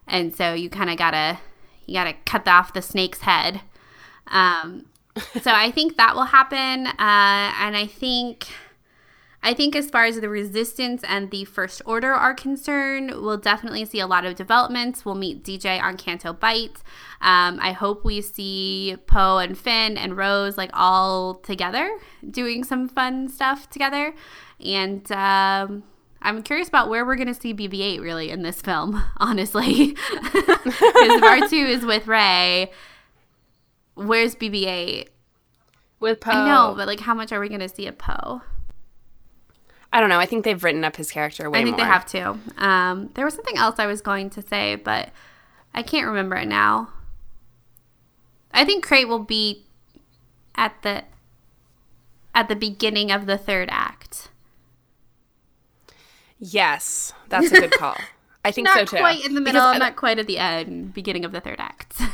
And 0.07 0.35
so 0.35 0.53
you 0.53 0.69
kind 0.69 0.89
of 0.89 0.97
gotta 0.97 1.39
you 1.85 1.93
gotta 1.93 2.13
cut 2.25 2.47
off 2.47 2.73
the 2.73 2.81
snake's 2.81 3.21
head. 3.21 3.61
Um, 4.27 4.85
so 5.41 5.51
I 5.51 5.71
think 5.71 5.97
that 5.97 6.15
will 6.15 6.25
happen, 6.25 6.87
uh, 6.87 6.93
and 6.97 7.75
I 7.75 7.85
think 7.87 8.47
I 9.43 9.53
think 9.55 9.75
as 9.75 9.89
far 9.89 10.05
as 10.05 10.19
the 10.19 10.29
resistance 10.29 11.03
and 11.07 11.31
the 11.31 11.45
first 11.45 11.81
order 11.85 12.13
are 12.13 12.33
concerned, 12.33 13.09
we'll 13.09 13.37
definitely 13.37 13.85
see 13.85 13.99
a 13.99 14.05
lot 14.05 14.23
of 14.23 14.35
developments. 14.35 15.03
We'll 15.03 15.15
meet 15.15 15.43
DJ 15.43 15.81
on 15.81 15.97
Canto 15.97 16.31
Bight. 16.31 16.83
Um, 17.21 17.59
I 17.59 17.71
hope 17.71 18.05
we 18.05 18.21
see 18.21 18.97
Poe 19.07 19.39
and 19.39 19.57
Finn 19.57 19.97
and 19.97 20.15
Rose 20.15 20.57
like 20.57 20.69
all 20.73 21.35
together 21.35 21.97
doing 22.29 22.63
some 22.63 22.87
fun 22.87 23.29
stuff 23.29 23.67
together. 23.69 24.13
And 24.63 25.11
um, 25.11 25.83
I'm 26.21 26.43
curious 26.43 26.67
about 26.67 26.89
where 26.89 27.05
we're 27.05 27.15
going 27.15 27.33
to 27.33 27.39
see 27.39 27.53
BB-8 27.53 28.01
really 28.01 28.29
in 28.29 28.43
this 28.43 28.61
film, 28.61 29.01
honestly, 29.17 29.95
because 30.23 31.21
R2 31.21 31.53
is 31.67 31.85
with 31.85 32.07
Rey. 32.07 32.71
Where's 33.95 34.35
BB-8? 34.35 35.07
with 36.01 36.19
Poe 36.19 36.31
I 36.31 36.45
know, 36.47 36.73
but 36.75 36.87
like, 36.87 36.99
how 36.99 37.13
much 37.13 37.31
are 37.31 37.39
we 37.39 37.47
going 37.47 37.61
to 37.61 37.69
see 37.69 37.87
of 37.87 37.97
Poe? 37.97 38.41
I 39.93 39.99
don't 39.99 40.09
know. 40.09 40.19
I 40.19 40.25
think 40.25 40.43
they've 40.43 40.61
written 40.61 40.83
up 40.83 40.95
his 40.95 41.11
character 41.11 41.49
way 41.49 41.59
I 41.59 41.63
think 41.63 41.77
more. 41.77 41.85
they 41.85 41.91
have 41.91 42.05
to. 42.07 42.37
Um, 42.57 43.11
there 43.13 43.23
was 43.23 43.35
something 43.35 43.57
else 43.57 43.77
I 43.77 43.85
was 43.85 44.01
going 44.01 44.29
to 44.31 44.41
say, 44.41 44.75
but 44.75 45.09
I 45.73 45.83
can't 45.83 46.07
remember 46.07 46.35
it 46.37 46.47
now. 46.47 46.89
I 48.53 48.65
think 48.65 48.85
Crait 48.85 49.07
will 49.07 49.19
be 49.19 49.65
at 50.55 50.81
the 50.81 51.03
at 52.33 52.47
the 52.47 52.55
beginning 52.55 53.11
of 53.11 53.25
the 53.25 53.37
third 53.37 53.69
act. 53.71 54.29
Yes, 56.41 57.13
that's 57.29 57.51
a 57.51 57.59
good 57.61 57.71
call. 57.71 57.95
I 58.43 58.51
think 58.51 58.65
Not 58.65 58.75
so 58.75 58.85
too. 58.85 58.97
quite 58.97 59.23
in 59.23 59.35
the 59.35 59.41
middle, 59.41 59.61
not 59.77 59.95
quite 59.95 60.17
at 60.17 60.25
the 60.25 60.39
end, 60.39 60.93
beginning 60.95 61.23
of 61.23 61.31
the 61.31 61.39
third 61.39 61.59
act. 61.59 62.01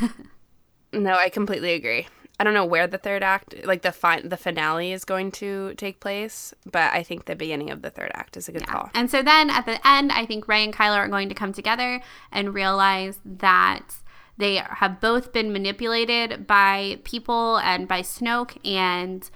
No, 0.93 1.15
I 1.15 1.27
completely 1.27 1.73
agree. 1.73 2.07
I 2.39 2.45
don't 2.45 2.53
know 2.53 2.65
where 2.65 2.87
the 2.87 2.97
third 2.97 3.21
act, 3.21 3.53
like 3.65 3.81
the 3.81 3.91
fi- 3.91 4.21
the 4.21 4.37
finale, 4.37 4.93
is 4.93 5.03
going 5.03 5.31
to 5.33 5.73
take 5.75 5.99
place, 5.99 6.53
but 6.71 6.93
I 6.93 7.03
think 7.03 7.25
the 7.25 7.35
beginning 7.35 7.71
of 7.71 7.81
the 7.81 7.89
third 7.89 8.11
act 8.13 8.37
is 8.37 8.47
a 8.47 8.53
good 8.53 8.65
call. 8.65 8.89
And 8.93 9.11
so 9.11 9.21
then 9.21 9.49
at 9.49 9.65
the 9.65 9.85
end, 9.85 10.13
I 10.13 10.25
think 10.25 10.47
Rey 10.47 10.63
and 10.63 10.73
Kylo 10.73 10.95
are 10.95 11.09
going 11.09 11.27
to 11.27 11.35
come 11.35 11.51
together 11.51 12.01
and 12.31 12.53
realize 12.53 13.19
that 13.25 13.95
they 14.37 14.55
have 14.55 15.01
both 15.01 15.33
been 15.33 15.51
manipulated 15.51 16.47
by 16.47 16.99
people 17.03 17.57
and 17.57 17.85
by 17.87 18.01
Snoke, 18.01 18.57
and 18.65 19.29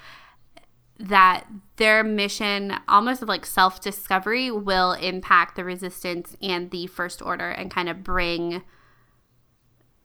that 1.01 1.45
their 1.77 2.03
mission, 2.03 2.75
almost 2.87 3.21
of 3.21 3.27
like 3.27 3.45
self 3.45 3.81
discovery, 3.81 4.51
will 4.51 4.93
impact 4.93 5.55
the 5.55 5.63
Resistance 5.63 6.35
and 6.41 6.71
the 6.71 6.87
First 6.87 7.21
Order 7.21 7.49
and 7.49 7.71
kind 7.71 7.89
of 7.89 8.03
bring 8.03 8.61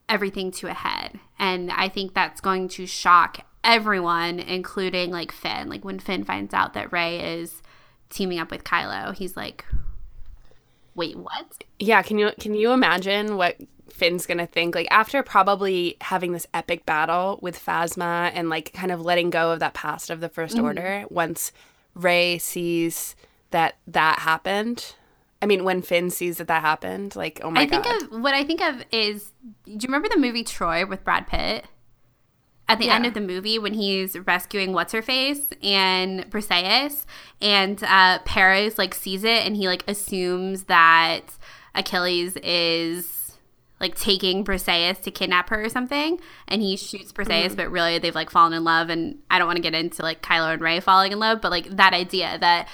everything 0.09 0.51
to 0.53 0.69
a 0.69 0.75
head. 0.75 1.19
And 1.39 1.71
I 1.71 1.89
think 1.89 2.15
that's 2.15 2.41
going 2.41 2.69
to 2.69 2.87
shock 2.87 3.45
everyone, 3.65 4.39
including 4.39 5.11
like 5.11 5.33
Finn. 5.33 5.69
Like 5.69 5.85
when 5.85 5.99
Finn 5.99 6.25
finds 6.25 6.55
out 6.55 6.75
that 6.75 6.93
Rey 6.93 7.41
is 7.41 7.63
teaming 8.09 8.39
up 8.39 8.51
with 8.51 8.65
Kylo, 8.65 9.15
he's 9.15 9.37
like, 9.37 9.65
"Wait, 10.97 11.17
what?" 11.17 11.65
Yeah, 11.79 12.03
can 12.03 12.19
you 12.19 12.33
can 12.41 12.55
you 12.55 12.73
imagine 12.73 13.37
what 13.37 13.57
Finn's 13.91 14.27
gonna 14.27 14.47
think? 14.47 14.75
Like 14.75 14.89
after 14.91 15.23
probably 15.23 15.97
having 16.01 16.33
this 16.33 16.47
epic 16.53 16.85
battle 16.85 17.39
with 17.41 17.63
Phasma 17.65 18.33
and 18.35 18.51
like 18.51 18.73
kind 18.73 18.91
of 18.91 19.01
letting 19.01 19.31
go 19.31 19.53
of 19.53 19.61
that 19.61 19.75
past 19.75 20.11
of 20.11 20.21
the 20.21 20.29
1st 20.29 20.55
Mm-hmm. 20.57 20.65
Order, 20.65 21.05
once 21.11 21.53
Rey 21.95 22.39
sees 22.39 23.15
that 23.51 23.77
that 23.87 24.19
happened. 24.21 24.95
I 25.43 25.47
mean, 25.47 25.65
when 25.65 25.83
Finn 25.83 26.11
sees 26.11 26.39
that 26.39 26.49
that 26.49 26.63
happened, 26.63 27.15
like 27.15 27.41
oh 27.45 27.51
my 27.51 27.61
I 27.61 27.67
god, 27.67 27.87
I 27.87 27.91
think 27.91 28.03
of 28.03 28.21
what 28.23 28.35
I 28.35 28.43
think 28.43 28.61
of 28.63 28.83
is 28.91 29.33
do 29.65 29.73
you 29.73 29.79
remember 29.85 30.09
the 30.09 30.19
movie 30.19 30.45
Troy 30.45 30.85
with 30.87 31.05
Brad 31.05 31.27
Pitt? 31.27 31.67
At 32.69 32.81
the 32.81 32.91
end 32.91 33.07
of 33.07 33.15
the 33.15 33.21
movie, 33.21 33.61
when 33.61 33.75
he's 33.75 34.19
rescuing 34.19 34.73
what's 34.73 34.93
her 34.93 35.03
face 35.03 35.47
and 35.63 36.29
Briseis, 36.29 37.05
and 37.41 37.83
uh, 37.85 38.19
Paris 38.25 38.77
like 38.77 38.93
sees 38.93 39.23
it, 39.23 39.47
and 39.47 39.57
he 39.57 39.69
like 39.69 39.85
assumes 39.89 40.65
that 40.65 41.23
Achilles 41.77 42.37
is 42.43 43.37
like 43.81 43.95
taking 43.95 44.45
Briseis 44.45 45.01
to 45.03 45.11
kidnap 45.11 45.51
her 45.51 45.65
or 45.65 45.69
something, 45.69 46.19
and 46.49 46.61
he 46.61 46.77
shoots 46.77 47.13
Briseis, 47.13 47.55
but 47.55 47.71
really 47.71 47.99
they've 47.99 48.15
like 48.15 48.31
fallen 48.31 48.53
in 48.53 48.65
love. 48.65 48.89
And 48.89 49.19
I 49.31 49.39
don't 49.39 49.47
want 49.47 49.59
to 49.59 49.63
get 49.63 49.75
into 49.75 50.03
like 50.03 50.23
Kylo 50.23 50.55
and 50.55 50.63
Rey 50.63 50.81
falling 50.81 51.13
in 51.13 51.21
love, 51.21 51.41
but 51.41 51.51
like 51.53 51.77
that 51.77 51.93
idea 51.93 52.37
that 52.39 52.69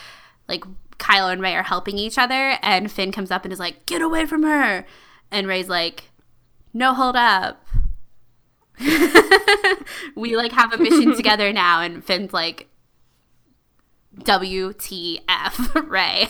like 0.48 0.64
Kylo 0.98 1.32
and 1.32 1.42
Rey 1.42 1.54
are 1.54 1.64
helping 1.64 1.98
each 1.98 2.16
other, 2.16 2.56
and 2.62 2.90
Finn 2.90 3.12
comes 3.12 3.30
up 3.30 3.44
and 3.44 3.52
is 3.52 3.58
like, 3.58 3.84
"Get 3.86 4.00
away 4.00 4.24
from 4.24 4.44
her!" 4.44 4.86
And 5.30 5.46
Rey's 5.46 5.68
like, 5.68 6.10
"No, 6.72 6.94
hold 6.94 7.16
up. 7.16 7.66
we 10.16 10.36
like 10.36 10.52
have 10.52 10.72
a 10.72 10.78
mission 10.78 11.16
together 11.16 11.52
now." 11.52 11.80
And 11.80 12.04
Finn's 12.04 12.32
like, 12.32 12.68
"WTF, 14.18 15.88
Rey?" 15.88 16.28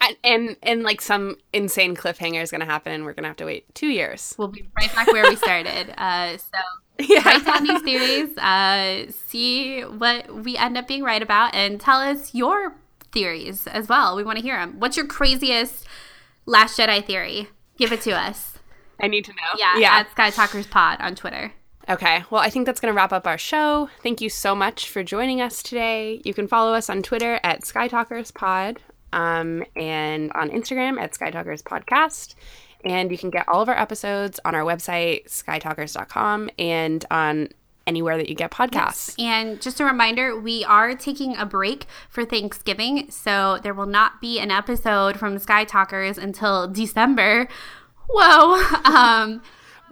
and, 0.00 0.16
and 0.24 0.56
and 0.62 0.82
like 0.82 1.00
some 1.00 1.36
insane 1.52 1.96
cliffhanger 1.96 2.42
is 2.42 2.50
gonna 2.50 2.64
happen, 2.64 2.92
and 2.92 3.04
we're 3.04 3.14
gonna 3.14 3.28
have 3.28 3.36
to 3.38 3.46
wait 3.46 3.72
two 3.74 3.88
years. 3.88 4.34
we'll 4.38 4.48
be 4.48 4.66
right 4.78 4.94
back 4.94 5.06
where 5.08 5.28
we 5.28 5.36
started. 5.36 5.94
Uh, 6.00 6.36
so 6.36 6.58
write 7.24 7.44
down 7.44 7.64
these 7.64 7.82
theories, 7.82 8.36
uh, 8.38 9.10
see 9.10 9.82
what 9.82 10.32
we 10.44 10.56
end 10.56 10.76
up 10.78 10.86
being 10.86 11.02
right 11.02 11.22
about, 11.22 11.54
and 11.54 11.80
tell 11.80 12.00
us 12.00 12.34
your 12.34 12.74
theories 13.12 13.66
as 13.66 13.88
well. 13.88 14.16
We 14.16 14.24
want 14.24 14.38
to 14.38 14.42
hear 14.44 14.56
them. 14.56 14.78
What's 14.78 14.96
your 14.96 15.06
craziest 15.06 15.86
Last 16.46 16.78
Jedi 16.78 17.04
theory? 17.04 17.48
Give 17.78 17.92
it 17.92 18.02
to 18.02 18.12
us. 18.12 18.53
I 19.00 19.08
need 19.08 19.24
to 19.26 19.32
know. 19.32 19.58
Yeah, 19.58 19.78
yeah. 19.78 19.98
at 19.98 20.10
Sky 20.10 20.30
Talkers 20.30 20.66
Pod 20.66 21.00
on 21.00 21.14
Twitter. 21.14 21.52
Okay, 21.88 22.24
well, 22.30 22.40
I 22.40 22.48
think 22.48 22.64
that's 22.64 22.80
going 22.80 22.92
to 22.92 22.96
wrap 22.96 23.12
up 23.12 23.26
our 23.26 23.36
show. 23.36 23.90
Thank 24.02 24.20
you 24.20 24.30
so 24.30 24.54
much 24.54 24.88
for 24.88 25.02
joining 25.02 25.42
us 25.42 25.62
today. 25.62 26.22
You 26.24 26.32
can 26.32 26.48
follow 26.48 26.72
us 26.72 26.88
on 26.88 27.02
Twitter 27.02 27.38
at 27.42 27.60
SkyTalkersPod 27.60 28.78
um, 29.12 29.64
and 29.76 30.32
on 30.32 30.48
Instagram 30.50 30.98
at 30.98 31.12
SkyTalkers 31.12 31.62
Podcast. 31.62 32.34
And 32.84 33.10
you 33.10 33.18
can 33.18 33.30
get 33.30 33.46
all 33.48 33.60
of 33.60 33.68
our 33.68 33.78
episodes 33.78 34.40
on 34.44 34.54
our 34.54 34.62
website, 34.62 35.26
skytalkers.com, 35.28 36.50
and 36.58 37.04
on 37.10 37.48
anywhere 37.86 38.16
that 38.16 38.28
you 38.28 38.34
get 38.34 38.50
podcasts. 38.50 39.14
And 39.22 39.60
just 39.60 39.80
a 39.80 39.84
reminder, 39.84 40.38
we 40.38 40.64
are 40.64 40.94
taking 40.94 41.36
a 41.36 41.44
break 41.44 41.86
for 42.08 42.24
Thanksgiving, 42.24 43.10
so 43.10 43.58
there 43.62 43.74
will 43.74 43.86
not 43.86 44.20
be 44.20 44.38
an 44.38 44.50
episode 44.50 45.18
from 45.18 45.38
Sky 45.38 45.64
Talkers 45.64 46.18
until 46.18 46.66
December. 46.68 47.48
Whoa. 48.08 48.62
Um, 48.84 49.42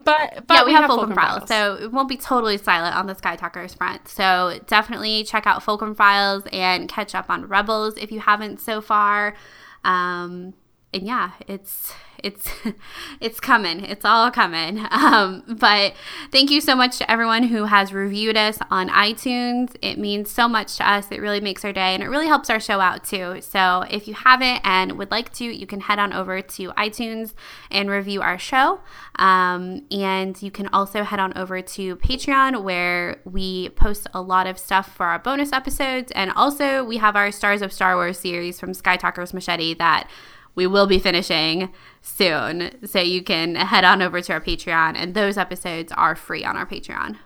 But, 0.05 0.49
but 0.49 0.55
yeah, 0.55 0.65
we, 0.65 0.73
have, 0.73 0.87
Fulcrum 0.87 1.15
Fulcrum 1.15 1.15
Files, 1.15 1.49
so 1.49 1.77
it 1.77 1.93
won't 1.93 2.09
be 2.09 2.17
totally 2.17 2.59
silent 2.59 2.97
on 2.97 3.07
the 3.07 3.15
Sky 3.15 3.37
Talkers 3.37 3.75
front. 3.75 4.09
So 4.09 4.59
definitely 4.67 5.23
check 5.23 5.47
out 5.47 5.63
Fulcrum 5.63 5.95
Files 5.95 6.43
and 6.53 6.89
catch 6.89 7.15
up 7.15 7.31
on 7.31 7.47
Rebels 7.47 7.97
if 7.97 8.11
you 8.11 8.19
haven't 8.21 8.61
so 8.61 8.81
far. 8.81 9.37
Um, 9.85 10.55
and 10.93 11.07
yeah, 11.07 11.33
it's 11.47 11.95
it's 12.23 12.49
it's 13.21 13.41
coming. 13.41 13.85
It's 13.85 14.05
all 14.05 14.31
coming. 14.31 14.87
Um, 15.03 15.43
but 15.49 15.95
thank 16.31 16.51
you 16.51 16.61
so 16.61 16.77
much 16.77 16.99
to 16.99 17.11
everyone 17.11 17.45
who 17.45 17.65
has 17.65 17.93
reviewed 17.93 18.37
us 18.37 18.59
on 18.71 18.89
iTunes. 18.89 19.75
It 19.83 19.99
means 19.99 20.31
so 20.31 20.49
much 20.49 20.77
to 20.77 20.89
us. 20.89 21.11
It 21.11 21.21
really 21.21 21.41
makes 21.41 21.65
our 21.65 21.73
day 21.73 21.95
and 21.95 22.03
it 22.03 22.09
really 22.09 22.29
helps 22.29 22.49
our 22.49 22.61
show 22.61 22.79
out 22.81 23.05
too. 23.05 23.41
So 23.41 23.85
if 23.91 24.07
you 24.07 24.15
haven't 24.15 24.61
and 24.65 24.93
would 24.93 25.11
like 25.11 25.33
to, 25.35 25.45
you 25.45 25.67
can 25.67 25.81
head 25.81 25.99
on 25.99 26.13
over 26.13 26.41
to 26.41 26.69
iTunes 26.73 27.35
and 27.71 27.91
review 27.91 28.23
our 28.23 28.39
show. 28.39 28.81
Um, 29.17 29.83
and 29.91 30.41
you 30.41 30.51
can 30.51 30.69
also 30.69 31.03
head 31.03 31.19
on 31.19 31.37
over 31.37 31.61
to 31.61 31.97
Patreon 31.97 32.63
where 32.63 33.21
we 33.25 33.71
post 33.71 34.07
a 34.15 34.23
lot 34.23 34.47
of 34.47 34.59
stuff 34.59 34.95
for 34.95 35.07
our 35.07 35.19
bonus 35.19 35.53
episodes. 35.53 36.13
And 36.13 36.31
also 36.37 36.85
we 36.85 36.99
have 36.99 37.17
our 37.17 37.33
Stars 37.33 37.61
of 37.61 37.73
Star 37.73 37.97
Wars 37.97 38.19
series 38.19 38.61
from 38.61 38.73
Sky 38.73 38.97
Talkers 38.97 39.35
Machete 39.35 39.75
that 39.75 40.09
we 40.55 40.67
will 40.67 40.87
be 40.87 40.99
finishing 40.99 41.73
soon. 42.01 42.87
So 42.87 43.01
you 43.01 43.23
can 43.23 43.55
head 43.55 43.85
on 43.85 44.03
over 44.03 44.21
to 44.21 44.33
our 44.33 44.41
Patreon, 44.41 44.95
and 44.97 45.15
those 45.15 45.39
episodes 45.39 45.93
are 45.93 46.17
free 46.17 46.45
on 46.45 46.57
our 46.57 46.67
Patreon. 46.67 47.19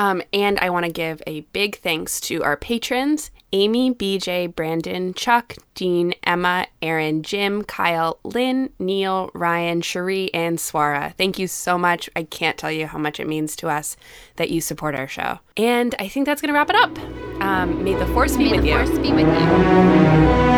Um, 0.00 0.22
and 0.32 0.58
I 0.60 0.70
want 0.70 0.86
to 0.86 0.92
give 0.92 1.22
a 1.26 1.42
big 1.52 1.76
thanks 1.76 2.22
to 2.22 2.42
our 2.42 2.56
patrons 2.56 3.30
Amy, 3.52 3.92
BJ, 3.92 4.54
Brandon, 4.54 5.12
Chuck, 5.12 5.56
Dean, 5.74 6.14
Emma, 6.22 6.68
Aaron, 6.80 7.22
Jim, 7.22 7.64
Kyle, 7.64 8.18
Lynn, 8.22 8.70
Neil, 8.78 9.30
Ryan, 9.34 9.82
Cherie, 9.82 10.32
and 10.32 10.56
Swara. 10.56 11.14
Thank 11.16 11.38
you 11.38 11.48
so 11.48 11.76
much. 11.76 12.08
I 12.14 12.22
can't 12.22 12.56
tell 12.56 12.70
you 12.70 12.86
how 12.86 12.98
much 12.98 13.20
it 13.20 13.26
means 13.26 13.56
to 13.56 13.68
us 13.68 13.96
that 14.36 14.50
you 14.50 14.60
support 14.60 14.94
our 14.94 15.08
show. 15.08 15.40
And 15.56 15.94
I 15.98 16.08
think 16.08 16.26
that's 16.26 16.40
going 16.40 16.48
to 16.48 16.54
wrap 16.54 16.70
it 16.70 16.76
up. 16.76 16.96
Um, 17.42 17.84
may 17.84 17.94
the 17.94 18.06
force 18.06 18.36
be 18.36 18.44
May 18.44 18.52
with 18.52 18.62
the 18.62 18.68
you. 18.68 18.86
force 18.86 18.98
be 19.00 19.12
with 19.12 19.26
you. 19.26 20.50